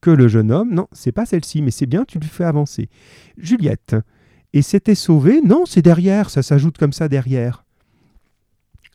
que 0.00 0.10
le 0.10 0.28
jeune 0.28 0.50
homme, 0.50 0.72
non, 0.72 0.88
c'est 0.92 1.12
pas 1.12 1.26
celle-ci, 1.26 1.62
mais 1.62 1.70
c'est 1.70 1.86
bien, 1.86 2.04
tu 2.04 2.18
le 2.18 2.26
fais 2.26 2.44
avancer. 2.44 2.88
Juliette, 3.38 3.96
et 4.52 4.62
c'était 4.62 4.94
sauvé 4.94 5.40
Non, 5.42 5.64
c'est 5.66 5.82
derrière, 5.82 6.30
ça 6.30 6.42
s'ajoute 6.42 6.78
comme 6.78 6.92
ça 6.92 7.08
derrière. 7.08 7.64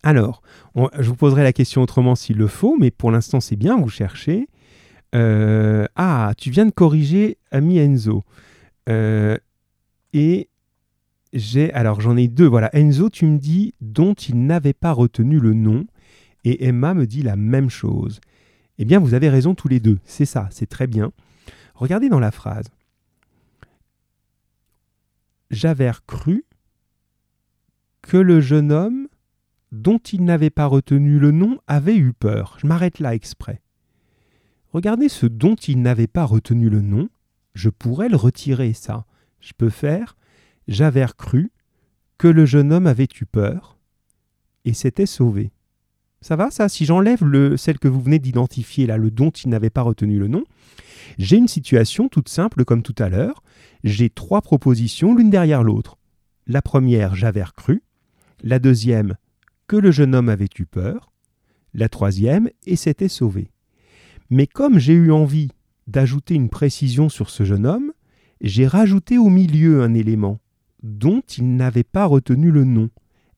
Alors, 0.03 0.41
je 0.75 1.07
vous 1.09 1.15
poserai 1.15 1.43
la 1.43 1.53
question 1.53 1.81
autrement 1.81 2.15
s'il 2.15 2.37
le 2.37 2.47
faut, 2.47 2.75
mais 2.79 2.91
pour 2.91 3.11
l'instant 3.11 3.39
c'est 3.39 3.55
bien, 3.55 3.77
vous 3.77 3.89
cherchez. 3.89 4.47
Euh, 5.15 5.85
ah, 5.95 6.33
tu 6.37 6.49
viens 6.49 6.65
de 6.65 6.71
corriger 6.71 7.37
ami 7.51 7.79
Enzo. 7.79 8.23
Euh, 8.89 9.37
et 10.13 10.49
alors 11.73 12.01
j'en 12.01 12.17
ai 12.17 12.27
deux. 12.27 12.45
Voilà, 12.47 12.69
Enzo, 12.73 13.09
tu 13.09 13.25
me 13.25 13.37
dis 13.37 13.73
dont 13.81 14.13
il 14.13 14.45
n'avait 14.45 14.73
pas 14.73 14.91
retenu 14.91 15.39
le 15.39 15.53
nom, 15.53 15.85
et 16.43 16.65
Emma 16.65 16.93
me 16.93 17.05
dit 17.05 17.23
la 17.23 17.35
même 17.35 17.69
chose. 17.69 18.21
Eh 18.77 18.85
bien, 18.85 18.99
vous 18.99 19.13
avez 19.13 19.29
raison 19.29 19.55
tous 19.55 19.67
les 19.67 19.79
deux. 19.79 19.99
C'est 20.05 20.25
ça, 20.25 20.47
c'est 20.51 20.69
très 20.69 20.87
bien. 20.87 21.11
Regardez 21.73 22.09
dans 22.09 22.19
la 22.19 22.31
phrase. 22.31 22.67
Javert 25.51 26.05
crut 26.05 26.45
que 28.01 28.17
le 28.17 28.41
jeune 28.41 28.71
homme, 28.71 29.07
dont 29.71 29.97
il 29.97 30.23
n'avait 30.23 30.49
pas 30.49 30.65
retenu 30.67 31.19
le 31.19 31.31
nom, 31.31 31.59
avait 31.67 31.95
eu 31.95 32.13
peur. 32.13 32.57
Je 32.59 32.67
m'arrête 32.67 32.99
là 32.99 33.13
exprès. 33.13 33.61
Regardez 34.71 35.09
ce 35.09 35.25
dont 35.25 35.55
il 35.55 35.81
n'avait 35.81 36.07
pas 36.07 36.25
retenu 36.25 36.69
le 36.69 36.81
nom. 36.81 37.09
Je 37.53 37.69
pourrais 37.69 38.09
le 38.09 38.17
retirer, 38.17 38.73
ça. 38.73 39.05
Je 39.39 39.53
peux 39.57 39.69
faire 39.69 40.15
Javert 40.67 41.15
crut 41.15 41.51
que 42.17 42.27
le 42.27 42.45
jeune 42.45 42.71
homme 42.71 42.87
avait 42.87 43.07
eu 43.19 43.25
peur 43.25 43.77
et 44.63 44.73
s'était 44.73 45.05
sauvé. 45.05 45.51
Ça 46.21 46.35
va, 46.35 46.49
ça? 46.49 46.69
Si 46.69 46.85
j'enlève 46.85 47.23
le, 47.23 47.55
celle 47.55 47.77
que 47.77 47.87
vous 47.87 48.01
venez 48.01 48.17
d'identifier, 48.17 48.87
là, 48.87 48.97
le 48.97 49.11
dont 49.11 49.29
il 49.29 49.49
n'avait 49.49 49.69
pas 49.69 49.83
retenu 49.83 50.17
le 50.17 50.27
nom, 50.27 50.43
j'ai 51.19 51.37
une 51.37 51.47
situation 51.47 52.09
toute 52.09 52.29
simple 52.29 52.65
comme 52.65 52.81
tout 52.81 52.95
à 52.97 53.09
l'heure. 53.09 53.43
J'ai 53.83 54.09
trois 54.09 54.41
propositions 54.41 55.13
l'une 55.13 55.29
derrière 55.29 55.61
l'autre. 55.63 55.97
La 56.47 56.63
première, 56.63 57.15
j'avais 57.15 57.43
cru. 57.55 57.83
La 58.41 58.57
deuxième, 58.59 59.15
que 59.67 59.75
le 59.75 59.91
jeune 59.91 60.15
homme 60.15 60.29
avait 60.29 60.49
eu 60.57 60.65
peur. 60.65 61.11
La 61.73 61.89
troisième, 61.89 62.49
et 62.65 62.75
s'était 62.75 63.07
sauvé. 63.07 63.51
Mais 64.31 64.47
comme 64.47 64.79
j'ai 64.79 64.93
eu 64.93 65.11
envie 65.11 65.49
d'ajouter 65.87 66.33
une 66.33 66.49
précision 66.49 67.09
sur 67.09 67.29
ce 67.29 67.43
jeune 67.43 67.67
homme, 67.67 67.91
j'ai 68.41 68.65
rajouté 68.65 69.17
au 69.17 69.29
milieu 69.29 69.83
un 69.83 69.93
élément 69.93 70.39
dont 70.85 71.21
il 71.37 71.55
n'avait 71.55 71.83
pas 71.83 72.05
retenu 72.05 72.51
le 72.51 72.63
nom. 72.63 72.89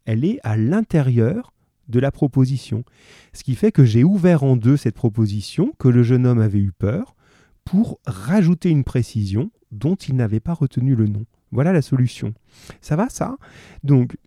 Elle 0.06 0.26
est 0.26 0.40
à 0.44 0.58
l'intérieur 0.58 1.54
de 1.88 2.00
la 2.00 2.12
proposition. 2.12 2.84
Ce 3.32 3.44
qui 3.44 3.56
fait 3.56 3.72
que 3.72 3.86
j'ai 3.86 4.04
ouvert 4.04 4.44
en 4.44 4.58
deux 4.58 4.76
cette 4.76 4.96
proposition, 4.96 5.72
que 5.80 5.88
le 5.88 6.04
jeune 6.04 6.28
homme 6.28 6.42
avait 6.42 6.60
eu 6.60 6.74
peur, 6.74 7.16
pour 7.64 8.00
rajouter 8.06 8.70
une 8.70 8.84
précision 8.84 9.50
dont 9.72 9.96
il 9.96 10.16
n'avait 10.16 10.42
pas 10.42 10.54
retenu 10.54 10.96
le 10.96 11.08
nom. 11.08 11.26
Voilà 11.52 11.72
la 11.72 11.82
solution. 11.82 12.34
Ça 12.82 12.98
va 12.98 13.08
ça? 13.10 13.38
Donc, 13.84 14.18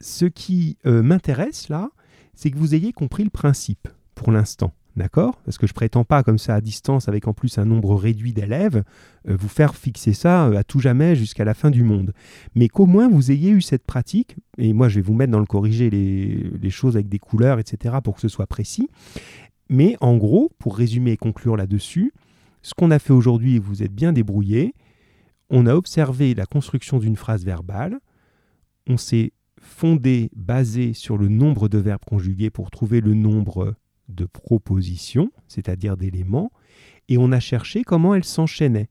ce 0.00 0.24
qui 0.24 0.78
euh, 0.86 1.02
m'intéresse 1.02 1.68
là, 1.68 1.90
c'est 2.34 2.50
que 2.50 2.58
vous 2.58 2.74
ayez 2.74 2.92
compris 2.92 3.24
le 3.24 3.30
principe 3.30 3.88
pour 4.14 4.30
l'instant. 4.30 4.72
D'accord? 4.96 5.40
Parce 5.44 5.58
que 5.58 5.66
je 5.66 5.72
prétends 5.72 6.04
pas 6.04 6.22
comme 6.22 6.38
ça 6.38 6.54
à 6.54 6.60
distance 6.60 7.08
avec 7.08 7.26
en 7.26 7.32
plus 7.32 7.58
un 7.58 7.64
nombre 7.64 7.96
réduit 7.96 8.32
d'élèves 8.32 8.84
euh, 9.28 9.36
vous 9.36 9.48
faire 9.48 9.74
fixer 9.74 10.12
ça 10.12 10.46
euh, 10.46 10.56
à 10.56 10.62
tout 10.62 10.78
jamais 10.78 11.16
jusqu'à 11.16 11.44
la 11.44 11.54
fin 11.54 11.70
du 11.70 11.82
monde. 11.82 12.12
Mais 12.54 12.68
qu'au 12.68 12.86
moins 12.86 13.08
vous 13.08 13.32
ayez 13.32 13.50
eu 13.50 13.60
cette 13.60 13.84
pratique, 13.84 14.36
et 14.56 14.72
moi 14.72 14.88
je 14.88 14.96
vais 14.96 15.02
vous 15.02 15.14
mettre 15.14 15.32
dans 15.32 15.40
le 15.40 15.46
corriger 15.46 15.90
les, 15.90 16.48
les 16.60 16.70
choses 16.70 16.94
avec 16.94 17.08
des 17.08 17.18
couleurs, 17.18 17.58
etc. 17.58 17.96
pour 18.04 18.14
que 18.14 18.20
ce 18.20 18.28
soit 18.28 18.46
précis. 18.46 18.88
Mais 19.68 19.96
en 20.00 20.16
gros, 20.16 20.52
pour 20.58 20.76
résumer 20.76 21.12
et 21.12 21.16
conclure 21.16 21.56
là-dessus, 21.56 22.12
ce 22.62 22.72
qu'on 22.74 22.92
a 22.92 23.00
fait 23.00 23.12
aujourd'hui, 23.12 23.58
vous 23.58 23.82
êtes 23.82 23.92
bien 23.92 24.12
débrouillé, 24.12 24.74
on 25.50 25.66
a 25.66 25.74
observé 25.74 26.34
la 26.34 26.46
construction 26.46 26.98
d'une 26.98 27.16
phrase 27.16 27.44
verbale, 27.44 27.98
on 28.86 28.96
s'est 28.96 29.32
fondé, 29.60 30.30
basé 30.36 30.92
sur 30.92 31.16
le 31.16 31.28
nombre 31.28 31.68
de 31.68 31.78
verbes 31.78 32.04
conjugués 32.06 32.50
pour 32.50 32.70
trouver 32.70 33.00
le 33.00 33.14
nombre 33.14 33.74
de 34.08 34.24
propositions, 34.26 35.30
c'est-à-dire 35.48 35.96
d'éléments, 35.96 36.52
et 37.08 37.18
on 37.18 37.32
a 37.32 37.40
cherché 37.40 37.84
comment 37.84 38.14
elles 38.14 38.24
s'enchaînaient, 38.24 38.88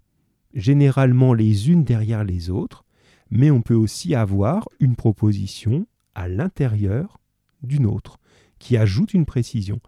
généralement 0.53 1.33
les 1.33 1.69
unes 1.69 1.83
derrière 1.83 2.23
les 2.23 2.49
autres, 2.49 2.85
mais 3.29 3.51
on 3.51 3.61
peut 3.61 3.73
aussi 3.73 4.15
avoir 4.15 4.69
une 4.79 4.95
proposition 4.95 5.87
à 6.15 6.27
l'intérieur 6.27 7.19
d'une 7.63 7.85
autre, 7.85 8.19
qui 8.59 8.77
ajoute 8.77 9.13
une 9.13 9.25
précision. 9.25 9.79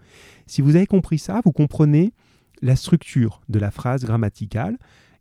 Si 0.47 0.61
vous 0.61 0.75
avez 0.75 0.87
compris 0.87 1.19
ça, 1.19 1.41
vous 1.45 1.51
comprenez 1.51 2.13
la 2.61 2.75
structure 2.75 3.41
de 3.49 3.59
la 3.59 3.71
phrase 3.71 4.05
grammaticale, 4.05 4.77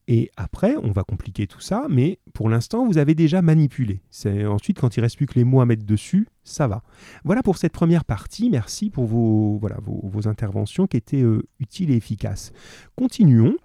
et 0.07 0.31
après, 0.37 0.77
on 0.83 0.91
va 0.91 1.03
compliquer 1.03 1.47
tout 1.47 1.61
ça, 1.61 1.87
mais 1.89 2.19
pour 2.35 2.51
l'instant, 2.51 2.87
vous 2.87 2.99
avez 2.99 3.15
déjà 3.15 3.41
manipulé. 3.41 4.03
C'est 4.11 4.45
ensuite 4.45 4.79
quand 4.79 4.97
il 4.97 5.01
reste 5.01 5.17
plus 5.17 5.27
que 5.27 5.35
les 5.35 5.45
mots 5.45 5.63
à 5.63 5.67
mettre 5.67 5.85
dessus, 5.85 6.29
ça 6.43 6.69
va. 6.69 6.83
Voilà 7.25 7.43
pour 7.43 7.57
cette 7.57 7.73
première 7.73 8.05
partie. 8.05 8.51
Merci 8.51 8.91
pour 8.91 9.07
vos, 9.07 9.57
voilà, 9.59 9.79
vos, 9.83 10.29
interventions 10.29 10.87
qui 10.87 10.99
étaient 10.99 11.23
euh, 11.23 11.43
utiles 11.59 11.91
et 11.91 11.97
efficaces. 11.97 12.53
Continuons 12.97 13.57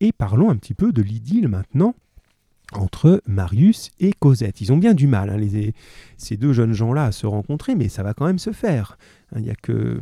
et 0.00 0.12
parlons 0.12 0.50
un 0.50 0.56
petit 0.56 0.74
peu 0.74 0.92
de 0.92 1.02
l'idylle 1.02 1.48
maintenant 1.48 1.94
entre 2.72 3.22
Marius 3.26 3.92
et 4.00 4.12
Cosette. 4.12 4.60
Ils 4.60 4.72
ont 4.72 4.78
bien 4.78 4.94
du 4.94 5.06
mal, 5.06 5.30
hein, 5.30 5.70
ces 6.16 6.36
deux 6.36 6.52
jeunes 6.52 6.72
gens-là, 6.72 7.04
à 7.04 7.12
se 7.12 7.26
rencontrer, 7.26 7.76
mais 7.76 7.88
ça 7.88 8.02
va 8.02 8.14
quand 8.14 8.26
même 8.26 8.38
se 8.40 8.52
faire. 8.52 8.98
Hein, 9.32 9.40
il 9.40 9.46
y 9.46 9.50
a 9.50 9.54
que 9.54 10.00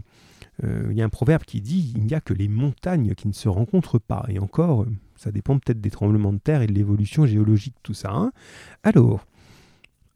euh, 0.64 0.88
il 0.90 0.96
y 0.96 1.02
a 1.02 1.05
un 1.05 1.11
proverbe 1.11 1.44
qui 1.44 1.61
dit 1.61 1.92
il 1.96 2.05
n'y 2.05 2.14
a 2.14 2.20
que 2.20 2.35
les 2.35 2.48
montagnes 2.48 3.14
qui 3.14 3.28
ne 3.28 3.33
se 3.33 3.48
rencontrent 3.48 3.98
pas. 3.98 4.24
Et 4.28 4.38
encore, 4.38 4.87
ça 5.22 5.30
dépend 5.30 5.58
peut-être 5.58 5.80
des 5.80 5.90
tremblements 5.90 6.32
de 6.32 6.38
terre 6.38 6.62
et 6.62 6.66
de 6.66 6.72
l'évolution 6.72 7.26
géologique, 7.26 7.76
tout 7.82 7.94
ça. 7.94 8.11
Hein. 8.11 8.32
Alors, 8.82 9.24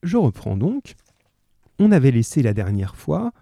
je 0.03 0.17
reprends 0.17 0.57
donc. 0.57 0.95
On 1.79 1.93
avait 1.93 2.11
laissé 2.11 2.43
la 2.43 2.55
dernière 2.55 2.97
fois 2.97 3.33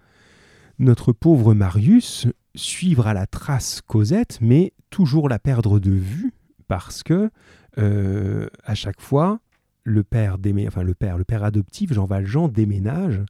notre 0.77 1.11
pauvre 1.11 1.53
Marius 1.53 2.27
suivre 2.53 3.07
à 3.07 3.13
la 3.13 3.25
trace 3.25 3.81
Cosette, 3.81 4.39
mais 4.41 4.73
toujours 4.89 5.27
la 5.27 5.39
perdre 5.39 5.79
de 5.79 5.91
vue, 5.91 6.33
parce 6.67 7.01
que 7.01 7.29
euh, 7.77 8.47
à 8.63 8.75
chaque 8.75 9.01
fois, 9.01 9.39
le 9.83 10.03
père, 10.03 10.37
enfin, 10.67 10.83
le 10.83 10.93
père, 10.93 11.17
le 11.17 11.23
père 11.23 11.43
adoptif, 11.43 11.93
Jean 11.93 12.05
Valjean, 12.05 12.47
déménage 12.47 13.21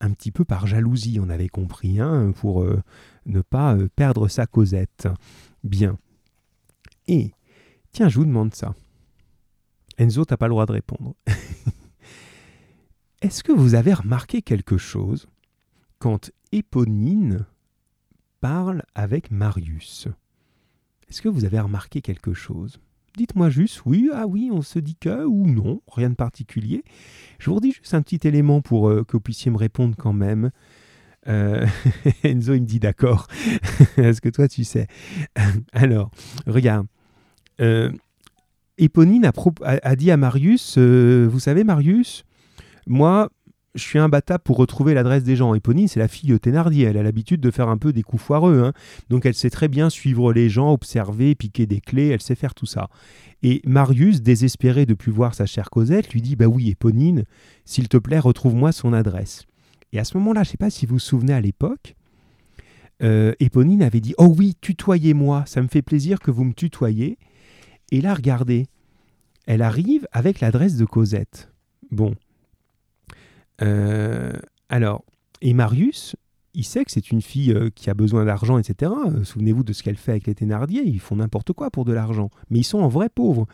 un 0.00 0.10
petit 0.10 0.30
peu 0.30 0.44
par 0.44 0.66
jalousie, 0.66 1.18
on 1.20 1.28
avait 1.28 1.48
compris, 1.48 2.00
hein, 2.00 2.32
pour 2.32 2.62
euh, 2.62 2.80
ne 3.26 3.42
pas 3.42 3.74
euh, 3.74 3.88
perdre 3.94 4.28
sa 4.28 4.46
Cosette. 4.46 5.08
Bien. 5.62 5.98
Et 7.06 7.32
Tiens, 7.94 8.08
je 8.08 8.18
vous 8.18 8.24
demande 8.24 8.52
ça. 8.52 8.74
Enzo, 9.98 10.24
t'as 10.24 10.36
pas 10.36 10.48
le 10.48 10.50
droit 10.50 10.66
de 10.66 10.72
répondre. 10.72 11.14
Est-ce 13.22 13.44
que 13.44 13.52
vous 13.52 13.76
avez 13.76 13.94
remarqué 13.94 14.42
quelque 14.42 14.76
chose 14.76 15.28
quand 16.00 16.32
Éponine 16.50 17.46
parle 18.40 18.82
avec 18.96 19.30
Marius? 19.30 20.08
Est-ce 21.08 21.22
que 21.22 21.28
vous 21.28 21.44
avez 21.44 21.60
remarqué 21.60 22.02
quelque 22.02 22.34
chose? 22.34 22.80
Dites-moi 23.16 23.48
juste 23.48 23.82
oui, 23.86 24.10
ah 24.12 24.26
oui, 24.26 24.50
on 24.52 24.62
se 24.62 24.80
dit 24.80 24.96
que, 24.96 25.24
ou 25.24 25.46
non, 25.46 25.80
rien 25.86 26.10
de 26.10 26.16
particulier. 26.16 26.82
Je 27.38 27.48
vous 27.48 27.54
redis 27.54 27.70
juste 27.70 27.94
un 27.94 28.02
petit 28.02 28.26
élément 28.26 28.60
pour 28.60 28.88
euh, 28.88 29.04
que 29.04 29.12
vous 29.12 29.20
puissiez 29.20 29.52
me 29.52 29.56
répondre 29.56 29.94
quand 29.96 30.12
même. 30.12 30.50
Euh, 31.28 31.64
Enzo, 32.24 32.54
il 32.54 32.62
me 32.62 32.66
dit 32.66 32.80
d'accord. 32.80 33.28
Est-ce 33.98 34.20
que 34.20 34.30
toi, 34.30 34.48
tu 34.48 34.64
sais? 34.64 34.88
Alors, 35.72 36.10
regarde. 36.48 36.88
Euh, 37.60 37.90
Éponine 38.76 39.30
a, 39.62 39.96
dit 39.96 40.10
à 40.10 40.16
Marius, 40.16 40.76
euh, 40.78 41.28
vous 41.30 41.38
savez 41.38 41.62
Marius, 41.62 42.24
moi 42.86 43.30
je 43.74 43.82
suis 43.82 43.98
imbattable 43.98 44.42
pour 44.42 44.56
retrouver 44.56 44.94
l'adresse 44.94 45.24
des 45.24 45.36
gens. 45.36 45.54
Éponine, 45.54 45.88
c'est 45.88 46.00
la 46.00 46.08
fille 46.08 46.30
de 46.30 46.36
Thénardier, 46.36 46.84
elle 46.86 46.96
a 46.96 47.02
l'habitude 47.02 47.40
de 47.40 47.50
faire 47.50 47.68
un 47.68 47.76
peu 47.76 47.92
des 47.92 48.02
coups 48.02 48.22
foireux, 48.22 48.62
hein. 48.62 48.72
donc 49.10 49.26
elle 49.26 49.34
sait 49.34 49.50
très 49.50 49.68
bien 49.68 49.90
suivre 49.90 50.32
les 50.32 50.48
gens, 50.48 50.72
observer, 50.72 51.34
piquer 51.34 51.66
des 51.66 51.80
clés, 51.80 52.08
elle 52.08 52.20
sait 52.20 52.34
faire 52.34 52.54
tout 52.54 52.66
ça. 52.66 52.88
Et 53.42 53.60
Marius, 53.64 54.22
désespéré 54.22 54.86
de 54.86 54.94
plus 54.94 55.12
voir 55.12 55.34
sa 55.34 55.46
chère 55.46 55.70
Cosette, 55.70 56.12
lui 56.12 56.22
dit, 56.22 56.36
bah 56.36 56.46
oui 56.46 56.70
Éponine, 56.70 57.24
s'il 57.64 57.88
te 57.88 57.96
plaît, 57.96 58.18
retrouve-moi 58.18 58.72
son 58.72 58.92
adresse. 58.92 59.44
Et 59.92 59.98
à 59.98 60.04
ce 60.04 60.16
moment-là, 60.18 60.42
je 60.42 60.48
ne 60.48 60.50
sais 60.52 60.56
pas 60.56 60.70
si 60.70 60.86
vous 60.86 60.94
vous 60.94 60.98
souvenez 61.00 61.32
à 61.32 61.40
l'époque, 61.40 61.94
euh, 63.02 63.34
Éponine 63.40 63.82
avait 63.82 64.00
dit, 64.00 64.14
oh 64.18 64.32
oui, 64.36 64.56
tutoyez-moi, 64.60 65.44
ça 65.46 65.62
me 65.62 65.68
fait 65.68 65.82
plaisir 65.82 66.20
que 66.20 66.30
vous 66.30 66.44
me 66.44 66.52
tutoyez. 66.52 67.18
Et 67.90 68.00
là, 68.00 68.14
regardez, 68.14 68.66
elle 69.46 69.62
arrive 69.62 70.06
avec 70.12 70.40
l'adresse 70.40 70.76
de 70.76 70.84
Cosette. 70.84 71.52
Bon. 71.90 72.14
Euh, 73.62 74.32
alors, 74.68 75.04
et 75.40 75.52
Marius, 75.52 76.16
il 76.54 76.64
sait 76.64 76.84
que 76.84 76.90
c'est 76.90 77.10
une 77.10 77.22
fille 77.22 77.52
euh, 77.52 77.70
qui 77.74 77.90
a 77.90 77.94
besoin 77.94 78.24
d'argent, 78.24 78.58
etc. 78.58 78.92
Euh, 79.06 79.24
Souvenez-vous 79.24 79.64
de 79.64 79.72
ce 79.72 79.82
qu'elle 79.82 79.96
fait 79.96 80.12
avec 80.12 80.26
les 80.26 80.34
Thénardier, 80.34 80.82
ils 80.84 81.00
font 81.00 81.16
n'importe 81.16 81.52
quoi 81.52 81.70
pour 81.70 81.84
de 81.84 81.92
l'argent, 81.92 82.30
mais 82.50 82.60
ils 82.60 82.64
sont 82.64 82.78
en 82.78 82.88
vrai 82.88 83.08
pauvres. 83.08 83.46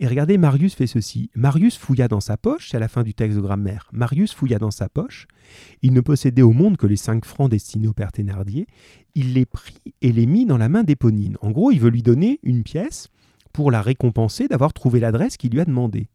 Et 0.00 0.06
regardez, 0.06 0.38
Marius 0.38 0.74
fait 0.74 0.86
ceci. 0.86 1.28
Marius 1.34 1.76
fouilla 1.76 2.06
dans 2.06 2.20
sa 2.20 2.36
poche, 2.36 2.70
c'est 2.70 2.76
à 2.76 2.80
la 2.80 2.86
fin 2.86 3.02
du 3.02 3.14
texte 3.14 3.36
de 3.36 3.42
grammaire. 3.42 3.88
Marius 3.92 4.32
fouilla 4.32 4.58
dans 4.58 4.70
sa 4.70 4.88
poche. 4.88 5.26
Il 5.82 5.92
ne 5.92 6.00
possédait 6.00 6.42
au 6.42 6.52
monde 6.52 6.76
que 6.76 6.86
les 6.86 6.96
cinq 6.96 7.24
francs 7.24 7.50
destinés 7.50 7.88
au 7.88 7.92
père 7.92 8.12
Thénardier. 8.12 8.68
Il 9.16 9.34
les 9.34 9.44
prit 9.44 9.82
et 10.00 10.12
les 10.12 10.26
mit 10.26 10.46
dans 10.46 10.56
la 10.56 10.68
main 10.68 10.84
d'Éponine. 10.84 11.36
En 11.40 11.50
gros, 11.50 11.72
il 11.72 11.80
veut 11.80 11.90
lui 11.90 12.02
donner 12.02 12.38
une 12.44 12.62
pièce 12.62 13.08
pour 13.58 13.72
la 13.72 13.82
récompenser 13.82 14.46
d'avoir 14.46 14.72
trouvé 14.72 15.00
l'adresse 15.00 15.36
qu'il 15.36 15.50
lui 15.50 15.58
a 15.58 15.64
demandé. 15.64 16.06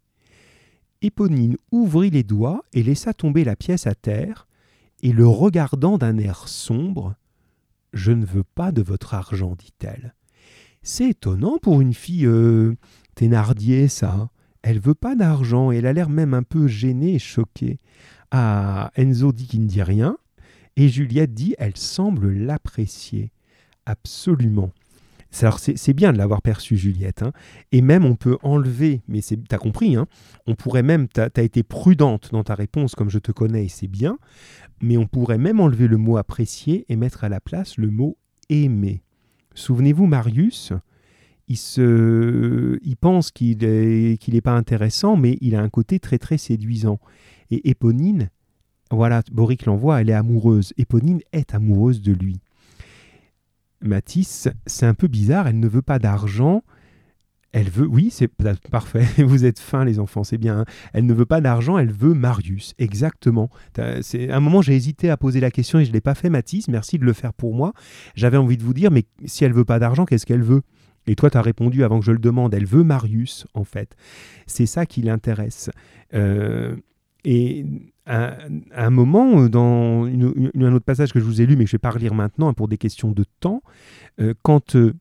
Éponine 1.01 1.57
ouvrit 1.73 2.09
les 2.09 2.23
doigts 2.23 2.63
et 2.71 2.83
laissa 2.83 3.13
tomber 3.13 3.43
la 3.43 3.57
pièce 3.57 3.85
à 3.85 3.95
terre, 3.95 4.47
et 5.01 5.11
le 5.11 5.27
regardant 5.27 5.97
d'un 5.97 6.17
air 6.19 6.47
sombre, 6.47 7.15
Je 7.91 8.13
ne 8.13 8.25
veux 8.25 8.45
pas 8.45 8.71
de 8.71 8.81
votre 8.81 9.13
argent, 9.13 9.57
dit-elle. 9.59 10.15
C'est 10.83 11.09
étonnant 11.09 11.57
pour 11.57 11.81
une 11.81 11.93
fille 11.93 12.27
euh, 12.27 12.77
Thénardier, 13.13 13.89
ça. 13.89 14.29
Elle 14.61 14.79
veut 14.79 14.95
pas 14.95 15.17
d'argent 15.17 15.73
et 15.73 15.79
elle 15.79 15.85
a 15.85 15.91
l'air 15.91 16.07
même 16.07 16.33
un 16.33 16.43
peu 16.43 16.67
gênée 16.67 17.15
et 17.15 17.19
choquée. 17.19 17.77
Ah, 18.31 18.89
Enzo 18.95 19.33
dit 19.33 19.47
qu'il 19.47 19.63
ne 19.63 19.67
dit 19.67 19.83
rien, 19.83 20.15
et 20.77 20.87
Juliette 20.87 21.33
dit 21.33 21.55
elle 21.57 21.75
semble 21.75 22.31
l'apprécier. 22.31 23.33
Absolument. 23.85 24.71
Alors 25.41 25.59
c'est 25.59 25.93
bien 25.93 26.13
de 26.13 26.17
l'avoir 26.17 26.41
perçu, 26.41 26.77
Juliette. 26.77 27.23
hein. 27.23 27.31
Et 27.71 27.81
même 27.81 28.05
on 28.05 28.15
peut 28.15 28.37
enlever, 28.43 29.01
mais 29.07 29.21
t'as 29.49 29.57
compris, 29.57 29.95
hein, 29.95 30.07
on 30.47 30.55
pourrait 30.55 30.83
même, 30.83 31.07
t'as 31.07 31.29
as 31.35 31.41
été 31.41 31.63
prudente 31.63 32.29
dans 32.31 32.43
ta 32.43 32.55
réponse 32.55 32.95
comme 32.95 33.09
je 33.09 33.19
te 33.19 33.31
connais 33.31 33.65
et 33.65 33.69
c'est 33.69 33.87
bien, 33.87 34.17
mais 34.81 34.97
on 34.97 35.07
pourrait 35.07 35.37
même 35.37 35.59
enlever 35.59 35.87
le 35.87 35.97
mot 35.97 36.17
apprécier 36.17 36.85
et 36.87 36.95
mettre 36.95 37.23
à 37.23 37.29
la 37.29 37.39
place 37.39 37.77
le 37.77 37.89
mot 37.89 38.17
aimer. 38.49 39.03
Souvenez-vous, 39.55 40.05
Marius, 40.05 40.73
il, 41.47 41.57
se, 41.57 42.79
il 42.81 42.97
pense 42.97 43.31
qu'il 43.31 43.57
n'est 43.57 44.41
pas 44.41 44.53
intéressant, 44.55 45.15
mais 45.17 45.37
il 45.41 45.55
a 45.55 45.61
un 45.61 45.69
côté 45.69 45.99
très 45.99 46.17
très 46.17 46.37
séduisant. 46.37 46.99
Et 47.51 47.69
Éponine, 47.69 48.29
voilà, 48.91 49.21
Boric 49.31 49.65
l'envoie, 49.65 50.01
elle 50.01 50.09
est 50.09 50.13
amoureuse. 50.13 50.73
Éponine 50.77 51.19
est 51.31 51.53
amoureuse 51.53 52.01
de 52.01 52.13
lui. 52.13 52.39
Matisse, 53.83 54.47
c'est 54.65 54.85
un 54.85 54.93
peu 54.93 55.07
bizarre, 55.07 55.47
elle 55.47 55.59
ne 55.59 55.67
veut 55.67 55.81
pas 55.81 55.99
d'argent. 55.99 56.63
Elle 57.51 57.69
veut, 57.69 57.85
oui, 57.85 58.09
c'est 58.09 58.27
parfait, 58.71 59.05
vous 59.23 59.45
êtes 59.45 59.59
fins 59.59 59.85
les 59.85 59.99
enfants, 59.99 60.23
c'est 60.23 60.39
bien. 60.39 60.61
hein. 60.61 60.65
Elle 60.93 61.05
ne 61.05 61.13
veut 61.13 61.25
pas 61.27 61.39
d'argent, 61.39 61.77
elle 61.77 61.91
veut 61.91 62.15
Marius, 62.15 62.73
exactement. 62.79 63.49
C'est 64.01 64.31
un 64.31 64.39
moment 64.39 64.61
j'ai 64.63 64.75
hésité 64.75 65.09
à 65.11 65.17
poser 65.17 65.39
la 65.39 65.51
question 65.51 65.79
et 65.79 65.85
je 65.85 65.91
l'ai 65.91 66.01
pas 66.01 66.15
fait, 66.15 66.29
Matisse. 66.29 66.67
Merci 66.67 66.97
de 66.97 67.05
le 67.05 67.13
faire 67.13 67.33
pour 67.33 67.53
moi. 67.53 67.73
J'avais 68.15 68.37
envie 68.37 68.57
de 68.57 68.63
vous 68.63 68.73
dire, 68.73 68.89
mais 68.89 69.05
si 69.25 69.45
elle 69.45 69.53
veut 69.53 69.65
pas 69.65 69.77
d'argent, 69.77 70.05
qu'est-ce 70.05 70.25
qu'elle 70.25 70.41
veut? 70.41 70.63
Et 71.05 71.15
toi, 71.15 71.29
tu 71.29 71.37
as 71.37 71.41
répondu 71.41 71.83
avant 71.83 71.99
que 71.99 72.05
je 72.05 72.11
le 72.11 72.17
demande. 72.17 72.53
Elle 72.53 72.65
veut 72.65 72.83
Marius, 72.83 73.45
en 73.53 73.65
fait. 73.65 73.95
C'est 74.47 74.65
ça 74.65 74.85
qui 74.85 75.01
l'intéresse. 75.01 75.69
Euh, 76.13 76.75
et 77.25 77.65
à, 78.05 78.37
un 78.75 78.89
moment, 78.89 79.45
dans 79.47 80.05
une- 80.05 80.33
une- 80.53 80.63
un 80.63 80.73
autre 80.73 80.85
passage 80.85 81.13
que 81.13 81.19
je 81.19 81.25
vous 81.25 81.41
ai 81.41 81.45
lu, 81.45 81.55
mais 81.55 81.63
que 81.63 81.69
je 81.69 81.75
ne 81.75 81.79
vais 81.79 81.81
pas 81.81 81.91
relire 81.91 82.13
maintenant 82.13 82.49
hein, 82.49 82.53
pour 82.53 82.67
des 82.67 82.77
questions 82.77 83.11
de 83.11 83.25
temps, 83.39 83.61
euh, 84.19 84.33
quand 84.41 84.75
euh, 84.75 84.93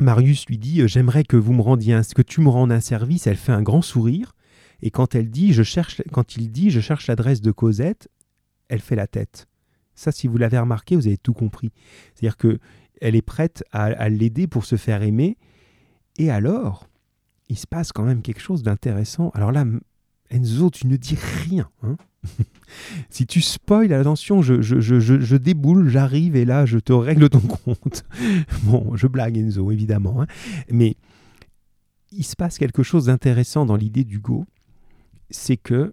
Marius 0.00 0.46
lui 0.46 0.58
dit 0.58 0.80
euh, 0.82 0.86
J'aimerais 0.86 1.24
que 1.24 1.36
vous 1.36 1.52
me 1.52 1.62
rendiez 1.62 2.00
que 2.14 2.22
tu 2.22 2.40
me 2.40 2.48
rendes 2.48 2.72
un 2.72 2.80
service, 2.80 3.26
elle 3.26 3.36
fait 3.36 3.52
un 3.52 3.62
grand 3.62 3.82
sourire. 3.82 4.34
Et 4.82 4.90
quand 4.90 5.14
elle 5.14 5.28
dit 5.30 5.52
je 5.52 5.62
cherche, 5.62 6.00
quand 6.12 6.36
il 6.36 6.50
dit 6.50 6.70
je 6.70 6.80
cherche 6.80 7.06
l'adresse 7.06 7.40
de 7.42 7.50
Cosette, 7.52 8.08
elle 8.68 8.80
fait 8.80 8.96
la 8.96 9.06
tête. 9.06 9.46
Ça, 9.94 10.10
si 10.12 10.26
vous 10.26 10.38
l'avez 10.38 10.58
remarqué, 10.58 10.96
vous 10.96 11.06
avez 11.06 11.18
tout 11.18 11.34
compris. 11.34 11.70
C'est-à-dire 12.14 12.36
que 12.38 12.58
elle 13.02 13.14
est 13.16 13.22
prête 13.22 13.64
à, 13.72 13.84
à 13.84 14.08
l'aider 14.08 14.46
pour 14.46 14.64
se 14.64 14.76
faire 14.76 15.02
aimer. 15.02 15.36
Et 16.18 16.30
alors, 16.30 16.86
il 17.48 17.58
se 17.58 17.66
passe 17.66 17.92
quand 17.92 18.04
même 18.04 18.22
quelque 18.22 18.40
chose 18.40 18.62
d'intéressant. 18.62 19.30
Alors 19.34 19.52
là, 19.52 19.64
Enzo, 20.30 20.70
tu 20.70 20.86
ne 20.86 20.96
dis 20.96 21.16
rien. 21.44 21.68
hein. 21.82 21.96
si 23.10 23.26
tu 23.26 23.40
spoil, 23.40 23.92
attention, 23.92 24.42
je, 24.42 24.60
je, 24.60 24.80
je, 24.80 25.00
je, 25.00 25.36
déboule, 25.36 25.88
j'arrive 25.88 26.36
et 26.36 26.44
là, 26.44 26.66
je 26.66 26.78
te 26.78 26.92
règle 26.92 27.28
ton 27.28 27.40
compte. 27.64 28.04
bon, 28.64 28.94
je 28.96 29.06
blague 29.06 29.36
Enzo, 29.38 29.70
évidemment. 29.70 30.22
hein. 30.22 30.26
Mais 30.70 30.96
il 32.12 32.24
se 32.24 32.36
passe 32.36 32.58
quelque 32.58 32.82
chose 32.82 33.06
d'intéressant 33.06 33.66
dans 33.66 33.76
l'idée 33.76 34.04
d'Hugo. 34.04 34.44
C'est 35.30 35.56
que 35.56 35.92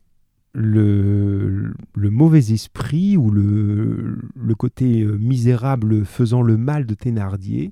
le, 0.53 1.73
le 1.95 2.09
mauvais 2.09 2.51
esprit 2.51 3.17
ou 3.17 3.29
le, 3.29 4.17
le 4.35 4.55
côté 4.55 5.01
euh, 5.03 5.17
misérable 5.17 6.03
faisant 6.05 6.41
le 6.41 6.57
mal 6.57 6.85
de 6.87 6.95
Thénardier, 6.95 7.71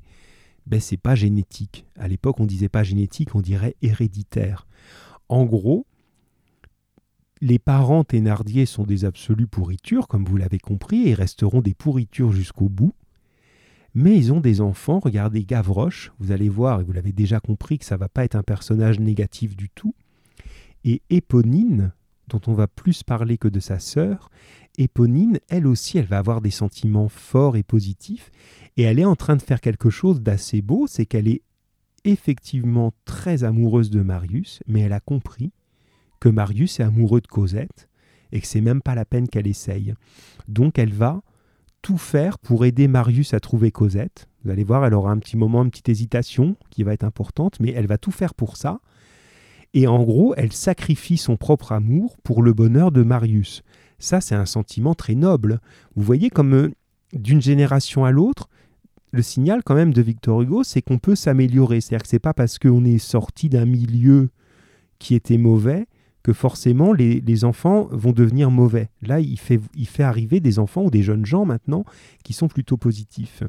ben, 0.67 0.79
c'est 0.79 0.97
pas 0.97 1.15
génétique. 1.15 1.85
À 1.97 2.07
l'époque, 2.07 2.39
on 2.39 2.45
disait 2.45 2.69
pas 2.69 2.83
génétique, 2.83 3.33
on 3.35 3.41
dirait 3.41 3.75
héréditaire. 3.81 4.67
En 5.29 5.45
gros, 5.45 5.87
les 7.41 7.59
parents 7.59 8.03
Thénardier 8.03 8.65
sont 8.65 8.83
des 8.83 9.05
absolues 9.05 9.47
pourritures, 9.47 10.07
comme 10.07 10.25
vous 10.25 10.37
l'avez 10.37 10.59
compris, 10.59 11.07
et 11.07 11.13
resteront 11.13 11.61
des 11.61 11.73
pourritures 11.73 12.31
jusqu'au 12.31 12.69
bout. 12.69 12.93
Mais 13.93 14.17
ils 14.17 14.33
ont 14.33 14.41
des 14.41 14.61
enfants, 14.61 14.99
regardez 14.99 15.43
Gavroche, 15.43 16.11
vous 16.19 16.31
allez 16.31 16.49
voir, 16.49 16.81
et 16.81 16.83
vous 16.83 16.91
l'avez 16.91 17.13
déjà 17.13 17.39
compris, 17.39 17.77
que 17.79 17.85
ça 17.85 17.97
va 17.97 18.09
pas 18.09 18.25
être 18.25 18.35
un 18.35 18.43
personnage 18.43 18.99
négatif 18.99 19.55
du 19.55 19.69
tout. 19.69 19.95
Et 20.83 21.01
Éponine, 21.09 21.93
dont 22.27 22.41
on 22.47 22.53
va 22.53 22.67
plus 22.67 23.03
parler 23.03 23.37
que 23.37 23.47
de 23.47 23.59
sa 23.59 23.79
sœur, 23.79 24.29
Éponine, 24.77 25.39
elle 25.49 25.67
aussi, 25.67 25.97
elle 25.97 26.07
va 26.07 26.17
avoir 26.17 26.41
des 26.41 26.51
sentiments 26.51 27.09
forts 27.09 27.55
et 27.55 27.63
positifs, 27.63 28.31
et 28.77 28.83
elle 28.83 28.99
est 28.99 29.05
en 29.05 29.15
train 29.15 29.35
de 29.35 29.41
faire 29.41 29.61
quelque 29.61 29.89
chose 29.89 30.21
d'assez 30.21 30.61
beau, 30.61 30.87
c'est 30.87 31.05
qu'elle 31.05 31.27
est 31.27 31.41
effectivement 32.03 32.93
très 33.05 33.43
amoureuse 33.43 33.89
de 33.89 34.01
Marius, 34.01 34.61
mais 34.67 34.81
elle 34.81 34.93
a 34.93 34.99
compris 34.99 35.51
que 36.25 36.29
Marius 36.31 36.79
est 36.79 36.83
amoureux 36.83 37.21
de 37.21 37.27
Cosette 37.27 37.87
et 38.31 38.41
que 38.41 38.47
c'est 38.47 38.59
même 38.59 38.81
pas 38.81 38.95
la 38.95 39.05
peine 39.05 39.27
qu'elle 39.27 39.45
essaye. 39.45 39.93
Donc 40.47 40.79
elle 40.79 40.91
va 40.91 41.21
tout 41.83 41.99
faire 41.99 42.39
pour 42.39 42.65
aider 42.65 42.87
Marius 42.87 43.35
à 43.35 43.39
trouver 43.39 43.69
Cosette. 43.69 44.27
Vous 44.43 44.49
allez 44.49 44.63
voir, 44.63 44.83
elle 44.83 44.95
aura 44.95 45.11
un 45.11 45.19
petit 45.19 45.37
moment, 45.37 45.63
une 45.63 45.69
petite 45.69 45.89
hésitation 45.89 46.55
qui 46.71 46.81
va 46.81 46.93
être 46.93 47.03
importante, 47.03 47.59
mais 47.59 47.73
elle 47.73 47.85
va 47.85 47.99
tout 47.99 48.09
faire 48.09 48.33
pour 48.33 48.57
ça. 48.57 48.79
Et 49.75 49.85
en 49.85 50.01
gros, 50.01 50.33
elle 50.35 50.51
sacrifie 50.51 51.17
son 51.17 51.37
propre 51.37 51.73
amour 51.73 52.17
pour 52.23 52.41
le 52.41 52.53
bonheur 52.53 52.91
de 52.91 53.03
Marius. 53.03 53.61
Ça, 53.99 54.19
c'est 54.19 54.33
un 54.33 54.47
sentiment 54.47 54.95
très 54.95 55.13
noble. 55.13 55.59
Vous 55.95 56.01
voyez 56.01 56.31
comme 56.31 56.55
euh, 56.55 56.71
d'une 57.13 57.41
génération 57.41 58.03
à 58.03 58.09
l'autre, 58.09 58.49
le 59.11 59.21
signal 59.21 59.61
quand 59.63 59.75
même 59.75 59.93
de 59.93 60.01
Victor 60.01 60.41
Hugo, 60.41 60.63
c'est 60.63 60.81
qu'on 60.81 60.97
peut 60.97 61.15
s'améliorer. 61.15 61.81
C'est-à-dire 61.81 62.01
que 62.01 62.09
c'est 62.09 62.17
pas 62.17 62.33
parce 62.33 62.57
qu'on 62.57 62.83
est 62.83 62.97
sorti 62.97 63.47
d'un 63.47 63.65
milieu 63.65 64.29
qui 64.97 65.13
était 65.13 65.37
mauvais 65.37 65.85
que 66.25 66.33
forcément 66.33 66.91
les, 66.91 67.45
enfants 67.45 67.87
vont 67.91 68.11
devenir 68.11 68.49
mauvais. 68.49 68.89
Là, 69.03 69.19
il 69.19 69.37
fait, 69.37 69.59
il 69.75 69.87
fait 69.87 70.01
arriver 70.01 70.39
des 70.39 70.57
enfants 70.57 70.85
ou 70.85 70.89
des 70.89 71.03
jeunes 71.03 71.23
gens 71.23 71.45
maintenant 71.45 71.85
qui 72.23 72.33
sont 72.33 72.47
plutôt 72.47 72.77
positifs. 72.77 73.43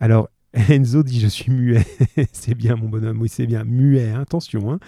Alors, 0.00 0.30
Enzo 0.54 1.02
dit 1.02 1.20
je 1.20 1.26
suis 1.26 1.52
muet. 1.52 1.84
c'est 2.32 2.54
bien 2.54 2.74
mon 2.74 2.88
bonhomme, 2.88 3.20
oui 3.20 3.28
c'est 3.28 3.46
bien, 3.46 3.64
muet, 3.64 4.12
hein, 4.12 4.22
attention. 4.22 4.72
hein. 4.72 4.78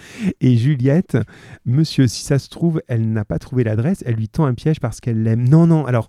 Et 0.40 0.56
Juliette, 0.56 1.18
monsieur, 1.66 2.06
si 2.06 2.24
ça 2.24 2.38
se 2.38 2.48
trouve, 2.48 2.80
elle 2.88 3.12
n'a 3.12 3.26
pas 3.26 3.38
trouvé 3.38 3.62
l'adresse, 3.62 4.02
elle 4.06 4.14
lui 4.14 4.30
tend 4.30 4.46
un 4.46 4.54
piège 4.54 4.80
parce 4.80 5.02
qu'elle 5.02 5.22
l'aime. 5.22 5.46
Non, 5.46 5.66
non, 5.66 5.84
alors, 5.84 6.08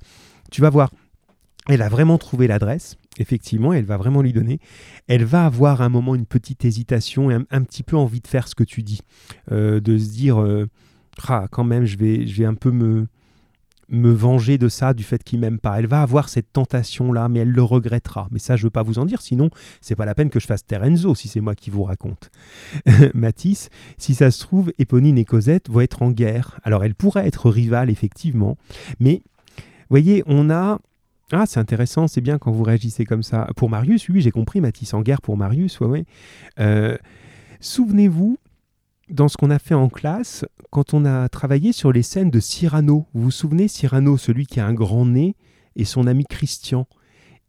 tu 0.52 0.62
vas 0.62 0.70
voir, 0.70 0.90
elle 1.68 1.82
a 1.82 1.90
vraiment 1.90 2.18
trouvé 2.18 2.48
l'adresse, 2.48 2.96
effectivement, 3.18 3.74
elle 3.74 3.84
va 3.84 3.98
vraiment 3.98 4.22
lui 4.22 4.32
donner. 4.32 4.62
Elle 5.10 5.26
va 5.26 5.46
avoir 5.46 5.82
un 5.82 5.90
moment 5.90 6.16
une 6.16 6.26
petite 6.26 6.64
hésitation 6.64 7.30
et 7.30 7.34
un, 7.34 7.46
un 7.52 7.62
petit 7.64 7.84
peu 7.84 7.98
envie 7.98 8.22
de 8.22 8.28
faire 8.28 8.48
ce 8.48 8.56
que 8.56 8.64
tu 8.64 8.84
dis, 8.84 9.02
euh, 9.52 9.82
de 9.82 9.98
se 9.98 10.10
dire, 10.12 10.42
euh, 10.42 10.70
ah, 11.28 11.48
quand 11.52 11.64
même, 11.64 11.86
je 11.86 11.98
vais, 11.98 12.28
je 12.28 12.38
vais 12.38 12.46
un 12.46 12.56
peu 12.56 12.72
me, 12.72 13.08
me 13.90 14.12
venger 14.12 14.58
de 14.58 14.70
ça, 14.70 14.94
du 14.94 15.04
fait 15.04 15.24
qu'il 15.24 15.40
m'aime 15.40 15.60
pas. 15.60 15.80
Elle 15.80 15.88
va 15.88 16.02
avoir 16.02 16.30
cette 16.30 16.52
tentation-là, 16.52 17.30
mais 17.30 17.40
elle 17.40 17.52
le 17.52 17.64
regrettera. 17.64 18.28
Mais 18.32 18.40
ça, 18.40 18.56
je 18.56 18.64
veux 18.64 18.70
pas 18.70 18.84
vous 18.84 19.00
en 19.00 19.06
dire, 19.06 19.22
sinon, 19.22 19.50
c'est 19.82 19.96
pas 19.96 20.06
la 20.06 20.16
peine 20.16 20.30
que 20.30 20.40
je 20.40 20.48
fasse 20.48 20.66
Terenzo 20.66 21.16
si 21.16 21.28
c'est 21.28 21.42
moi 21.42 21.56
qui 21.56 21.70
vous 21.70 21.84
raconte. 21.84 22.32
Matisse, 23.14 23.70
si 23.98 24.16
ça 24.16 24.32
se 24.32 24.40
trouve, 24.40 24.72
Éponine 24.80 25.18
et 25.18 25.26
Cosette 25.26 25.70
vont 25.70 25.82
être 25.82 26.02
en 26.02 26.12
guerre. 26.12 26.60
Alors, 26.64 26.84
elles 26.84 26.96
pourraient 26.96 27.28
être 27.28 27.50
rivales, 27.50 27.90
effectivement, 27.90 28.58
mais, 29.00 29.22
voyez, 29.90 30.24
on 30.26 30.50
a 30.50 30.80
ah, 31.32 31.46
c'est 31.48 31.60
intéressant, 31.60 32.08
c'est 32.08 32.22
bien 32.22 32.38
quand 32.38 32.52
vous 32.52 32.62
réagissez 32.62 33.06
comme 33.06 33.24
ça. 33.24 33.50
Pour 33.56 33.68
Marius, 33.68 34.08
oui, 34.10 34.22
j'ai 34.22 34.30
compris, 34.30 34.62
Matisse 34.62 34.94
en 34.94 35.02
guerre 35.02 35.20
pour 35.20 35.36
Marius, 35.36 35.80
ouais, 35.80 35.88
ouais. 35.88 36.06
Euh, 36.60 36.96
Souvenez-vous, 37.60 38.38
dans 39.10 39.28
ce 39.28 39.38
qu'on 39.38 39.50
a 39.50 39.60
fait 39.60 39.74
en 39.74 39.90
classe, 39.90 40.46
quand 40.70 40.94
on 40.94 41.06
a 41.06 41.28
travaillé 41.30 41.72
sur 41.72 41.92
les 41.92 42.04
scènes 42.04 42.30
de 42.30 42.40
Cyrano, 42.40 43.06
vous 43.14 43.24
vous 43.24 43.32
souvenez, 43.32 43.68
Cyrano, 43.68 44.18
celui 44.18 44.46
qui 44.46 44.60
a 44.60 44.66
un 44.66 44.74
grand 44.74 45.06
nez, 45.06 45.36
et 45.76 45.86
son 45.86 46.08
ami 46.08 46.26
Christian. 46.26 46.88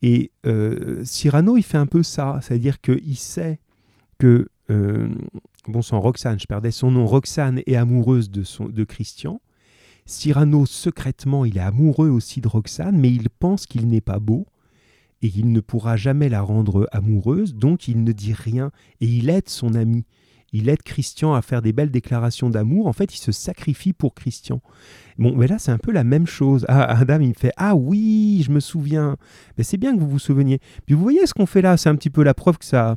Et 0.03 0.33
euh, 0.47 1.03
Cyrano, 1.05 1.57
il 1.57 1.63
fait 1.63 1.79
un 1.79 1.87
peu 1.87 2.03
ça, 2.03 2.39
c'est-à-dire 2.43 2.81
qu'il 2.81 3.17
sait 3.17 3.61
que, 4.19 4.49
euh, 4.71 5.09
bon 5.69 5.83
sang, 5.83 6.01
Roxane, 6.01 6.39
je 6.41 6.47
perdais 6.47 6.71
son 6.71 6.91
nom, 6.91 7.07
Roxane 7.07 7.63
est 7.67 7.77
amoureuse 7.77 8.31
de, 8.31 8.43
son, 8.43 8.69
de 8.69 8.85
Christian. 8.85 9.41
Cyrano, 10.07 10.67
secrètement, 10.67 11.45
il 11.45 11.57
est 11.57 11.63
amoureux 11.63 12.11
aussi 12.11 12.41
de 12.41 12.49
Roxane, 12.49 12.99
mais 12.99 13.11
il 13.11 13.31
pense 13.31 13.67
qu'il 13.67 13.87
n'est 13.89 14.03
pas 14.03 14.19
beau 14.19 14.47
et 15.23 15.31
qu'il 15.31 15.51
ne 15.53 15.61
pourra 15.61 15.97
jamais 15.97 16.29
la 16.29 16.43
rendre 16.43 16.87
amoureuse, 16.93 17.55
donc 17.55 17.89
il 17.89 18.05
ne 18.05 18.13
dit 18.13 18.35
rien 18.35 18.71
et 19.01 19.07
il 19.07 19.31
aide 19.31 19.49
son 19.49 19.75
ami. 19.75 20.05
Il 20.55 20.69
aide 20.69 20.83
Christian 20.83 21.35
à 21.35 21.43
faire 21.43 21.61
des 21.61 21.73
belles 21.73 21.91
déclarations 21.91 22.49
d'amour. 22.49 22.87
En 22.87 22.93
fait, 22.93 23.15
il 23.15 23.19
se 23.19 23.33
sacrifie 23.33 23.93
pour 23.93 24.15
Christian. 24.15 24.63
Bon, 25.19 25.35
mais 25.37 25.47
là, 25.47 25.59
c'est 25.59 25.73
un 25.73 25.79
peu 25.79 25.93
la 25.93 26.05
même 26.05 26.27
chose. 26.27 26.65
Ah, 26.69 26.85
Adam, 26.99 27.19
il 27.21 27.29
me 27.29 27.35
fait 27.35 27.53
Ah 27.57 27.75
oui, 27.75 28.43
je 28.47 28.53
me 28.53 28.61
souviens. 28.61 29.17
Mais 29.59 29.65
c'est 29.65 29.77
bien 29.77 29.95
que 29.95 30.01
vous 30.01 30.09
vous 30.09 30.19
souveniez. 30.19 30.61
Puis 30.87 30.95
vous 30.95 31.03
voyez 31.03 31.27
ce 31.27 31.35
qu'on 31.35 31.47
fait 31.47 31.61
là, 31.61 31.77
c'est 31.77 31.89
un 31.89 31.97
petit 31.97 32.09
peu 32.09 32.23
la 32.23 32.35
preuve 32.35 32.59
que 32.59 32.65
ça, 32.65 32.97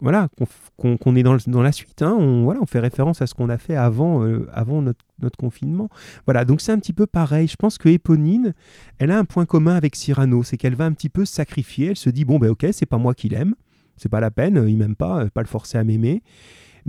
voilà, 0.00 0.28
qu'on 0.76 1.16
est 1.16 1.22
dans, 1.22 1.36
dans, 1.46 1.62
la 1.62 1.72
suite. 1.72 2.02
Hein. 2.02 2.16
On, 2.18 2.44
voilà, 2.44 2.60
on 2.62 2.66
fait 2.66 2.78
référence 2.78 3.20
à 3.20 3.26
ce 3.26 3.34
qu'on 3.34 3.48
a 3.48 3.58
fait 3.58 3.74
avant, 3.74 4.24
euh, 4.24 4.48
avant 4.52 4.80
notre, 4.80 5.04
confinement. 5.38 5.88
Voilà, 6.24 6.44
donc 6.44 6.60
c'est 6.60 6.70
un 6.70 6.78
petit 6.78 6.92
peu 6.92 7.06
pareil. 7.06 7.48
Je 7.48 7.56
pense 7.56 7.78
que 7.78 7.88
Éponine, 7.88 8.54
elle 8.98 9.10
a 9.10 9.18
un 9.18 9.24
point 9.24 9.44
commun 9.44 9.74
avec 9.74 9.96
Cyrano, 9.96 10.44
c'est 10.44 10.56
qu'elle 10.56 10.76
va 10.76 10.84
un 10.84 10.92
petit 10.92 11.08
peu 11.08 11.24
sacrifier. 11.24 11.88
Elle 11.88 11.96
se 11.96 12.10
dit 12.10 12.24
bon 12.24 12.38
ben 12.38 12.50
ok, 12.50 12.66
c'est 12.72 12.86
pas 12.86 12.98
moi 12.98 13.14
qui 13.14 13.28
l'aime, 13.28 13.54
c'est 13.96 14.08
pas 14.08 14.20
la 14.20 14.30
peine, 14.30 14.64
il 14.68 14.76
m'aime 14.76 14.94
pas, 14.94 15.26
pas 15.30 15.42
le 15.42 15.48
forcer 15.48 15.78
à 15.78 15.84
m'aimer. 15.84 16.22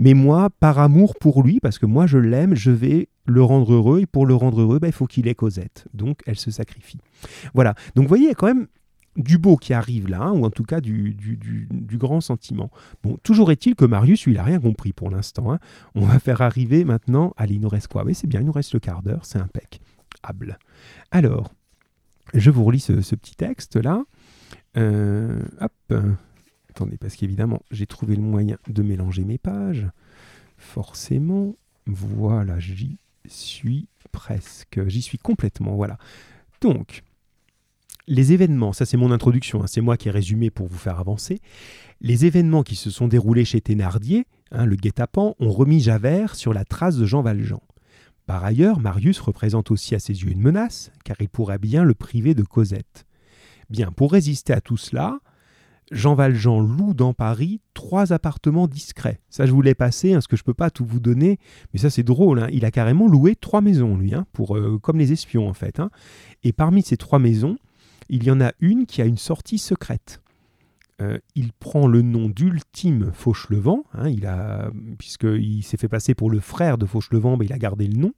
Mais 0.00 0.14
moi, 0.14 0.48
par 0.48 0.78
amour 0.78 1.14
pour 1.20 1.42
lui, 1.42 1.60
parce 1.60 1.78
que 1.78 1.84
moi 1.84 2.06
je 2.06 2.16
l'aime, 2.16 2.54
je 2.54 2.70
vais 2.70 3.08
le 3.26 3.42
rendre 3.42 3.74
heureux. 3.74 4.00
Et 4.00 4.06
pour 4.06 4.24
le 4.24 4.34
rendre 4.34 4.62
heureux, 4.62 4.78
ben, 4.78 4.88
il 4.88 4.94
faut 4.94 5.06
qu'il 5.06 5.28
ait 5.28 5.34
Cosette. 5.34 5.86
Donc 5.92 6.22
elle 6.26 6.38
se 6.38 6.50
sacrifie. 6.50 6.98
Voilà. 7.52 7.74
Donc 7.94 8.04
vous 8.04 8.08
voyez, 8.08 8.24
il 8.24 8.28
y 8.28 8.32
a 8.32 8.34
quand 8.34 8.46
même 8.46 8.66
du 9.16 9.36
beau 9.36 9.58
qui 9.58 9.74
arrive 9.74 10.08
là, 10.08 10.22
hein, 10.22 10.32
ou 10.32 10.46
en 10.46 10.50
tout 10.50 10.64
cas 10.64 10.80
du, 10.80 11.12
du, 11.12 11.98
grand 11.98 12.22
sentiment. 12.22 12.70
Bon, 13.02 13.18
toujours 13.22 13.50
est-il 13.50 13.74
que 13.74 13.84
Marius, 13.84 14.24
lui, 14.24 14.32
il 14.32 14.36
n'a 14.36 14.42
rien 14.42 14.58
compris 14.58 14.94
pour 14.94 15.10
l'instant. 15.10 15.52
Hein. 15.52 15.58
On 15.94 16.06
va 16.06 16.18
faire 16.18 16.40
arriver 16.40 16.86
maintenant. 16.86 17.34
Allez, 17.36 17.56
il 17.56 17.60
nous 17.60 17.68
reste 17.68 17.88
quoi? 17.88 18.02
Oui, 18.04 18.14
c'est 18.14 18.26
bien, 18.26 18.40
il 18.40 18.46
nous 18.46 18.52
reste 18.52 18.72
le 18.72 18.80
quart 18.80 19.02
d'heure, 19.02 19.26
c'est 19.26 19.38
impeccable. 19.38 20.58
Alors, 21.10 21.52
je 22.32 22.50
vous 22.50 22.64
relis 22.64 22.80
ce, 22.80 22.92
petit 22.92 23.36
texte 23.36 23.76
là. 23.76 24.02
Euh, 24.78 25.42
hop. 25.60 25.94
Attendez, 26.80 26.96
parce 26.96 27.14
qu'évidemment, 27.14 27.60
j'ai 27.70 27.84
trouvé 27.84 28.16
le 28.16 28.22
moyen 28.22 28.56
de 28.66 28.82
mélanger 28.82 29.22
mes 29.22 29.36
pages. 29.36 29.86
Forcément. 30.56 31.54
Voilà, 31.84 32.58
j'y 32.58 32.96
suis 33.26 33.86
presque. 34.12 34.80
J'y 34.86 35.02
suis 35.02 35.18
complètement. 35.18 35.74
Voilà. 35.74 35.98
Donc, 36.62 37.02
les 38.06 38.32
événements, 38.32 38.72
ça 38.72 38.86
c'est 38.86 38.96
mon 38.96 39.10
introduction, 39.10 39.62
hein, 39.62 39.66
c'est 39.66 39.82
moi 39.82 39.98
qui 39.98 40.08
ai 40.08 40.10
résumé 40.10 40.48
pour 40.48 40.68
vous 40.68 40.78
faire 40.78 40.98
avancer. 40.98 41.42
Les 42.00 42.24
événements 42.24 42.62
qui 42.62 42.76
se 42.76 42.88
sont 42.88 43.08
déroulés 43.08 43.44
chez 43.44 43.60
Thénardier, 43.60 44.26
hein, 44.50 44.64
le 44.64 44.76
guet-apens, 44.76 45.34
ont 45.38 45.52
remis 45.52 45.80
Javert 45.80 46.34
sur 46.34 46.54
la 46.54 46.64
trace 46.64 46.96
de 46.96 47.04
Jean 47.04 47.20
Valjean. 47.20 47.60
Par 48.24 48.42
ailleurs, 48.42 48.80
Marius 48.80 49.20
représente 49.20 49.70
aussi 49.70 49.94
à 49.94 49.98
ses 49.98 50.22
yeux 50.22 50.32
une 50.32 50.40
menace, 50.40 50.92
car 51.04 51.18
il 51.20 51.28
pourrait 51.28 51.58
bien 51.58 51.84
le 51.84 51.92
priver 51.92 52.32
de 52.32 52.42
Cosette. 52.42 53.04
Bien, 53.68 53.92
pour 53.92 54.12
résister 54.12 54.54
à 54.54 54.62
tout 54.62 54.78
cela, 54.78 55.20
Jean 55.90 56.14
Valjean 56.14 56.60
loue 56.60 56.94
dans 56.94 57.14
Paris 57.14 57.60
trois 57.74 58.12
appartements 58.12 58.68
discrets. 58.68 59.20
Ça, 59.28 59.46
je 59.46 59.52
voulais 59.52 59.74
passer, 59.74 60.12
parce 60.12 60.26
que 60.26 60.36
je 60.36 60.42
ne 60.42 60.46
peux 60.46 60.54
pas 60.54 60.70
tout 60.70 60.84
vous 60.84 61.00
donner, 61.00 61.38
mais 61.72 61.80
ça, 61.80 61.90
c'est 61.90 62.02
drôle. 62.02 62.40
Hein. 62.40 62.48
Il 62.52 62.64
a 62.64 62.70
carrément 62.70 63.08
loué 63.08 63.34
trois 63.36 63.60
maisons, 63.60 63.96
lui, 63.96 64.12
pour, 64.32 64.56
euh, 64.56 64.78
comme 64.78 64.98
les 64.98 65.12
espions, 65.12 65.48
en 65.48 65.54
fait. 65.54 65.80
Et 66.44 66.52
parmi 66.52 66.82
ces 66.82 66.96
trois 66.96 67.18
maisons, 67.18 67.56
il 68.08 68.24
y 68.24 68.30
en 68.30 68.40
a 68.40 68.52
une 68.60 68.86
qui 68.86 69.02
a 69.02 69.04
une 69.04 69.18
sortie 69.18 69.58
secrète. 69.58 70.20
Euh, 71.00 71.18
il 71.34 71.52
prend 71.52 71.86
le 71.86 72.02
nom 72.02 72.28
d'Ultime 72.28 73.10
Fauchelevent, 73.14 73.84
hein, 73.94 74.10
il 74.10 74.26
a, 74.26 74.70
puisqu'il 74.98 75.62
s'est 75.62 75.78
fait 75.78 75.88
passer 75.88 76.14
pour 76.14 76.30
le 76.30 76.40
frère 76.40 76.76
de 76.76 76.84
Fauchelevent, 76.84 77.38
mais 77.38 77.46
il 77.46 77.52
a 77.54 77.58
gardé 77.58 77.86
le 77.86 77.98
nom, 77.98 78.12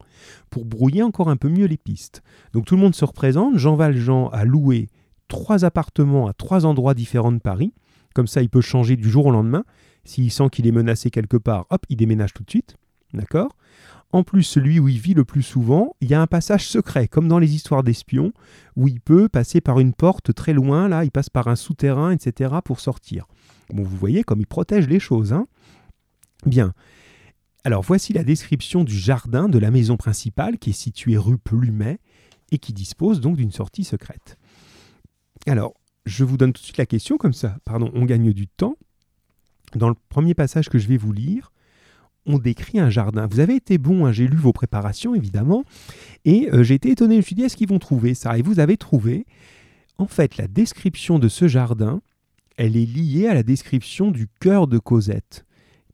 pour 0.50 0.64
brouiller 0.64 1.04
encore 1.04 1.28
un 1.28 1.36
peu 1.36 1.48
mieux 1.48 1.66
les 1.66 1.76
pistes. 1.76 2.22
Donc 2.52 2.64
tout 2.64 2.74
le 2.74 2.80
monde 2.80 2.96
se 2.96 3.04
représente, 3.04 3.56
Jean 3.56 3.76
Valjean 3.76 4.28
a 4.32 4.44
loué 4.44 4.88
trois 5.32 5.64
appartements 5.64 6.26
à 6.26 6.34
trois 6.34 6.66
endroits 6.66 6.92
différents 6.92 7.32
de 7.32 7.38
Paris, 7.38 7.72
comme 8.14 8.26
ça 8.26 8.42
il 8.42 8.50
peut 8.50 8.60
changer 8.60 8.96
du 8.96 9.08
jour 9.08 9.26
au 9.26 9.30
lendemain. 9.30 9.64
S'il 10.04 10.30
sent 10.30 10.50
qu'il 10.52 10.66
est 10.66 10.72
menacé 10.72 11.10
quelque 11.10 11.38
part, 11.38 11.64
hop, 11.70 11.86
il 11.88 11.96
déménage 11.96 12.34
tout 12.34 12.44
de 12.44 12.50
suite. 12.50 12.76
D'accord? 13.14 13.56
En 14.12 14.24
plus, 14.24 14.42
celui 14.42 14.78
où 14.78 14.88
il 14.88 14.98
vit 14.98 15.14
le 15.14 15.24
plus 15.24 15.42
souvent, 15.42 15.96
il 16.02 16.10
y 16.10 16.14
a 16.14 16.20
un 16.20 16.26
passage 16.26 16.68
secret, 16.68 17.08
comme 17.08 17.28
dans 17.28 17.38
les 17.38 17.54
histoires 17.54 17.82
d'espions, 17.82 18.34
où 18.76 18.88
il 18.88 19.00
peut 19.00 19.26
passer 19.30 19.62
par 19.62 19.80
une 19.80 19.94
porte 19.94 20.34
très 20.34 20.52
loin, 20.52 20.86
là, 20.86 21.02
il 21.02 21.10
passe 21.10 21.30
par 21.30 21.48
un 21.48 21.56
souterrain, 21.56 22.10
etc., 22.10 22.56
pour 22.62 22.80
sortir. 22.80 23.26
Bon, 23.72 23.84
vous 23.84 23.96
voyez 23.96 24.24
comme 24.24 24.40
il 24.40 24.46
protège 24.46 24.86
les 24.86 25.00
choses, 25.00 25.32
hein? 25.32 25.46
Bien. 26.44 26.74
Alors, 27.64 27.82
voici 27.82 28.12
la 28.12 28.22
description 28.22 28.84
du 28.84 28.98
jardin 28.98 29.48
de 29.48 29.58
la 29.58 29.70
maison 29.70 29.96
principale, 29.96 30.58
qui 30.58 30.70
est 30.70 30.74
située 30.74 31.16
rue 31.16 31.38
Plumet, 31.38 31.98
et 32.50 32.58
qui 32.58 32.74
dispose 32.74 33.22
donc 33.22 33.36
d'une 33.36 33.52
sortie 33.52 33.84
secrète. 33.84 34.36
Alors, 35.46 35.74
je 36.06 36.24
vous 36.24 36.36
donne 36.36 36.52
tout 36.52 36.60
de 36.60 36.64
suite 36.64 36.78
la 36.78 36.86
question, 36.86 37.16
comme 37.16 37.32
ça, 37.32 37.56
pardon, 37.64 37.90
on 37.94 38.04
gagne 38.04 38.32
du 38.32 38.46
temps. 38.46 38.76
Dans 39.74 39.88
le 39.88 39.94
premier 40.08 40.34
passage 40.34 40.68
que 40.68 40.78
je 40.78 40.86
vais 40.86 40.96
vous 40.96 41.12
lire, 41.12 41.52
on 42.26 42.38
décrit 42.38 42.78
un 42.78 42.90
jardin. 42.90 43.26
Vous 43.26 43.40
avez 43.40 43.56
été 43.56 43.78
bon, 43.78 44.06
hein, 44.06 44.12
j'ai 44.12 44.28
lu 44.28 44.36
vos 44.36 44.52
préparations 44.52 45.14
évidemment, 45.14 45.64
et 46.24 46.50
euh, 46.52 46.62
j'ai 46.62 46.74
été 46.74 46.90
étonné, 46.90 47.14
je 47.14 47.18
me 47.18 47.22
suis 47.22 47.34
dit, 47.34 47.42
est-ce 47.42 47.56
qu'ils 47.56 47.68
vont 47.68 47.78
trouver 47.78 48.14
ça? 48.14 48.38
Et 48.38 48.42
vous 48.42 48.60
avez 48.60 48.76
trouvé, 48.76 49.26
en 49.98 50.06
fait, 50.06 50.36
la 50.36 50.46
description 50.46 51.18
de 51.18 51.28
ce 51.28 51.48
jardin, 51.48 52.02
elle 52.56 52.76
est 52.76 52.86
liée 52.86 53.26
à 53.26 53.34
la 53.34 53.42
description 53.42 54.10
du 54.10 54.28
cœur 54.40 54.66
de 54.66 54.78
Cosette. 54.78 55.44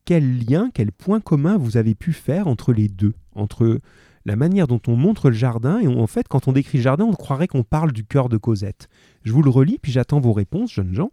Quel 0.04 0.44
lien, 0.44 0.70
quel 0.72 0.90
point 0.90 1.20
commun 1.20 1.56
vous 1.56 1.76
avez 1.76 1.94
pu 1.94 2.12
faire 2.12 2.48
entre 2.48 2.72
les 2.72 2.88
deux 2.88 3.14
Entre 3.34 3.80
la 4.28 4.36
manière 4.36 4.66
dont 4.66 4.80
on 4.86 4.94
montre 4.94 5.30
le 5.30 5.36
jardin, 5.36 5.80
et 5.80 5.88
en 5.88 6.06
fait, 6.06 6.28
quand 6.28 6.48
on 6.48 6.52
décrit 6.52 6.76
le 6.78 6.82
jardin, 6.82 7.04
on 7.04 7.14
croirait 7.14 7.48
qu'on 7.48 7.62
parle 7.62 7.92
du 7.92 8.04
cœur 8.04 8.28
de 8.28 8.36
Cosette. 8.36 8.88
Je 9.24 9.32
vous 9.32 9.42
le 9.42 9.48
relis, 9.48 9.78
puis 9.78 9.90
j'attends 9.90 10.20
vos 10.20 10.34
réponses, 10.34 10.70
jeunes 10.70 10.94
gens. 10.94 11.10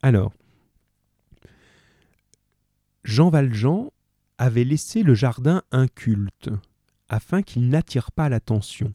Alors, 0.00 0.32
Jean 3.04 3.28
Valjean 3.28 3.92
avait 4.38 4.64
laissé 4.64 5.02
le 5.02 5.14
jardin 5.14 5.62
inculte, 5.70 6.48
afin 7.10 7.42
qu'il 7.42 7.68
n'attire 7.68 8.10
pas 8.10 8.30
l'attention. 8.30 8.94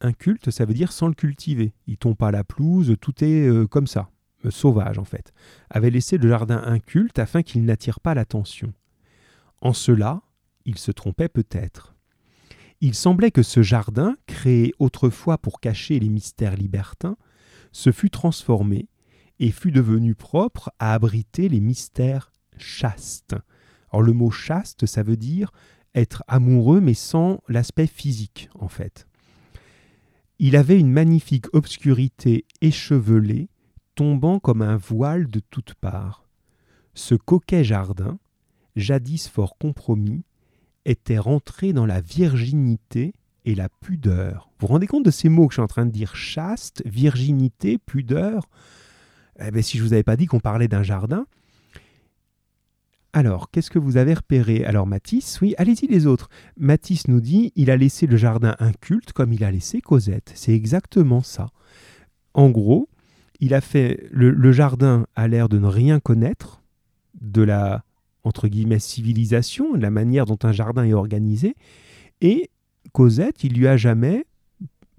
Inculte, 0.00 0.52
ça 0.52 0.66
veut 0.66 0.74
dire 0.74 0.92
sans 0.92 1.08
le 1.08 1.14
cultiver. 1.14 1.72
Il 1.88 1.96
tombe 1.96 2.16
pas 2.16 2.30
la 2.30 2.44
pelouse, 2.44 2.94
tout 3.00 3.24
est 3.24 3.48
euh, 3.48 3.66
comme 3.66 3.88
ça, 3.88 4.08
euh, 4.44 4.52
sauvage 4.52 4.98
en 4.98 5.04
fait. 5.04 5.32
Avait 5.68 5.90
laissé 5.90 6.16
le 6.16 6.28
jardin 6.28 6.62
inculte 6.64 7.18
afin 7.18 7.42
qu'il 7.42 7.64
n'attire 7.64 7.98
pas 7.98 8.14
l'attention. 8.14 8.72
En 9.62 9.72
cela, 9.72 10.22
il 10.64 10.78
se 10.78 10.92
trompait 10.92 11.28
peut-être. 11.28 11.95
Il 12.80 12.94
semblait 12.94 13.30
que 13.30 13.42
ce 13.42 13.62
jardin, 13.62 14.16
créé 14.26 14.72
autrefois 14.78 15.38
pour 15.38 15.60
cacher 15.60 15.98
les 15.98 16.08
mystères 16.08 16.56
libertins, 16.56 17.16
se 17.72 17.92
fut 17.92 18.10
transformé 18.10 18.88
et 19.38 19.50
fut 19.50 19.72
devenu 19.72 20.14
propre 20.14 20.70
à 20.78 20.94
abriter 20.94 21.48
les 21.48 21.60
mystères 21.60 22.32
chastes, 22.58 23.36
alors 23.90 24.02
le 24.02 24.12
mot 24.12 24.30
chaste, 24.30 24.86
ça 24.86 25.02
veut 25.02 25.16
dire 25.16 25.52
être 25.94 26.22
amoureux 26.28 26.80
mais 26.80 26.94
sans 26.94 27.40
l'aspect 27.48 27.86
physique 27.86 28.50
en 28.54 28.68
fait. 28.68 29.06
Il 30.38 30.54
avait 30.56 30.78
une 30.78 30.92
magnifique 30.92 31.46
obscurité 31.54 32.44
échevelée, 32.60 33.48
tombant 33.94 34.38
comme 34.38 34.60
un 34.60 34.76
voile 34.76 35.28
de 35.28 35.40
toutes 35.40 35.72
parts. 35.74 36.28
Ce 36.92 37.14
coquet 37.14 37.64
jardin, 37.64 38.18
jadis 38.74 39.28
fort 39.28 39.56
compromis, 39.56 40.24
était 40.86 41.18
rentré 41.18 41.72
dans 41.72 41.84
la 41.84 42.00
virginité 42.00 43.12
et 43.44 43.54
la 43.54 43.68
pudeur. 43.68 44.50
Vous 44.58 44.66
vous 44.66 44.72
rendez 44.72 44.86
compte 44.86 45.04
de 45.04 45.10
ces 45.10 45.28
mots 45.28 45.46
que 45.46 45.52
je 45.52 45.56
suis 45.56 45.62
en 45.62 45.66
train 45.66 45.86
de 45.86 45.90
dire? 45.90 46.16
Chaste, 46.16 46.82
virginité, 46.86 47.78
pudeur? 47.78 48.48
Eh 49.38 49.50
bien, 49.50 49.62
Si 49.62 49.76
je 49.76 49.82
ne 49.82 49.88
vous 49.88 49.92
avais 49.92 50.02
pas 50.02 50.16
dit 50.16 50.26
qu'on 50.26 50.40
parlait 50.40 50.68
d'un 50.68 50.82
jardin, 50.82 51.26
alors, 53.16 53.50
qu'est-ce 53.50 53.70
que 53.70 53.78
vous 53.78 53.96
avez 53.96 54.12
repéré? 54.12 54.66
Alors, 54.66 54.86
Matisse, 54.86 55.40
oui, 55.40 55.54
allez-y 55.56 55.86
les 55.86 56.06
autres. 56.06 56.28
Matisse 56.58 57.08
nous 57.08 57.22
dit 57.22 57.50
il 57.56 57.70
a 57.70 57.76
laissé 57.78 58.06
le 58.06 58.18
jardin 58.18 58.54
inculte 58.58 59.14
comme 59.14 59.32
il 59.32 59.42
a 59.42 59.50
laissé 59.50 59.80
Cosette. 59.80 60.32
C'est 60.34 60.52
exactement 60.52 61.22
ça. 61.22 61.48
En 62.34 62.50
gros, 62.50 62.90
il 63.40 63.54
a 63.54 63.62
fait. 63.62 64.06
Le, 64.10 64.52
jardin 64.52 65.06
a 65.16 65.28
l'air 65.28 65.48
de 65.48 65.58
ne 65.58 65.66
rien 65.66 65.98
connaître 65.98 66.62
de 67.18 67.40
la 67.40 67.85
entre 68.26 68.48
guillemets 68.48 68.80
civilisation, 68.80 69.74
la 69.74 69.90
manière 69.90 70.26
dont 70.26 70.38
un 70.42 70.50
jardin 70.50 70.84
est 70.84 70.92
organisé. 70.92 71.54
Et 72.20 72.50
Cosette, 72.92 73.44
il 73.44 73.54
lui 73.54 73.68
a 73.68 73.76
jamais 73.76 74.26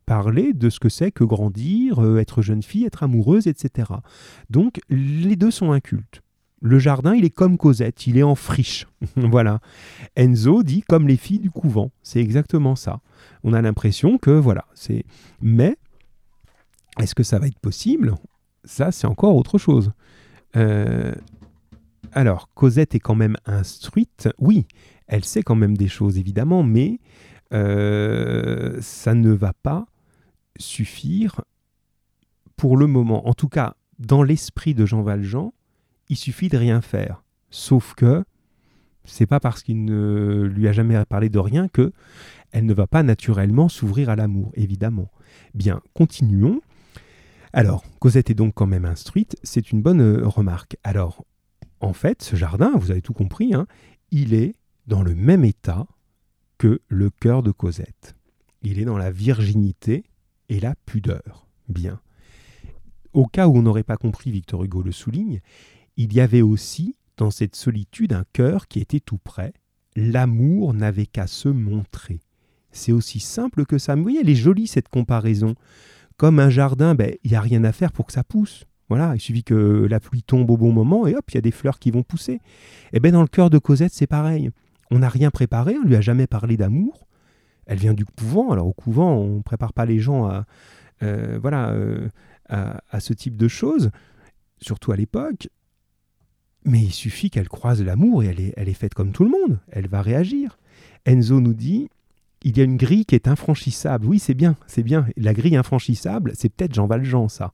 parlé 0.06 0.54
de 0.54 0.70
ce 0.70 0.80
que 0.80 0.88
c'est 0.88 1.12
que 1.12 1.26
grandir, 1.26 2.02
euh, 2.02 2.20
être 2.20 2.42
jeune 2.42 2.64
fille, 2.64 2.86
être 2.86 3.04
amoureuse, 3.04 3.48
etc. 3.48 3.92
Donc 4.50 4.80
les 4.90 5.36
deux 5.36 5.52
sont 5.52 5.74
incultes. 5.74 6.22
Le 6.62 6.80
jardin, 6.80 7.14
il 7.14 7.26
est 7.26 7.30
comme 7.30 7.58
Cosette, 7.58 8.08
il 8.08 8.18
est 8.18 8.24
en 8.24 8.34
friche. 8.34 8.88
voilà. 9.18 9.60
Enzo 10.16 10.64
dit 10.64 10.82
comme 10.82 11.08
les 11.08 11.18
filles 11.18 11.40
du 11.40 11.52
couvent. 11.52 11.92
C'est 12.04 12.22
exactement 12.22 12.78
ça. 12.78 13.02
On 13.44 13.52
a 13.52 13.62
l'impression 13.62 14.18
que 14.18 14.32
voilà, 14.32 14.66
c'est. 14.74 15.04
Mais 15.42 15.76
est-ce 16.98 17.14
que 17.14 17.24
ça 17.24 17.40
va 17.40 17.48
être 17.48 17.60
possible? 17.60 18.16
Ça, 18.64 18.94
c'est 18.94 19.06
encore 19.06 19.36
autre 19.36 19.58
chose. 19.58 19.92
Euh, 20.56 21.14
alors, 22.14 22.50
Cosette 22.54 22.96
est 22.96 23.00
quand 23.00 23.16
même 23.16 23.38
instruite. 23.46 24.30
Oui, 24.40 24.66
elle 25.08 25.24
sait 25.24 25.44
quand 25.44 25.56
même 25.56 25.78
des 25.78 25.88
choses, 25.88 26.18
évidemment, 26.18 26.64
mais 26.64 27.00
euh, 27.54 28.78
ça 28.82 29.14
ne 29.14 29.32
va 29.32 29.54
pas 29.54 29.86
suffire 30.58 31.42
pour 32.56 32.78
le 32.78 32.88
moment. 32.88 33.28
En 33.28 33.34
tout 33.34 33.50
cas, 33.50 33.76
dans 34.00 34.24
l'esprit 34.24 34.74
de 34.74 34.86
Jean 34.86 35.02
Valjean, 35.02 35.54
il 36.10 36.18
suffit 36.18 36.50
de 36.50 36.58
rien 36.58 36.82
faire. 36.82 37.24
Sauf 37.50 37.94
que 37.94 38.24
c'est 39.06 39.26
pas 39.26 39.40
parce 39.40 39.64
qu'il 39.64 39.86
ne 39.86 40.44
lui 40.44 40.68
a 40.68 40.74
jamais 40.74 41.04
parlé 41.06 41.30
de 41.30 41.40
rien 41.40 41.68
que 41.68 41.94
elle 42.52 42.66
ne 42.66 42.74
va 42.74 42.88
pas 42.88 43.04
naturellement 43.04 43.70
s'ouvrir 43.70 44.10
à 44.10 44.16
l'amour, 44.16 44.52
évidemment. 44.56 45.12
Bien, 45.54 45.82
continuons. 45.94 46.62
Alors, 47.54 47.86
Cosette 48.00 48.30
est 48.30 48.36
donc 48.36 48.54
quand 48.54 48.68
même 48.68 48.86
instruite, 48.86 49.36
c'est 49.44 49.72
une 49.72 49.82
bonne 49.82 50.02
euh, 50.02 50.28
remarque. 50.28 50.78
Alors, 50.84 51.26
en 51.80 51.94
fait, 51.94 52.22
ce 52.22 52.36
jardin, 52.36 52.72
vous 52.76 52.92
avez 52.92 53.02
tout 53.02 53.14
compris, 53.14 53.54
hein, 53.54 53.68
il 54.12 54.34
est 54.34 54.56
dans 54.88 55.04
le 55.04 55.16
même 55.16 55.44
état 55.44 55.86
que 56.58 56.82
le 56.88 57.10
cœur 57.10 57.44
de 57.44 57.52
Cosette. 57.52 58.16
Il 58.62 58.80
est 58.80 58.86
dans 58.86 58.98
la 58.98 59.12
virginité 59.12 60.06
et 60.50 60.60
la 60.60 60.76
pudeur. 60.86 61.48
Bien. 61.70 62.00
Au 63.14 63.26
cas 63.26 63.48
où 63.48 63.58
on 63.58 63.62
n'aurait 63.62 63.84
pas 63.84 63.98
compris, 63.98 64.32
Victor 64.32 64.64
Hugo 64.64 64.82
le 64.82 64.92
souligne, 64.92 65.42
il 65.98 66.14
y 66.14 66.20
avait 66.22 66.42
aussi 66.42 66.96
dans 67.18 67.32
cette 67.32 67.56
solitude 67.56 68.14
un 68.14 68.26
cœur 68.34 68.68
qui 68.68 68.80
était 68.80 69.00
tout 69.00 69.18
près. 69.18 69.54
L'amour 69.96 70.74
n'avait 70.74 71.08
qu'à 71.08 71.28
se 71.28 71.50
montrer. 71.50 72.20
C'est 72.72 72.92
aussi 72.92 73.20
simple 73.20 73.66
que 73.66 73.78
ça. 73.78 73.96
Vous 73.96 74.04
voyez, 74.04 74.20
elle 74.22 74.30
est 74.30 74.36
jolie 74.36 74.68
cette 74.68 74.90
comparaison. 74.90 75.56
Comme 76.16 76.40
un 76.40 76.50
jardin, 76.50 76.96
ben, 76.96 77.16
il 77.24 77.32
n'y 77.32 77.38
a 77.38 77.42
rien 77.42 77.64
à 77.64 77.72
faire 77.72 77.92
pour 77.92 78.06
que 78.06 78.14
ça 78.14 78.24
pousse. 78.24 78.66
Voilà, 78.90 79.14
il 79.16 79.20
suffit 79.20 79.44
que 79.44 79.86
la 79.90 80.00
pluie 80.00 80.24
tombe 80.24 80.50
au 80.50 80.58
bon 80.58 80.72
moment 80.72 81.08
et 81.08 81.16
hop, 81.16 81.26
il 81.32 81.36
y 81.36 81.38
a 81.38 81.42
des 81.42 81.52
fleurs 81.52 81.80
qui 81.80 81.92
vont 81.92 82.04
pousser. 82.04 82.34
Et 82.34 82.40
eh 82.94 83.00
bien 83.00 83.12
dans 83.12 83.22
le 83.22 83.28
cœur 83.28 83.50
de 83.50 83.58
Cosette, 83.58 83.94
c'est 83.94 84.08
pareil. 84.08 84.50
On 84.92 85.00
n'a 85.00 85.10
rien 85.10 85.30
préparé, 85.30 85.76
on 85.78 85.86
lui 85.86 85.96
a 85.96 86.02
jamais 86.02 86.28
parlé 86.28 86.56
d'amour. 86.56 87.08
Elle 87.66 87.80
vient 87.80 87.94
du 87.94 88.06
couvent. 88.06 88.52
Alors 88.52 88.68
au 88.68 88.74
couvent, 88.74 89.14
on 89.14 89.38
ne 89.38 89.42
prépare 89.42 89.74
pas 89.74 89.86
les 89.86 90.00
gens 90.00 90.26
à, 90.26 90.46
euh, 91.04 91.38
voilà, 91.42 91.72
euh, 91.72 92.08
à, 92.48 93.00
ce 93.02 93.12
type 93.12 93.36
de 93.36 93.50
choses, 93.50 93.92
surtout 94.62 94.94
à 94.94 94.96
l'époque. 94.96 95.50
Mais 96.64 96.82
il 96.82 96.94
suffit 96.94 97.30
qu'elle 97.30 97.50
croise 97.50 97.84
l'amour 97.84 98.24
et 98.24 98.28
elle 98.28 98.40
est, 98.40 98.54
elle 98.56 98.70
est 98.70 98.74
faite 98.74 98.94
comme 98.94 99.12
tout 99.12 99.26
le 99.26 99.32
monde. 99.32 99.60
Elle 99.70 99.88
va 99.90 100.02
réagir. 100.02 100.58
Enzo 101.06 101.42
nous 101.42 101.54
dit 101.54 101.90
il 102.44 102.58
y 102.58 102.62
a 102.62 102.64
une 102.64 102.78
grille 102.78 103.06
qui 103.06 103.16
est 103.16 103.28
infranchissable. 103.28 104.06
Oui, 104.06 104.20
c'est 104.20 104.34
bien, 104.34 104.56
c'est 104.68 104.84
bien. 104.84 105.08
La 105.18 105.34
grille 105.34 105.58
infranchissable, 105.58 106.32
c'est 106.36 106.50
peut-être 106.50 106.74
Jean 106.74 106.88
Valjean, 106.88 107.28
ça. 107.30 107.52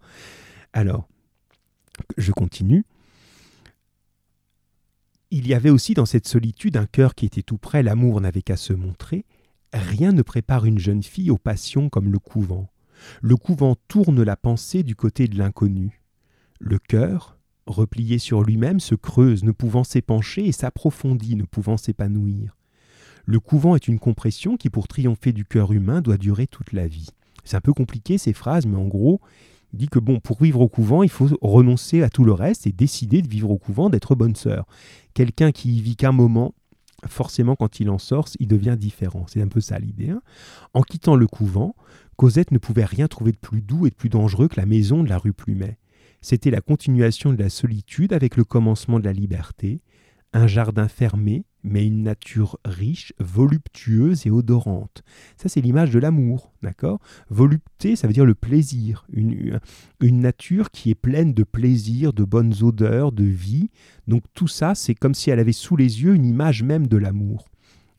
Alors, 0.73 1.07
je 2.17 2.31
continue. 2.31 2.85
Il 5.31 5.47
y 5.47 5.53
avait 5.53 5.69
aussi 5.69 5.93
dans 5.93 6.05
cette 6.05 6.27
solitude 6.27 6.77
un 6.77 6.85
cœur 6.85 7.15
qui 7.15 7.25
était 7.25 7.41
tout 7.41 7.57
près, 7.57 7.81
l'amour 7.81 8.21
n'avait 8.21 8.43
qu'à 8.43 8.57
se 8.57 8.73
montrer. 8.73 9.25
Rien 9.73 10.11
ne 10.11 10.21
prépare 10.21 10.65
une 10.65 10.77
jeune 10.77 11.01
fille 11.01 11.31
aux 11.31 11.39
passions 11.39 11.89
comme 11.89 12.11
le 12.11 12.19
couvent. 12.19 12.69
Le 13.21 13.35
couvent 13.35 13.75
tourne 13.87 14.21
la 14.21 14.35
pensée 14.35 14.83
du 14.83 14.95
côté 14.95 15.27
de 15.27 15.37
l'inconnu. 15.37 16.01
Le 16.59 16.77
cœur, 16.77 17.39
replié 17.65 18.19
sur 18.19 18.43
lui-même, 18.43 18.79
se 18.79 18.95
creuse, 18.95 19.43
ne 19.43 19.51
pouvant 19.51 19.83
s'épancher, 19.83 20.45
et 20.45 20.51
s'approfondit, 20.51 21.35
ne 21.35 21.43
pouvant 21.43 21.77
s'épanouir. 21.77 22.55
Le 23.25 23.39
couvent 23.39 23.75
est 23.75 23.87
une 23.87 23.99
compression 23.99 24.57
qui, 24.57 24.69
pour 24.69 24.87
triompher 24.87 25.33
du 25.33 25.45
cœur 25.45 25.71
humain, 25.71 26.01
doit 26.01 26.17
durer 26.17 26.45
toute 26.45 26.73
la 26.73 26.87
vie. 26.87 27.09
C'est 27.43 27.57
un 27.57 27.61
peu 27.61 27.73
compliqué 27.73 28.17
ces 28.17 28.33
phrases, 28.33 28.65
mais 28.65 28.77
en 28.77 28.87
gros, 28.87 29.19
dit 29.73 29.87
que 29.87 29.99
bon, 29.99 30.19
pour 30.19 30.41
vivre 30.41 30.61
au 30.61 30.69
couvent, 30.69 31.03
il 31.03 31.09
faut 31.09 31.29
renoncer 31.41 32.03
à 32.03 32.09
tout 32.09 32.23
le 32.23 32.33
reste 32.33 32.67
et 32.67 32.71
décider 32.71 33.21
de 33.21 33.27
vivre 33.27 33.49
au 33.49 33.57
couvent, 33.57 33.89
d'être 33.89 34.15
bonne 34.15 34.35
sœur. 34.35 34.65
Quelqu'un 35.13 35.51
qui 35.51 35.75
y 35.75 35.81
vit 35.81 35.95
qu'un 35.95 36.11
moment, 36.11 36.53
forcément, 37.07 37.55
quand 37.55 37.79
il 37.79 37.89
en 37.89 37.97
sort, 37.97 38.27
il 38.39 38.47
devient 38.47 38.77
différent. 38.79 39.25
C'est 39.27 39.41
un 39.41 39.47
peu 39.47 39.61
ça 39.61 39.79
l'idée. 39.79 40.09
Hein. 40.09 40.21
en 40.73 40.81
quittant 40.81 41.15
le 41.15 41.27
couvent, 41.27 41.75
Cosette 42.15 42.51
ne 42.51 42.57
pouvait 42.57 42.85
rien 42.85 43.07
trouver 43.07 43.31
de 43.31 43.37
plus 43.37 43.61
doux 43.61 43.87
et 43.87 43.89
de 43.89 43.95
plus 43.95 44.09
dangereux 44.09 44.47
que 44.47 44.59
la 44.59 44.65
maison 44.65 45.03
de 45.03 45.09
la 45.09 45.17
rue 45.17 45.33
Plumet. 45.33 45.77
C'était 46.21 46.51
la 46.51 46.61
continuation 46.61 47.33
de 47.33 47.41
la 47.41 47.49
solitude 47.49 48.13
avec 48.13 48.37
le 48.37 48.43
commencement 48.43 48.99
de 48.99 49.05
la 49.05 49.13
liberté, 49.13 49.81
un 50.31 50.47
jardin 50.47 50.87
fermé, 50.87 51.45
mais 51.63 51.85
une 51.85 52.03
nature 52.03 52.57
riche, 52.65 53.13
voluptueuse 53.19 54.27
et 54.27 54.31
odorante. 54.31 55.03
Ça, 55.37 55.49
c'est 55.49 55.61
l'image 55.61 55.91
de 55.91 55.99
l'amour, 55.99 56.51
d'accord? 56.61 56.99
Volupté, 57.29 57.95
ça 57.95 58.07
veut 58.07 58.13
dire 58.13 58.25
le 58.25 58.35
plaisir, 58.35 59.05
une, 59.11 59.59
une 60.01 60.19
nature 60.19 60.71
qui 60.71 60.89
est 60.89 60.95
pleine 60.95 61.33
de 61.33 61.43
plaisir, 61.43 62.13
de 62.13 62.23
bonnes 62.23 62.53
odeurs, 62.61 63.11
de 63.11 63.23
vie. 63.23 63.69
Donc 64.07 64.23
tout 64.33 64.47
ça, 64.47 64.75
c'est 64.75 64.95
comme 64.95 65.13
si 65.13 65.29
elle 65.29 65.39
avait 65.39 65.53
sous 65.53 65.75
les 65.75 66.03
yeux 66.03 66.15
une 66.15 66.25
image 66.25 66.63
même 66.63 66.87
de 66.87 66.97
l'amour. 66.97 67.49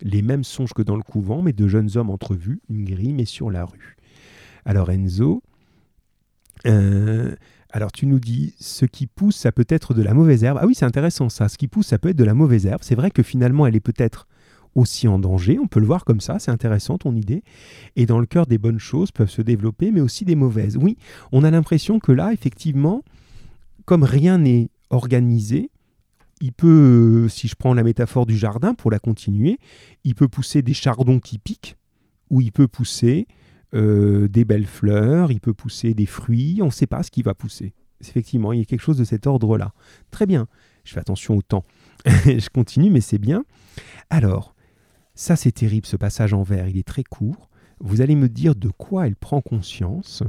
Les 0.01 0.23
mêmes 0.23 0.45
songes 0.45 0.75
que 0.75 0.83
dans 0.83 0.97
le 0.97 1.03
couvent, 1.03 1.41
mais 1.41 1.53
de 1.53 1.67
jeunes 1.67 1.97
hommes 1.97 2.11
entrevus, 2.11 2.61
une 2.69 2.85
grime 2.85 3.21
et 3.21 3.25
sur 3.25 3.51
la 3.51 3.65
rue. 3.65 3.97
Alors 4.65 4.91
Enzo, 4.91 5.43
euh, 6.67 7.35
alors 7.75 7.91
tu 7.91 8.07
nous 8.07 8.21
dis, 8.21 8.55
ce 8.61 8.87
qui 8.87 9.09
pousse, 9.09 9.35
ça 9.35 9.51
peut 9.51 9.67
être 9.69 9.95
de 9.95 10.03
la 10.03 10.15
mauvaise 10.15 10.45
herbe. 10.45 10.59
Ah 10.63 10.67
oui, 10.67 10.77
c'est 10.77 10.85
intéressant 10.85 11.29
ça. 11.29 11.49
Ce 11.49 11.59
qui 11.59 11.67
pousse, 11.67 11.89
ça 11.89 11.99
peut 11.99 12.11
être 12.11 12.17
de 12.17 12.23
la 12.23 12.33
mauvaise 12.33 12.67
herbe. 12.67 12.83
C'est 12.85 12.95
vrai 12.95 13.11
que 13.11 13.25
finalement, 13.25 13.67
elle 13.67 13.75
est 13.75 13.81
peut-être 13.81 14.29
aussi 14.77 15.09
en 15.09 15.19
danger. 15.19 15.59
On 15.61 15.67
peut 15.67 15.81
le 15.81 15.87
voir 15.87 16.05
comme 16.05 16.21
ça. 16.21 16.39
C'est 16.39 16.53
intéressant 16.53 16.99
ton 16.99 17.17
idée. 17.17 17.43
Et 17.97 18.07
dans 18.07 18.21
le 18.21 18.27
cœur, 18.27 18.47
des 18.47 18.59
bonnes 18.59 18.79
choses 18.79 19.11
peuvent 19.11 19.29
se 19.29 19.43
développer, 19.43 19.91
mais 19.91 20.01
aussi 20.01 20.25
des 20.25 20.37
mauvaises. 20.37 20.77
Oui, 20.77 20.97
on 21.33 21.43
a 21.43 21.51
l'impression 21.51 21.99
que 21.99 22.13
là, 22.13 22.33
effectivement, 22.33 23.03
comme 23.87 24.05
rien 24.05 24.39
n'est 24.39 24.69
organisé, 24.91 25.69
il 26.41 26.53
peut, 26.53 27.27
si 27.29 27.49
je 27.49 27.57
prends 27.57 27.75
la 27.75 27.83
métaphore 27.83 28.25
du 28.25 28.37
jardin 28.37 28.75
pour 28.75 28.93
la 28.93 29.01
continuer, 29.01 29.59
il 30.05 30.15
peut 30.15 30.29
pousser 30.29 30.63
des 30.63 30.75
chardons 30.75 31.19
qui 31.19 31.39
piquent, 31.39 31.77
ou 32.31 32.41
il 32.41 32.53
peut 32.53 32.69
pousser 32.69 33.27
euh, 33.75 34.29
des 34.29 34.45
belles 34.45 34.67
fleurs, 34.67 35.33
il 35.33 35.41
peut 35.41 35.55
pousser 35.55 35.95
des 35.95 36.07
fruits, 36.07 36.61
on 36.63 36.67
ne 36.67 36.71
sait 36.71 36.87
pas 36.87 37.03
ce 37.03 37.11
qui 37.11 37.23
va 37.23 37.35
pousser. 37.35 37.75
Effectivement, 38.01 38.53
il 38.53 38.61
y 38.61 38.63
a 38.63 38.65
quelque 38.65 38.81
chose 38.81 38.99
de 38.99 39.05
cet 39.05 39.27
ordre-là. 39.27 39.73
Très 40.11 40.27
bien, 40.27 40.47
je 40.85 40.93
fais 40.93 41.01
attention 41.01 41.37
au 41.37 41.43
temps. 41.43 41.65
je 42.07 42.49
continue, 42.51 42.91
mais 42.91 43.01
c'est 43.01 43.19
bien. 43.19 43.45
Alors, 44.11 44.55
ça 45.15 45.37
c'est 45.37 45.53
terrible, 45.53 45.87
ce 45.87 45.97
passage 45.97 46.35
en 46.35 46.43
vers, 46.43 46.69
il 46.69 46.79
est 46.79 46.87
très 46.87 47.05
court. 47.05 47.51
Vous 47.81 48.01
allez 48.01 48.15
me 48.15 48.29
dire 48.29 48.55
de 48.55 48.69
quoi 48.69 49.07
elle 49.07 49.17
prend 49.17 49.41
conscience 49.41 50.23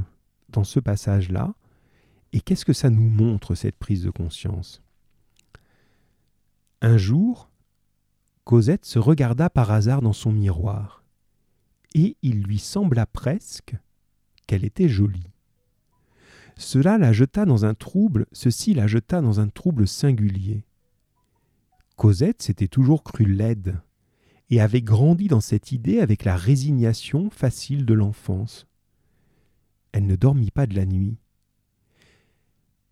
dans 0.50 0.64
ce 0.64 0.80
passage-là, 0.80 1.54
et 2.34 2.42
qu'est-ce 2.42 2.66
que 2.66 2.74
ça 2.74 2.90
nous 2.90 3.10
montre, 3.10 3.56
cette 3.56 3.78
prise 3.78 4.04
de 4.04 4.10
conscience? 4.10 4.82
Un 6.82 6.98
jour, 6.98 7.50
Cosette 8.44 8.86
se 8.86 9.00
regarda 9.00 9.50
par 9.50 9.72
hasard 9.72 10.02
dans 10.02 10.14
son 10.14 10.32
miroir 10.32 11.05
et 11.96 12.18
il 12.22 12.44
lui 12.44 12.60
sembla 12.60 13.06
presque 13.06 13.76
qu'elle 14.46 14.66
était 14.66 14.90
jolie. 14.90 15.32
Cela 16.58 16.98
la 16.98 17.14
jeta 17.14 17.46
dans 17.46 17.66
un 17.66 17.74
trouble, 17.74 18.28
ceci 18.34 18.74
la 18.74 18.86
jeta 18.86 19.22
dans 19.22 19.40
un 19.40 19.48
trouble 19.48 19.88
singulier. 19.88 20.66
Cosette 21.96 22.42
s'était 22.42 22.68
toujours 22.68 23.04
crue 23.04 23.26
laide, 23.26 23.80
et 24.50 24.60
avait 24.60 24.82
grandi 24.82 25.30
dans 25.30 25.40
cette 25.40 25.72
idée 25.72 26.02
avec 26.02 26.26
la 26.26 26.36
résignation 26.36 27.30
facile 27.30 27.86
de 27.86 27.94
l'enfance. 27.94 28.68
Elle 29.94 30.06
ne 30.06 30.18
dormit 30.18 30.52
pas 30.52 30.68
de 30.68 30.76
la 30.76 30.86
nuit. 30.86 31.18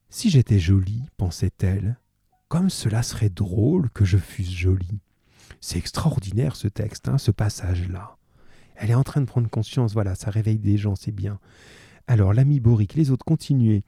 Si 0.09 0.29
j'étais 0.29 0.59
jolie, 0.59 1.03
pensait-elle, 1.17 1.99
comme 2.47 2.69
cela 2.69 3.03
serait 3.03 3.29
drôle 3.29 3.89
que 3.89 4.05
je 4.05 4.17
fusse 4.17 4.49
jolie. 4.49 5.01
C'est 5.59 5.77
extraordinaire 5.77 6.55
ce 6.55 6.69
texte, 6.69 7.09
hein, 7.09 7.17
ce 7.17 7.31
passage-là. 7.31 8.17
Elle 8.75 8.91
est 8.91 8.95
en 8.95 9.03
train 9.03 9.21
de 9.21 9.25
prendre 9.25 9.49
conscience, 9.49 9.93
voilà, 9.93 10.15
ça 10.15 10.31
réveille 10.31 10.59
des 10.59 10.77
gens, 10.77 10.95
c'est 10.95 11.11
bien. 11.11 11.39
Alors 12.07 12.33
l'ami 12.33 12.59
Boric, 12.59 12.95
les 12.95 13.11
autres 13.11 13.25
continuez. 13.25 13.83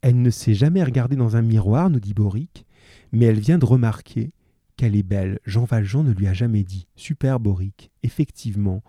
Elle 0.00 0.20
ne 0.20 0.30
s'est 0.30 0.54
jamais 0.54 0.82
regardée 0.82 1.16
dans 1.16 1.36
un 1.36 1.42
miroir, 1.42 1.90
nous 1.90 2.00
dit 2.00 2.14
Boric, 2.14 2.66
mais 3.12 3.26
elle 3.26 3.38
vient 3.38 3.58
de 3.58 3.64
remarquer 3.64 4.32
qu'elle 4.76 4.96
est 4.96 5.02
belle. 5.02 5.38
Jean 5.44 5.64
Valjean 5.64 6.02
ne 6.02 6.12
lui 6.12 6.26
a 6.26 6.32
jamais 6.32 6.64
dit. 6.64 6.88
Super 6.96 7.38
Boric, 7.38 7.90
effectivement. 8.02 8.82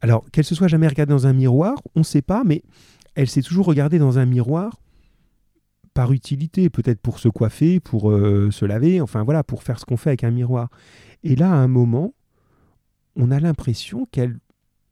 Alors 0.00 0.24
qu'elle 0.30 0.44
se 0.44 0.54
soit 0.54 0.68
jamais 0.68 0.86
regardée 0.86 1.12
dans 1.12 1.26
un 1.26 1.32
miroir, 1.32 1.74
on 1.94 2.00
ne 2.00 2.04
sait 2.04 2.22
pas, 2.22 2.44
mais 2.44 2.62
elle 3.14 3.28
s'est 3.28 3.42
toujours 3.42 3.66
regardée 3.66 3.98
dans 3.98 4.18
un 4.18 4.26
miroir 4.26 4.80
par 5.92 6.12
utilité, 6.12 6.70
peut-être 6.70 7.00
pour 7.00 7.18
se 7.18 7.28
coiffer, 7.28 7.80
pour 7.80 8.12
euh, 8.12 8.52
se 8.52 8.64
laver, 8.64 9.00
enfin 9.00 9.24
voilà, 9.24 9.42
pour 9.42 9.64
faire 9.64 9.80
ce 9.80 9.84
qu'on 9.84 9.96
fait 9.96 10.10
avec 10.10 10.22
un 10.22 10.30
miroir. 10.30 10.68
Et 11.24 11.34
là, 11.34 11.50
à 11.50 11.56
un 11.56 11.66
moment, 11.66 12.14
on 13.16 13.32
a 13.32 13.40
l'impression 13.40 14.06
qu'elle 14.12 14.38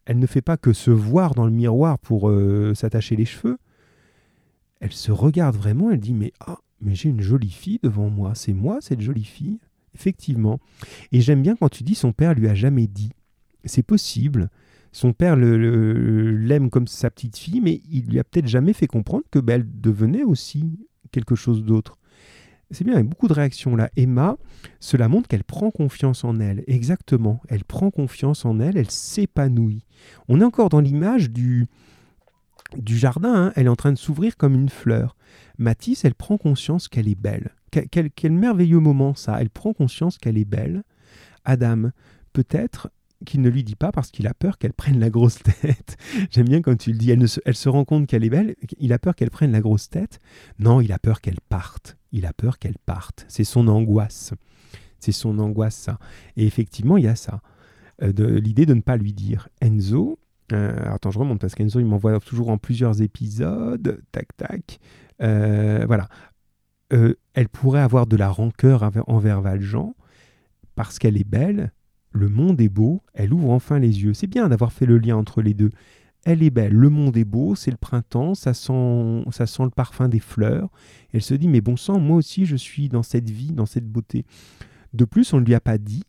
elle 0.07 0.19
ne 0.19 0.27
fait 0.27 0.43
pas 0.43 0.57
que 0.57 0.73
se 0.73 0.91
voir 0.91 1.35
dans 1.35 1.45
le 1.45 1.53
miroir 1.53 1.99
pour 1.99 2.31
euh, 2.31 2.75
s'attacher 2.75 3.17
les 3.17 3.25
cheveux. 3.25 3.59
Elle 4.81 4.93
se 4.93 5.13
regarde 5.13 5.57
vraiment, 5.57 5.91
elle 5.91 6.01
dit 6.01 6.15
mais 6.15 6.33
ah, 6.41 6.59
mais 6.81 6.95
j'ai 6.95 7.09
une 7.09 7.21
jolie 7.21 7.51
fille 7.51 7.81
devant 7.83 8.09
moi, 8.09 8.35
c'est 8.35 8.53
moi 8.53 8.79
cette 8.81 9.01
jolie 9.01 9.25
fille. 9.25 9.59
Effectivement. 9.95 10.61
Et 11.11 11.23
j'aime 11.23 11.41
bien 11.41 11.57
quand 11.57 11.71
tu 11.71 11.83
dis 11.83 11.95
son 11.95 12.13
père 12.13 12.35
lui 12.35 12.49
a 12.49 12.55
jamais 12.55 12.87
dit. 12.87 13.13
C'est 13.65 13.83
possible. 13.83 14.51
Son 14.93 15.13
père 15.15 15.37
l'aime 15.37 16.71
comme 16.71 16.87
sa 16.87 17.11
petite 17.11 17.37
fille, 17.37 17.61
mais 17.61 17.81
il 17.91 18.07
lui 18.07 18.19
a 18.19 18.25
peut-être 18.25 18.47
jamais 18.47 18.75
fait 18.75 18.87
comprendre 18.87 19.25
que 19.31 19.39
ben, 19.39 19.55
elle 19.55 19.81
devenait 19.81 20.23
aussi 20.23 20.79
quelque 21.13 21.35
chose 21.35 21.65
d'autre. 21.65 21.99
C'est 22.73 22.83
bien, 22.85 22.95
il 22.95 22.97
y 22.97 23.01
a 23.01 23.05
beaucoup 23.05 23.29
de 23.29 23.33
réactions 23.33 23.77
là. 23.77 23.91
Emma, 23.97 24.37
cela 24.81 25.09
montre 25.09 25.29
qu'elle 25.29 25.45
prend 25.45 25.71
confiance 25.71 26.25
en 26.25 26.41
elle. 26.41 26.65
Exactement. 26.67 27.41
Elle 27.49 27.65
prend 27.65 27.91
confiance 27.91 28.45
en 28.45 28.59
elle, 28.59 28.77
elle 28.77 28.91
s'épanouit. 28.91 29.85
On 30.29 30.41
est 30.41 30.45
encore 30.45 30.69
dans 30.69 30.81
l'image 30.81 31.31
du, 31.31 31.67
du 32.77 32.97
jardin. 32.99 33.35
hein. 33.35 33.53
Elle 33.55 33.67
est 33.67 33.71
en 33.71 33.77
train 33.77 33.93
de 33.93 33.99
s'ouvrir 33.99 34.37
comme 34.37 34.55
une 34.55 34.69
fleur. 34.69 35.17
Matisse, 35.59 36.05
elle 36.05 36.15
prend 36.15 36.39
conscience 36.39 36.89
qu'elle 36.89 37.09
est 37.09 37.15
belle. 37.21 37.51
Quel, 37.71 38.33
merveilleux 38.33 38.81
moment 38.81 39.15
ça. 39.15 39.41
Elle 39.41 39.51
prend 39.51 39.73
conscience 39.73 40.19
qu'elle 40.19 40.39
est 40.39 40.45
belle. 40.45 40.83
Adam, 41.45 41.91
peut-être 42.33 42.91
qu'il 43.25 43.41
ne 43.41 43.49
lui 43.49 43.65
dit 43.65 43.77
pas 43.77 43.93
parce 43.93 44.11
qu'il 44.11 44.27
a 44.27 44.35
peur 44.35 44.59
qu'elle 44.59 44.73
prenne 44.73 44.99
la 44.99 45.11
grosse 45.11 45.39
tête. 45.43 45.97
J'aime 46.31 46.49
bien 46.49 46.63
quand 46.63 46.77
tu 46.77 46.91
le 46.93 46.99
dis. 46.99 47.11
Elle 47.11 47.57
se 47.57 47.69
rend 47.69 47.85
compte 47.85 48.07
qu'elle 48.07 48.25
est 48.25 48.31
belle. 48.31 48.57
Il 48.79 48.93
a 48.93 48.99
peur 48.99 49.15
qu'elle 49.15 49.31
prenne 49.31 49.53
la 49.53 49.61
grosse 49.61 49.89
tête. 49.89 50.21
Non, 50.59 50.81
il 50.81 50.93
a 50.93 50.99
peur 50.99 51.21
qu'elle 51.21 51.41
parte. 51.49 51.97
Il 52.17 52.25
a 52.25 52.33
peur 52.33 52.59
qu'elle 52.59 52.79
parte. 52.79 53.27
C'est 53.29 53.45
son 53.45 53.69
angoisse. 53.69 54.33
C'est 55.01 55.13
son 55.13 55.39
angoisse, 55.39 55.75
ça. 55.75 55.99
Et 56.39 56.47
effectivement, 56.47 56.97
il 56.97 57.05
y 57.05 57.09
a 57.09 57.15
ça. 57.15 57.43
Euh, 58.03 58.41
L'idée 58.41 58.65
de 58.65 58.73
ne 58.73 58.81
pas 58.81 58.97
lui 58.97 59.13
dire. 59.13 59.51
Enzo, 59.61 60.19
euh, 60.55 60.75
attends, 60.87 61.11
je 61.11 61.19
remonte 61.19 61.39
parce 61.39 61.55
qu'Enzo, 61.55 61.79
il 61.79 61.85
m'envoie 61.85 62.19
toujours 62.21 62.49
en 62.49 62.57
plusieurs 62.57 63.03
épisodes. 63.03 64.01
Tac, 64.13 64.35
tac. 64.39 64.81
Euh, 65.21 65.85
voilà. 65.87 66.09
Elle 66.91 67.49
pourrait 67.51 67.83
avoir 67.83 68.07
de 68.07 68.17
la 68.17 68.31
rancœur 68.31 68.91
envers 69.09 69.43
Valjean 69.43 69.95
parce 70.75 70.99
qu'elle 70.99 71.19
est 71.19 71.29
belle. 71.29 71.71
Le 72.13 72.31
monde 72.31 72.63
est 72.63 72.71
beau. 72.71 73.03
Elle 73.13 73.35
ouvre 73.35 73.51
enfin 73.51 73.79
les 73.79 74.05
yeux. 74.05 74.15
C'est 74.15 74.27
bien 74.27 74.49
d'avoir 74.49 74.73
fait 74.73 74.87
le 74.87 74.97
lien 74.97 75.17
entre 75.17 75.43
les 75.43 75.53
deux. 75.53 75.73
Elle 76.29 76.43
est 76.43 76.51
belle, 76.51 76.73
le 76.73 76.91
monde 76.91 77.17
est 77.17 77.25
beau, 77.25 77.55
c'est 77.55 77.71
le 77.71 77.77
printemps, 77.77 78.35
ça 78.35 78.53
sent, 78.53 79.25
ça 79.31 79.47
sent 79.47 79.63
le 79.63 79.71
parfum 79.71 80.09
des 80.09 80.19
fleurs. 80.19 80.71
Elle 81.13 81.23
se 81.23 81.35
dit, 81.35 81.47
mais 81.47 81.61
bon 81.61 81.77
sang, 81.77 82.01
moi 82.01 82.17
aussi 82.17 82.47
je 82.47 82.57
suis 82.57 82.89
dans 82.89 83.05
cette 83.05 83.31
vie, 83.31 83.53
dans 83.53 83.65
cette 83.65 83.87
beauté. 83.87 84.27
De 84.93 85.05
plus, 85.05 85.33
on 85.33 85.41
ne 85.41 85.45
lui 85.45 85.55
a 85.55 85.61
pas 85.61 85.79
dit, 85.79 86.03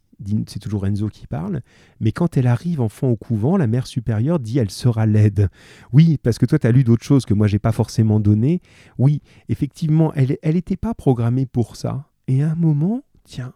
c'est 0.47 0.57
toujours 0.57 0.88
Enzo 0.88 1.07
qui 1.09 1.28
parle, 1.28 1.61
mais 1.99 2.11
quand 2.11 2.36
elle 2.36 2.47
arrive 2.47 2.82
enfant 2.82 3.09
au 3.09 3.15
couvent, 3.15 3.57
la 3.57 3.68
mère 3.68 3.86
supérieure 3.86 4.39
dit 4.39 4.57
elle 4.57 4.72
sera 4.72 5.05
laide. 5.05 5.49
Oui, 5.93 6.18
parce 6.24 6.39
que 6.39 6.47
toi 6.47 6.57
tu 6.57 6.65
as 6.65 6.72
lu 6.72 6.84
d'autres 6.84 7.05
choses 7.05 7.28
que 7.28 7.36
moi 7.36 7.45
j'ai 7.45 7.59
pas 7.59 7.72
forcément 7.72 8.20
données. 8.20 8.59
Oui, 8.97 9.22
effectivement, 9.49 10.11
elle 10.15 10.39
elle 10.41 10.55
n'était 10.55 10.78
pas 10.78 10.95
programmée 10.95 11.45
pour 11.45 11.76
ça. 11.76 12.09
Et 12.28 12.41
à 12.41 12.53
un 12.53 12.55
moment, 12.55 13.03
tiens, 13.24 13.53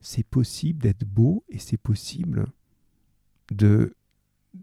c'est 0.00 0.24
possible 0.24 0.80
d'être 0.80 1.04
beau 1.04 1.42
et 1.48 1.58
c'est 1.58 1.76
possible 1.76 2.46
de 3.50 3.96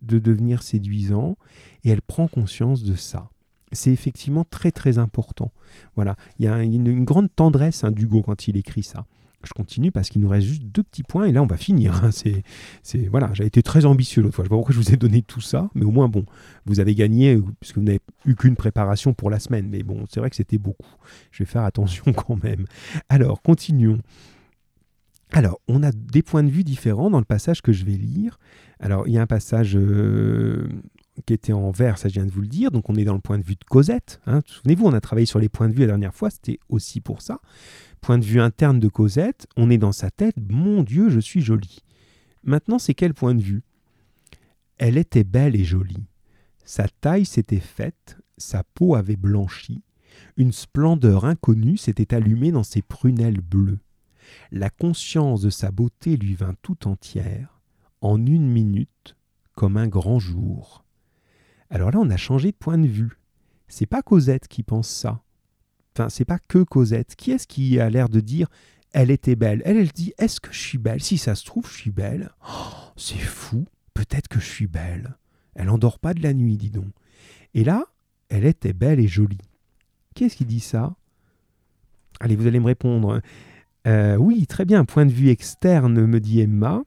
de 0.01 0.19
devenir 0.19 0.63
séduisant 0.63 1.37
et 1.83 1.89
elle 1.89 2.01
prend 2.01 2.27
conscience 2.27 2.83
de 2.83 2.95
ça. 2.95 3.29
C'est 3.71 3.91
effectivement 3.91 4.43
très 4.43 4.71
très 4.71 4.97
important. 4.97 5.51
Voilà, 5.95 6.15
il 6.39 6.45
y 6.45 6.47
a 6.47 6.61
une, 6.61 7.05
grande 7.05 7.33
tendresse 7.33 7.83
hein, 7.83 7.91
d'Hugo 7.91 8.21
quand 8.21 8.47
il 8.47 8.57
écrit 8.57 8.83
ça. 8.83 9.05
Je 9.43 9.53
continue 9.53 9.91
parce 9.91 10.09
qu'il 10.09 10.21
nous 10.21 10.29
reste 10.29 10.45
juste 10.45 10.63
deux 10.63 10.83
petits 10.83 11.01
points 11.01 11.25
et 11.25 11.31
là 11.31 11.41
on 11.41 11.47
va 11.47 11.57
finir. 11.57 12.03
hein. 12.03 12.11
C'est, 12.11 12.43
c'est 12.83 13.07
voilà, 13.07 13.31
j'ai 13.33 13.45
été 13.45 13.63
très 13.63 13.85
ambitieux 13.85 14.21
l'autre 14.21 14.35
fois. 14.35 14.45
Je 14.45 14.49
pas 14.49 14.55
pourquoi 14.55 14.73
je 14.75 14.79
vous 14.79 14.93
ai 14.93 14.97
donné 14.97 15.23
tout 15.23 15.41
ça, 15.41 15.69
mais 15.73 15.83
au 15.83 15.91
moins 15.91 16.09
bon, 16.09 16.25
vous 16.65 16.79
avez 16.79 16.93
gagné 16.93 17.35
euh, 17.35 17.43
puisque 17.59 17.77
vous 17.77 17.83
n'avez 17.83 18.01
eu 18.25 18.35
qu'une 18.35 18.55
préparation 18.55 19.13
pour 19.13 19.29
la 19.29 19.39
semaine. 19.39 19.67
Mais 19.69 19.81
bon, 19.81 20.05
c'est 20.09 20.19
vrai 20.19 20.29
que 20.29 20.35
c'était 20.35 20.59
beaucoup. 20.59 20.95
Je 21.31 21.43
vais 21.43 21.49
faire 21.49 21.63
attention 21.63 22.05
quand 22.13 22.41
même. 22.43 22.65
Alors 23.09 23.41
continuons. 23.41 23.99
Alors, 25.33 25.61
on 25.69 25.81
a 25.81 25.91
des 25.93 26.23
points 26.23 26.43
de 26.43 26.49
vue 26.49 26.65
différents 26.65 27.09
dans 27.09 27.19
le 27.19 27.25
passage 27.25 27.61
que 27.61 27.71
je 27.71 27.85
vais 27.85 27.93
lire. 27.93 28.37
Alors, 28.81 29.07
il 29.07 29.13
y 29.13 29.17
a 29.19 29.21
un 29.21 29.27
passage 29.27 29.77
euh, 29.77 30.67
qui 31.25 31.33
était 31.33 31.53
en 31.53 31.69
vert, 31.69 31.99
ça 31.99 32.09
je 32.09 32.15
viens 32.15 32.25
de 32.25 32.31
vous 32.31 32.41
le 32.41 32.47
dire. 32.47 32.71
Donc, 32.71 32.89
on 32.89 32.95
est 32.95 33.05
dans 33.05 33.13
le 33.13 33.21
point 33.21 33.37
de 33.37 33.43
vue 33.43 33.53
de 33.55 33.63
Cosette. 33.63 34.19
hein. 34.25 34.41
Souvenez-vous, 34.45 34.87
on 34.87 34.93
a 34.93 34.99
travaillé 34.99 35.27
sur 35.27 35.39
les 35.39 35.49
points 35.49 35.69
de 35.69 35.73
vue 35.73 35.81
la 35.81 35.87
dernière 35.87 36.15
fois, 36.15 36.31
c'était 36.31 36.59
aussi 36.67 36.99
pour 36.99 37.21
ça. 37.21 37.39
Point 38.01 38.17
de 38.17 38.25
vue 38.25 38.41
interne 38.41 38.79
de 38.79 38.87
Cosette, 38.87 39.47
on 39.55 39.69
est 39.69 39.77
dans 39.77 39.91
sa 39.91 40.09
tête, 40.09 40.35
mon 40.49 40.81
Dieu, 40.81 41.09
je 41.09 41.19
suis 41.19 41.41
jolie. 41.41 41.83
Maintenant, 42.43 42.79
c'est 42.79 42.95
quel 42.95 43.13
point 43.13 43.35
de 43.35 43.41
vue? 43.41 43.61
Elle 44.79 44.97
était 44.97 45.23
belle 45.23 45.55
et 45.55 45.63
jolie. 45.63 46.07
Sa 46.65 46.87
taille 46.87 47.25
s'était 47.25 47.59
faite, 47.59 48.17
sa 48.39 48.63
peau 48.63 48.95
avait 48.95 49.15
blanchi, 49.15 49.83
une 50.37 50.51
splendeur 50.51 51.25
inconnue 51.25 51.77
s'était 51.77 52.15
allumée 52.15 52.51
dans 52.51 52.63
ses 52.63 52.81
prunelles 52.81 53.41
bleues. 53.41 53.79
La 54.51 54.71
conscience 54.71 55.41
de 55.41 55.49
sa 55.51 55.71
beauté 55.71 56.17
lui 56.17 56.33
vint 56.33 56.55
tout 56.61 56.87
entière, 56.87 57.60
en 58.01 58.25
une 58.25 58.47
minute, 58.47 59.15
comme 59.55 59.77
un 59.77 59.87
grand 59.87 60.19
jour. 60.19 60.83
Alors 61.69 61.91
là, 61.91 61.99
on 61.99 62.09
a 62.09 62.17
changé 62.17 62.51
de 62.51 62.57
point 62.57 62.77
de 62.77 62.87
vue. 62.87 63.17
C'est 63.67 63.85
pas 63.85 64.01
Cosette 64.01 64.47
qui 64.47 64.63
pense 64.63 64.89
ça. 64.89 65.21
Enfin, 65.95 66.09
c'est 66.09 66.25
pas 66.25 66.39
que 66.39 66.63
Cosette. 66.63 67.15
Qui 67.15 67.31
est-ce 67.31 67.47
qui 67.47 67.79
a 67.79 67.89
l'air 67.89 68.09
de 68.09 68.19
dire 68.19 68.47
elle 68.93 69.11
était 69.11 69.37
belle? 69.37 69.61
Elle, 69.65 69.77
elle 69.77 69.91
dit 69.91 70.13
est-ce 70.17 70.41
que 70.41 70.51
je 70.51 70.59
suis 70.59 70.77
belle? 70.77 71.01
Si 71.01 71.17
ça 71.17 71.35
se 71.35 71.45
trouve, 71.45 71.67
je 71.67 71.77
suis 71.77 71.91
belle. 71.91 72.31
Oh, 72.45 72.73
c'est 72.97 73.17
fou. 73.17 73.65
Peut-être 73.93 74.27
que 74.27 74.39
je 74.39 74.45
suis 74.45 74.67
belle. 74.67 75.15
Elle 75.55 75.69
endort 75.69 75.99
pas 75.99 76.13
de 76.13 76.21
la 76.21 76.33
nuit, 76.33 76.57
dis 76.57 76.71
donc. 76.71 76.91
Et 77.53 77.63
là, 77.63 77.85
elle 78.29 78.45
était 78.45 78.73
belle 78.73 78.99
et 78.99 79.07
jolie. 79.07 79.37
Qui 80.15 80.25
est-ce 80.25 80.35
qui 80.35 80.45
dit 80.45 80.59
ça? 80.59 80.95
Allez, 82.19 82.35
vous 82.35 82.47
allez 82.47 82.59
me 82.59 82.65
répondre. 82.65 83.21
Euh, 83.87 84.15
oui, 84.15 84.45
très 84.47 84.65
bien, 84.65 84.85
point 84.85 85.05
de 85.05 85.11
vue 85.11 85.29
externe, 85.29 86.05
me 86.05 86.19
dit 86.19 86.39
Emma. 86.41 86.83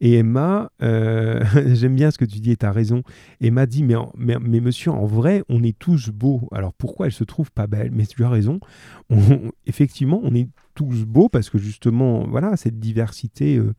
Et 0.00 0.14
Emma, 0.14 0.70
euh, 0.82 1.42
j'aime 1.74 1.96
bien 1.96 2.10
ce 2.10 2.18
que 2.18 2.24
tu 2.24 2.40
dis 2.40 2.52
et 2.52 2.56
tu 2.56 2.66
as 2.66 2.72
raison. 2.72 3.02
Emma 3.40 3.66
dit, 3.66 3.82
mais, 3.82 3.96
mais, 4.16 4.60
monsieur, 4.60 4.90
en 4.90 5.06
vrai, 5.06 5.42
on 5.48 5.62
est 5.62 5.78
tous 5.78 6.10
beaux. 6.10 6.48
Alors 6.52 6.72
pourquoi 6.72 7.06
elle 7.06 7.12
se 7.12 7.24
trouve 7.24 7.50
pas 7.50 7.66
belle? 7.66 7.90
Mais 7.92 8.06
tu 8.06 8.24
as 8.24 8.28
raison. 8.28 8.60
On- 9.10 9.50
effectivement, 9.66 10.20
on 10.22 10.34
est 10.34 10.48
tous 10.74 11.04
beaux 11.04 11.28
parce 11.28 11.50
que 11.50 11.58
justement, 11.58 12.26
voilà, 12.28 12.56
cette 12.56 12.78
diversité 12.78 13.56
euh, 13.56 13.74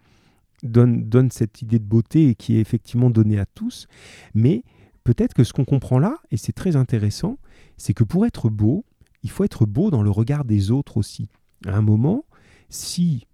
donne, 0.63 1.07
donne 1.07 1.31
cette 1.31 1.61
idée 1.61 1.79
de 1.79 1.85
beauté 1.85 2.35
qui 2.35 2.57
est 2.57 2.61
effectivement 2.61 3.09
donnée 3.09 3.39
à 3.39 3.45
tous. 3.45 3.87
Mais 4.33 4.63
peut-être 5.03 5.33
que 5.33 5.43
ce 5.43 5.53
qu'on 5.53 5.65
comprend 5.65 5.99
là, 5.99 6.17
et 6.31 6.37
c'est 6.37 6.51
très 6.51 6.75
intéressant, 6.75 7.37
c'est 7.77 7.93
que 7.93 8.03
pour 8.03 8.25
être 8.25 8.49
beau, 8.49 8.83
il 9.23 9.29
faut 9.29 9.43
être 9.43 9.65
beau 9.65 9.91
dans 9.91 10.01
le 10.01 10.09
regard 10.11 10.45
des 10.45 10.71
autres 10.71 10.97
aussi. 10.97 11.29
À 11.65 11.75
un 11.77 11.81
moment, 11.81 12.25
si 12.69 13.27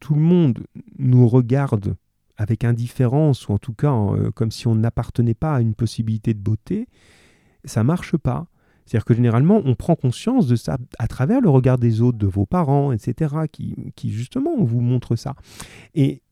tout 0.00 0.14
le 0.14 0.20
monde 0.20 0.60
nous 0.98 1.28
regarde 1.28 1.94
avec 2.36 2.64
indifférence, 2.64 3.48
ou 3.48 3.52
en 3.52 3.58
tout 3.58 3.74
cas 3.74 3.92
euh, 3.92 4.30
comme 4.30 4.50
si 4.50 4.66
on 4.66 4.74
n'appartenait 4.74 5.34
pas 5.34 5.56
à 5.56 5.60
une 5.60 5.74
possibilité 5.74 6.34
de 6.34 6.40
beauté, 6.40 6.88
ça 7.64 7.84
marche 7.84 8.16
pas. 8.16 8.46
C'est-à-dire 8.86 9.04
que 9.04 9.14
généralement, 9.14 9.60
on 9.64 9.74
prend 9.74 9.94
conscience 9.94 10.48
de 10.48 10.56
ça 10.56 10.78
à 10.98 11.06
travers 11.06 11.40
le 11.40 11.48
regard 11.48 11.78
des 11.78 12.00
autres, 12.00 12.18
de 12.18 12.26
vos 12.26 12.46
parents, 12.46 12.90
etc., 12.90 13.34
qui, 13.52 13.92
qui 13.94 14.10
justement 14.10 14.64
vous 14.64 14.80
montrent 14.80 15.16
ça. 15.16 15.36
Et 15.94 16.22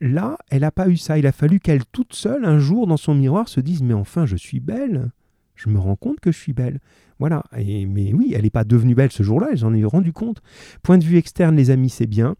là, 0.00 0.36
elle 0.50 0.62
n'a 0.62 0.72
pas 0.72 0.88
eu 0.88 0.96
ça. 0.96 1.18
Il 1.18 1.26
a 1.26 1.32
fallu 1.32 1.60
qu'elle, 1.60 1.84
toute 1.86 2.14
seule, 2.14 2.44
un 2.44 2.58
jour, 2.58 2.86
dans 2.86 2.96
son 2.96 3.14
miroir, 3.14 3.48
se 3.48 3.60
dise 3.60 3.82
Mais 3.82 3.94
enfin, 3.94 4.26
je 4.26 4.36
suis 4.36 4.60
belle. 4.60 5.12
Je 5.54 5.68
me 5.68 5.78
rends 5.78 5.96
compte 5.96 6.20
que 6.20 6.32
je 6.32 6.38
suis 6.38 6.52
belle. 6.52 6.80
Voilà. 7.18 7.44
Et, 7.56 7.86
mais 7.86 8.12
oui, 8.12 8.32
elle 8.34 8.42
n'est 8.42 8.50
pas 8.50 8.64
devenue 8.64 8.94
belle 8.94 9.12
ce 9.12 9.22
jour-là, 9.22 9.48
j'en 9.54 9.72
ai 9.72 9.84
rendu 9.84 10.12
compte. 10.12 10.42
Point 10.82 10.98
de 10.98 11.04
vue 11.04 11.16
externe, 11.16 11.56
les 11.56 11.70
amis, 11.70 11.90
c'est 11.90 12.06
bien. 12.06 12.36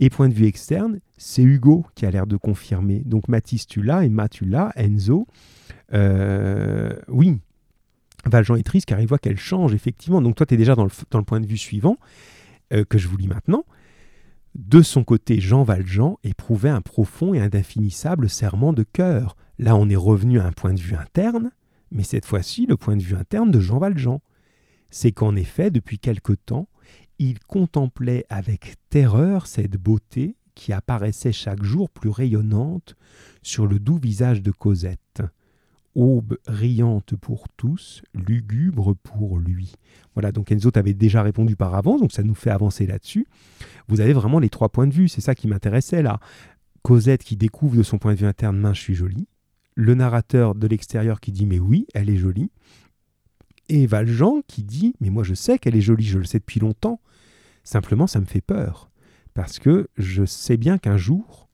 Et 0.00 0.10
point 0.10 0.28
de 0.28 0.34
vue 0.34 0.46
externe, 0.46 1.00
c'est 1.16 1.42
Hugo 1.42 1.86
qui 1.94 2.06
a 2.06 2.10
l'air 2.10 2.26
de 2.26 2.36
confirmer. 2.36 3.02
Donc 3.04 3.28
Mathis, 3.28 3.66
tu 3.66 3.82
l'as, 3.82 4.04
Emma, 4.04 4.28
tu 4.28 4.44
l'as, 4.44 4.72
Enzo. 4.76 5.26
Euh, 5.92 6.92
oui, 7.08 7.38
Valjean 8.24 8.56
est 8.56 8.62
triste 8.62 8.86
car 8.86 9.00
il 9.00 9.06
voit 9.06 9.18
qu'elle 9.18 9.38
change, 9.38 9.74
effectivement. 9.74 10.20
Donc 10.20 10.36
toi, 10.36 10.46
tu 10.46 10.54
es 10.54 10.56
déjà 10.56 10.74
dans 10.74 10.84
le, 10.84 11.22
point 11.22 11.40
de 11.40 11.46
vue 11.46 11.56
suivant, 11.56 11.96
euh, 12.72 12.84
que 12.84 12.98
je 12.98 13.08
vous 13.08 13.16
lis 13.16 13.28
maintenant. 13.28 13.64
De 14.54 14.80
son 14.80 15.04
côté, 15.04 15.40
Jean 15.40 15.64
Valjean 15.64 16.18
éprouvait 16.24 16.70
un 16.70 16.80
profond 16.80 17.34
et 17.34 17.40
indéfinissable 17.40 18.28
serment 18.28 18.72
de 18.72 18.84
cœur. 18.84 19.36
Là, 19.58 19.76
on 19.76 19.88
est 19.88 19.96
revenu 19.96 20.40
à 20.40 20.46
un 20.46 20.52
point 20.52 20.72
de 20.72 20.80
vue 20.80 20.96
interne, 20.96 21.50
mais 21.90 22.02
cette 22.02 22.26
fois-ci, 22.26 22.66
le 22.66 22.76
point 22.76 22.96
de 22.96 23.02
vue 23.02 23.16
interne 23.16 23.50
de 23.50 23.60
Jean 23.60 23.78
Valjean. 23.78 24.20
C'est 24.90 25.12
qu'en 25.12 25.34
effet, 25.34 25.70
depuis 25.70 25.98
quelque 25.98 26.32
temps, 26.32 26.68
il 27.18 27.38
contemplait 27.40 28.24
avec 28.28 28.76
terreur 28.88 29.46
cette 29.46 29.76
beauté 29.76 30.36
qui 30.54 30.72
apparaissait 30.72 31.32
chaque 31.32 31.62
jour 31.62 31.90
plus 31.90 32.10
rayonnante 32.10 32.96
sur 33.42 33.66
le 33.66 33.78
doux 33.78 33.98
visage 33.98 34.42
de 34.42 34.50
Cosette. 34.50 35.22
Aube 35.94 36.36
riante 36.46 37.16
pour 37.16 37.48
tous, 37.56 38.02
lugubre 38.14 38.94
pour 38.96 39.38
lui. 39.38 39.72
Voilà, 40.14 40.30
donc 40.30 40.52
Enzo 40.52 40.70
t'avait 40.70 40.92
déjà 40.92 41.22
répondu 41.22 41.56
par 41.56 41.74
avance, 41.74 42.00
donc 42.00 42.12
ça 42.12 42.22
nous 42.22 42.34
fait 42.34 42.50
avancer 42.50 42.86
là-dessus. 42.86 43.26
Vous 43.88 44.00
avez 44.00 44.12
vraiment 44.12 44.38
les 44.38 44.50
trois 44.50 44.68
points 44.68 44.86
de 44.86 44.92
vue, 44.92 45.08
c'est 45.08 45.22
ça 45.22 45.34
qui 45.34 45.48
m'intéressait 45.48 46.02
là. 46.02 46.20
Cosette 46.82 47.24
qui 47.24 47.36
découvre 47.36 47.76
de 47.76 47.82
son 47.82 47.98
point 47.98 48.12
de 48.12 48.18
vue 48.18 48.26
interne, 48.26 48.58
mince, 48.58 48.76
je 48.76 48.82
suis 48.82 48.94
jolie. 48.94 49.26
Le 49.76 49.94
narrateur 49.94 50.54
de 50.54 50.66
l'extérieur 50.66 51.20
qui 51.20 51.32
dit, 51.32 51.46
mais 51.46 51.58
oui, 51.58 51.86
elle 51.94 52.10
est 52.10 52.16
jolie. 52.16 52.50
Et 53.68 53.86
Valjean 53.86 54.42
qui 54.46 54.64
dit, 54.64 54.94
mais 55.00 55.10
moi 55.10 55.22
je 55.22 55.34
sais 55.34 55.58
qu'elle 55.58 55.76
est 55.76 55.82
jolie, 55.82 56.06
je 56.06 56.18
le 56.18 56.24
sais 56.24 56.38
depuis 56.38 56.60
longtemps. 56.60 57.00
Simplement, 57.62 58.06
ça 58.06 58.20
me 58.20 58.24
fait 58.24 58.40
peur, 58.40 58.90
parce 59.34 59.58
que 59.58 59.88
je 59.98 60.24
sais 60.24 60.56
bien 60.56 60.78
qu'un 60.78 60.96
jour, 60.96 61.48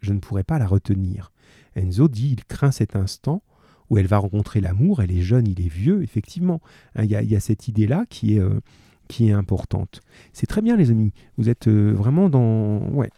je 0.00 0.12
ne 0.12 0.18
pourrai 0.18 0.44
pas 0.44 0.58
la 0.58 0.66
retenir. 0.66 1.32
Enzo 1.74 2.08
dit, 2.08 2.32
il 2.32 2.44
craint 2.44 2.72
cet 2.72 2.94
instant 2.94 3.42
où 3.88 3.96
elle 3.96 4.06
va 4.06 4.18
rencontrer 4.18 4.60
l'amour, 4.60 5.00
elle 5.00 5.12
est 5.12 5.22
jeune, 5.22 5.46
il 5.46 5.60
est 5.64 5.72
vieux, 5.72 6.02
effectivement. 6.02 6.60
Hein, 6.94 7.04
Il 7.04 7.10
y, 7.10 7.36
a, 7.36 7.40
cette 7.40 7.68
idée-là 7.68 8.04
qui 8.08 8.36
est, 8.36 8.40
euh, 8.40 8.60
qui 9.08 9.28
est 9.28 9.32
importante. 9.32 10.02
C'est 10.32 10.46
très 10.46 10.62
bien 10.62 10.76
les 10.76 10.90
amis, 10.90 11.12
vous 11.38 11.48
êtes 11.48 11.68
euh, 11.68 11.92
vraiment 11.92 12.28
dans... 12.28 12.88
Ouais, 12.90 13.10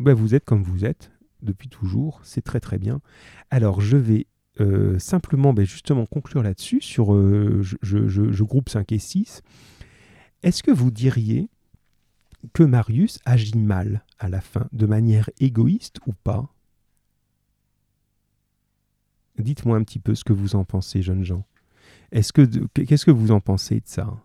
ben, 0.00 0.14
vous 0.14 0.34
êtes 0.34 0.44
comme 0.44 0.62
vous 0.62 0.84
êtes 0.84 1.10
depuis 1.44 1.68
toujours, 1.68 2.20
c'est 2.24 2.42
très 2.42 2.60
très 2.60 2.78
bien. 2.78 3.00
Alors 3.50 3.80
je 3.80 3.96
vais 3.96 4.26
euh, 4.60 4.98
simplement 4.98 5.52
ben, 5.52 5.66
justement 5.66 6.06
conclure 6.06 6.42
là-dessus, 6.42 6.80
sur 6.80 7.14
euh, 7.14 7.60
je, 7.62 7.76
je, 7.82 8.42
groupe 8.44 8.68
5 8.68 8.92
et 8.92 8.98
6. 8.98 9.42
Est-ce 10.42 10.62
que 10.62 10.70
vous 10.70 10.90
diriez 10.90 11.48
que 12.52 12.62
Marius 12.62 13.18
agit 13.24 13.58
mal 13.58 14.04
à 14.18 14.28
la 14.28 14.40
fin, 14.40 14.68
de 14.72 14.86
manière 14.86 15.28
égoïste 15.40 15.98
ou 16.06 16.12
pas? 16.12 16.48
Dites-moi 19.38 19.76
un 19.76 19.82
petit 19.82 19.98
peu 19.98 20.14
ce 20.14 20.22
que 20.22 20.32
vous 20.32 20.54
en 20.54 20.64
pensez, 20.64 21.02
jeunes 21.02 21.24
gens. 21.24 21.44
Est-ce 22.12 22.32
que 22.32 22.42
qu'est-ce 22.84 23.04
que 23.04 23.10
vous 23.10 23.32
en 23.32 23.40
pensez 23.40 23.76
de 23.76 23.86
ça? 23.86 24.16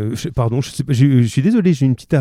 Euh, 0.00 0.14
pardon, 0.34 0.60
je, 0.60 0.70
suis 1.26 1.42
désolé, 1.42 1.72
j'ai 1.72 1.86
une 1.86 1.94
petite 1.94 2.16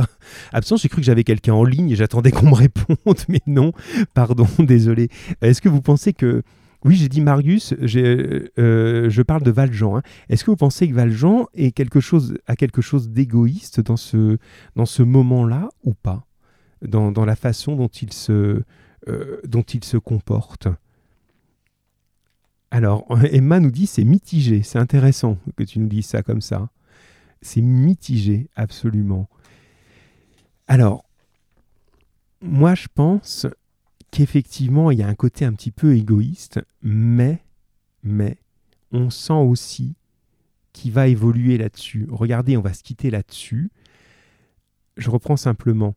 absence. 0.52 0.82
J'ai 0.82 0.90
cru 0.90 1.02
que 1.02 1.06
j'avais 1.06 1.24
quelqu'un 1.24 1.54
en 1.54 1.64
ligne 1.64 1.90
et 1.92 1.96
j'attendais 1.96 2.32
qu'on 2.32 2.50
me 2.50 2.56
réponde, 2.56 3.20
mais 3.28 3.42
non, 3.48 3.72
pardon, 4.14 4.48
désolé. 4.60 5.10
Est-ce 5.42 5.62
que 5.62 5.70
vous 5.70 5.82
pensez 5.82 6.14
que. 6.14 6.44
Oui, 6.86 6.96
j'ai 6.96 7.10
dit 7.10 7.20
Marius, 7.20 7.74
euh, 7.74 9.10
je 9.10 9.22
parle 9.22 9.44
de 9.44 9.52
Valjean. 9.52 9.98
Hein. 9.98 10.02
Est-ce 10.30 10.46
que 10.46 10.52
vous 10.52 10.56
pensez 10.56 10.88
que 10.88 10.94
Valjean 10.94 11.48
a 11.58 11.72
quelque 11.72 12.00
chose 12.00 13.10
d'égoïste 13.10 13.82
dans 13.82 13.98
ce, 13.98 14.38
dans 14.78 14.86
ce 14.86 15.04
moment-là 15.04 15.68
ou 15.84 15.94
pas? 15.94 16.26
Dans, 16.82 17.12
dans, 17.12 17.26
la 17.26 17.36
façon 17.36 17.76
dont 17.76 17.90
il 17.90 18.14
se, 18.14 18.62
euh, 19.10 19.42
dont 19.46 19.64
il 19.64 19.84
se 19.84 19.98
comporte? 19.98 20.70
Alors, 22.72 23.06
Emma 23.30 23.60
nous 23.60 23.72
dit 23.72 23.86
c'est 23.86 24.06
mitigé. 24.06 24.62
C'est 24.64 24.80
intéressant 24.80 25.38
que 25.58 25.64
tu 25.64 25.80
nous 25.80 25.88
dises 25.88 26.06
ça 26.06 26.24
comme 26.24 26.40
ça. 26.42 26.70
C'est 27.42 27.62
mitigé, 27.62 28.50
absolument. 28.56 29.30
Alors, 30.68 31.06
moi, 32.42 32.76
je 32.76 32.88
pense 32.94 33.48
qu'effectivement, 34.12 34.92
il 34.92 35.00
y 35.00 35.04
a 35.04 35.08
un 35.08 35.16
côté 35.16 35.46
un 35.46 35.54
petit 35.54 35.72
peu 35.72 35.96
égoïste, 35.96 36.60
mais, 36.82 37.44
mais, 38.04 38.38
on 38.92 39.10
sent 39.10 39.34
aussi 39.34 39.96
qu'il 40.74 40.92
va 40.92 41.08
évoluer 41.08 41.58
là-dessus. 41.58 42.08
Regardez, 42.10 42.58
on 42.58 42.62
va 42.62 42.74
se 42.74 42.84
quitter 42.84 43.12
là-dessus. 43.12 43.70
Je 44.98 45.10
reprends 45.10 45.38
simplement 45.38 45.96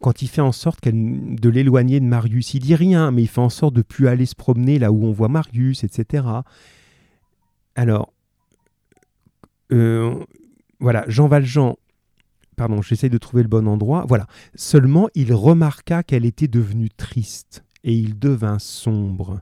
quand 0.00 0.22
il 0.22 0.28
fait 0.28 0.40
en 0.40 0.52
sorte 0.52 0.86
de 0.86 1.48
l'éloigner 1.48 2.00
de 2.00 2.04
Marius. 2.04 2.54
Il 2.54 2.60
dit 2.60 2.74
rien, 2.74 3.10
mais 3.10 3.22
il 3.22 3.28
fait 3.28 3.40
en 3.40 3.48
sorte 3.48 3.74
de 3.74 3.82
plus 3.82 4.08
aller 4.08 4.26
se 4.26 4.34
promener 4.34 4.78
là 4.78 4.92
où 4.92 5.04
on 5.04 5.12
voit 5.12 5.28
Marius, 5.28 5.84
etc. 5.84 6.26
Alors, 7.74 8.12
euh, 9.72 10.24
voilà, 10.84 11.02
Jean 11.08 11.28
Valjean, 11.28 11.76
pardon, 12.56 12.82
j'essaie 12.82 13.08
de 13.08 13.16
trouver 13.16 13.42
le 13.42 13.48
bon 13.48 13.66
endroit. 13.66 14.04
Voilà, 14.06 14.26
seulement 14.54 15.08
il 15.14 15.32
remarqua 15.32 16.02
qu'elle 16.02 16.26
était 16.26 16.46
devenue 16.46 16.90
triste 16.90 17.64
et 17.84 17.94
il 17.94 18.18
devint 18.18 18.58
sombre. 18.58 19.40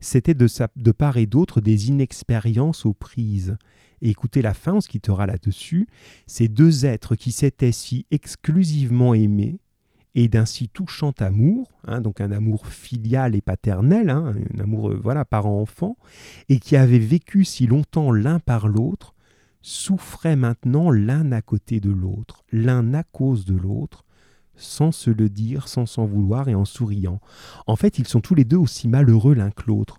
C'était 0.00 0.32
de, 0.32 0.48
de 0.76 0.92
part 0.92 1.18
et 1.18 1.26
d'autre 1.26 1.60
des 1.60 1.90
inexpériences 1.90 2.86
aux 2.86 2.94
prises. 2.94 3.58
Écoutez 4.00 4.40
la 4.40 4.54
fin, 4.54 4.72
on 4.72 4.80
se 4.80 4.88
quittera 4.88 5.26
là-dessus. 5.26 5.86
Ces 6.26 6.48
deux 6.48 6.86
êtres 6.86 7.14
qui 7.14 7.30
s'étaient 7.30 7.72
si 7.72 8.06
exclusivement 8.10 9.12
aimés 9.12 9.58
et 10.14 10.28
d'un 10.28 10.46
si 10.46 10.70
touchant 10.70 11.12
amour, 11.18 11.68
hein, 11.86 12.00
donc 12.00 12.22
un 12.22 12.32
amour 12.32 12.66
filial 12.68 13.36
et 13.36 13.42
paternel, 13.42 14.08
hein, 14.08 14.34
un 14.56 14.60
amour 14.60 14.92
euh, 14.92 15.00
voilà 15.02 15.26
parent-enfant, 15.26 15.98
et 16.48 16.58
qui 16.58 16.74
avaient 16.74 16.98
vécu 16.98 17.44
si 17.44 17.66
longtemps 17.66 18.12
l'un 18.12 18.38
par 18.38 18.66
l'autre, 18.66 19.14
souffraient 19.62 20.36
maintenant 20.36 20.90
l'un 20.90 21.32
à 21.32 21.42
côté 21.42 21.80
de 21.80 21.90
l'autre, 21.90 22.44
l'un 22.52 22.94
à 22.94 23.02
cause 23.02 23.44
de 23.44 23.56
l'autre, 23.56 24.04
sans 24.56 24.92
se 24.92 25.10
le 25.10 25.28
dire, 25.28 25.68
sans 25.68 25.86
s'en 25.86 26.06
vouloir 26.06 26.48
et 26.48 26.54
en 26.54 26.64
souriant. 26.64 27.20
En 27.66 27.76
fait, 27.76 27.98
ils 27.98 28.06
sont 28.06 28.20
tous 28.20 28.34
les 28.34 28.44
deux 28.44 28.56
aussi 28.56 28.88
malheureux 28.88 29.34
l'un 29.34 29.50
que 29.50 29.64
l'autre. 29.66 29.98